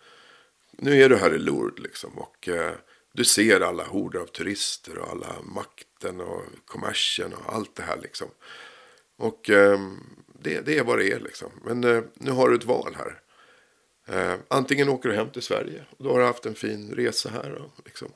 nu 0.71 1.01
är 1.01 1.09
du 1.09 1.17
här 1.17 1.33
i 1.33 1.37
Lourdes 1.37 1.83
liksom. 1.83 2.17
Och 2.17 2.47
uh, 2.47 2.71
du 3.13 3.25
ser 3.25 3.61
alla 3.61 3.83
horder 3.83 4.19
av 4.19 4.25
turister 4.25 4.97
och 4.97 5.09
alla 5.09 5.41
makten 5.41 6.21
och 6.21 6.43
kommersen 6.65 7.33
och 7.33 7.53
allt 7.53 7.75
det 7.75 7.83
här 7.83 7.99
liksom. 8.01 8.27
Och 9.17 9.49
um, 9.49 9.99
det, 10.39 10.61
det, 10.61 10.77
är 10.77 10.83
vad 10.83 10.97
det 10.97 11.11
är 11.11 11.19
liksom. 11.19 11.49
Men 11.65 11.83
uh, 11.83 12.03
nu 12.13 12.31
har 12.31 12.49
du 12.49 12.55
ett 12.55 12.63
val 12.63 12.97
här. 12.97 13.21
Uh, 14.09 14.39
antingen 14.47 14.89
åker 14.89 15.09
du 15.09 15.15
hem 15.15 15.29
till 15.29 15.41
Sverige 15.41 15.85
och 15.97 16.03
då 16.03 16.11
har 16.11 16.19
du 16.19 16.25
haft 16.25 16.45
en 16.45 16.55
fin 16.55 16.91
resa 16.91 17.29
här. 17.29 17.51
Och, 17.51 17.71
liksom, 17.85 18.11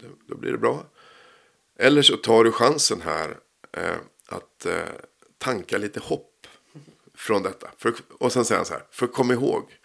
då, 0.00 0.08
då 0.26 0.36
blir 0.36 0.52
det 0.52 0.58
bra. 0.58 0.86
Eller 1.78 2.02
så 2.02 2.16
tar 2.16 2.44
du 2.44 2.52
chansen 2.52 3.00
här 3.00 3.38
eh, 3.72 3.96
att 4.26 4.66
eh, 4.66 4.82
tanka 5.38 5.78
lite 5.78 6.00
hopp 6.00 6.46
från 7.14 7.42
detta. 7.42 7.70
För, 7.78 7.94
och 8.18 8.32
sen 8.32 8.44
säger 8.44 8.58
han 8.58 8.66
så 8.66 8.72
här, 8.72 8.86
för 8.90 9.06
kom 9.06 9.32
ihåg 9.32 9.78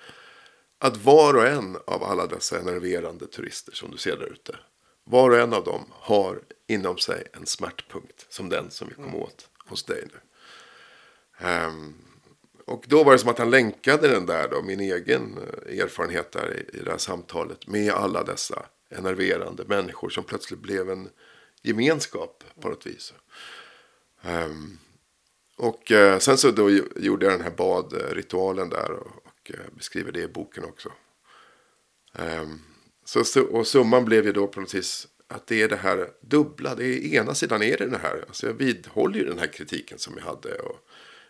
att 0.79 0.97
var 0.97 1.33
och 1.33 1.47
en 1.47 1.77
av 1.87 2.03
alla 2.03 2.27
dessa 2.27 2.59
enerverande 2.59 3.27
turister 3.27 3.71
som 3.71 3.91
du 3.91 3.97
ser 3.97 4.17
där 4.17 4.31
ute. 4.31 4.55
Var 5.03 5.29
och 5.29 5.37
en 5.37 5.53
av 5.53 5.63
dem 5.63 5.85
har 5.91 6.41
inom 6.67 6.97
sig 6.97 7.27
en 7.33 7.45
smärtpunkt 7.45 8.25
som 8.29 8.49
den 8.49 8.71
som 8.71 8.87
vi 8.87 8.93
kom 8.93 9.15
åt 9.15 9.49
hos 9.65 9.83
dig 9.83 10.07
nu. 10.13 10.19
Um, 11.47 11.95
och 12.65 12.83
då 12.87 13.03
var 13.03 13.11
det 13.11 13.19
som 13.19 13.29
att 13.29 13.37
han 13.37 13.49
länkade 13.49 14.07
den 14.07 14.25
där 14.25 14.47
då, 14.49 14.61
min 14.61 14.79
egen 14.79 15.37
eh, 15.37 15.79
erfarenhet 15.79 16.31
där 16.31 16.57
i, 16.57 16.77
i 16.77 16.81
det 16.83 16.91
här 16.91 16.97
samtalet 16.97 17.67
med 17.67 17.91
alla 17.91 18.23
dessa 18.23 18.65
enerverande 18.89 19.63
människor 19.67 20.09
som 20.09 20.23
plötsligt 20.23 20.59
blev 20.59 20.89
en 20.89 21.09
gemenskap 21.61 22.43
på 22.61 22.69
något 22.69 22.85
vis. 22.85 23.13
Um, 24.21 24.79
och 25.57 25.91
uh, 25.91 26.17
sen 26.17 26.37
så 26.37 26.51
då 26.51 26.69
gjorde 26.95 27.25
jag 27.25 27.33
den 27.33 27.41
här 27.41 27.55
badritualen 27.57 28.69
där 28.69 28.91
och, 28.91 29.07
och 29.07 29.51
uh, 29.53 29.75
beskriver 29.77 30.11
det 30.11 30.21
i 30.21 30.27
boken 30.27 30.63
också. 30.63 30.91
Um, 32.13 32.61
så, 33.05 33.41
och 33.41 33.67
summan 33.67 34.05
blev 34.05 34.25
ju 34.25 34.31
då 34.31 34.47
på 34.47 34.59
något 34.61 34.73
vis 34.73 35.07
att 35.27 35.47
det 35.47 35.61
är 35.61 35.69
det 35.69 35.75
här 35.75 36.09
dubbla. 36.21 36.75
Det 36.75 36.85
är 36.85 37.13
ena 37.13 37.35
sidan 37.35 37.63
är 37.63 37.77
det 37.77 37.87
det 37.87 37.97
här. 37.97 38.25
Alltså 38.27 38.47
jag 38.47 38.53
vidhåller 38.53 39.19
ju 39.19 39.25
den 39.25 39.39
här 39.39 39.47
kritiken 39.47 39.99
som 39.99 40.13
jag 40.17 40.23
hade. 40.23 40.55
Och, 40.55 40.77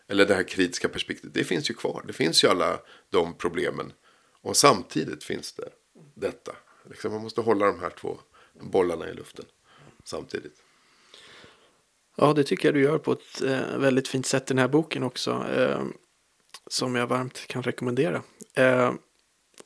eller 0.07 0.25
det 0.25 0.35
här 0.35 0.43
kritiska 0.43 0.89
perspektivet. 0.89 1.33
Det 1.33 1.43
finns 1.43 1.69
ju 1.69 1.73
kvar. 1.73 2.03
Det 2.07 2.13
finns 2.13 2.43
ju 2.43 2.47
alla 2.47 2.79
de 3.09 3.33
problemen. 3.33 3.93
Och 4.41 4.57
samtidigt 4.57 5.23
finns 5.23 5.53
det 5.53 5.69
detta. 6.15 6.55
Liksom 6.89 7.11
man 7.11 7.21
måste 7.21 7.41
hålla 7.41 7.65
de 7.65 7.79
här 7.79 7.89
två 7.89 8.19
bollarna 8.61 9.09
i 9.09 9.13
luften 9.13 9.45
samtidigt. 10.03 10.55
Ja, 12.17 12.33
det 12.33 12.43
tycker 12.43 12.67
jag 12.67 12.75
du 12.75 12.81
gör 12.81 12.97
på 12.97 13.11
ett 13.11 13.41
eh, 13.41 13.77
väldigt 13.77 14.07
fint 14.07 14.25
sätt 14.25 14.43
i 14.43 14.53
den 14.53 14.57
här 14.57 14.67
boken 14.67 15.03
också. 15.03 15.45
Eh, 15.55 15.81
som 16.67 16.95
jag 16.95 17.07
varmt 17.07 17.47
kan 17.47 17.63
rekommendera. 17.63 18.21
Eh, 18.53 18.93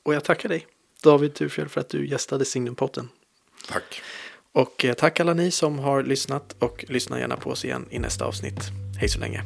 och 0.04 0.14
jag 0.14 0.24
tackar 0.24 0.50
dig, 0.50 0.68
David 1.04 1.34
Turfjell, 1.34 1.70
för 1.70 1.82
att 1.82 1.90
du 1.90 2.08
gästade 2.08 2.46
Signumpotten. 2.46 3.10
Tack. 3.68 4.02
Och 4.52 4.86
eh, 4.86 4.94
tack 4.94 5.20
alla 5.20 5.34
ni 5.34 5.52
som 5.52 5.80
har 5.80 6.04
lyssnat 6.04 6.56
och 6.60 6.86
lyssna 6.88 7.20
gärna 7.20 7.38
på 7.38 7.50
oss 7.50 7.66
igen 7.66 7.88
i 7.90 8.00
nästa 8.00 8.26
avsnitt. 8.26 8.60
Hej 9.00 9.10
så 9.10 9.20
länge. 9.20 9.44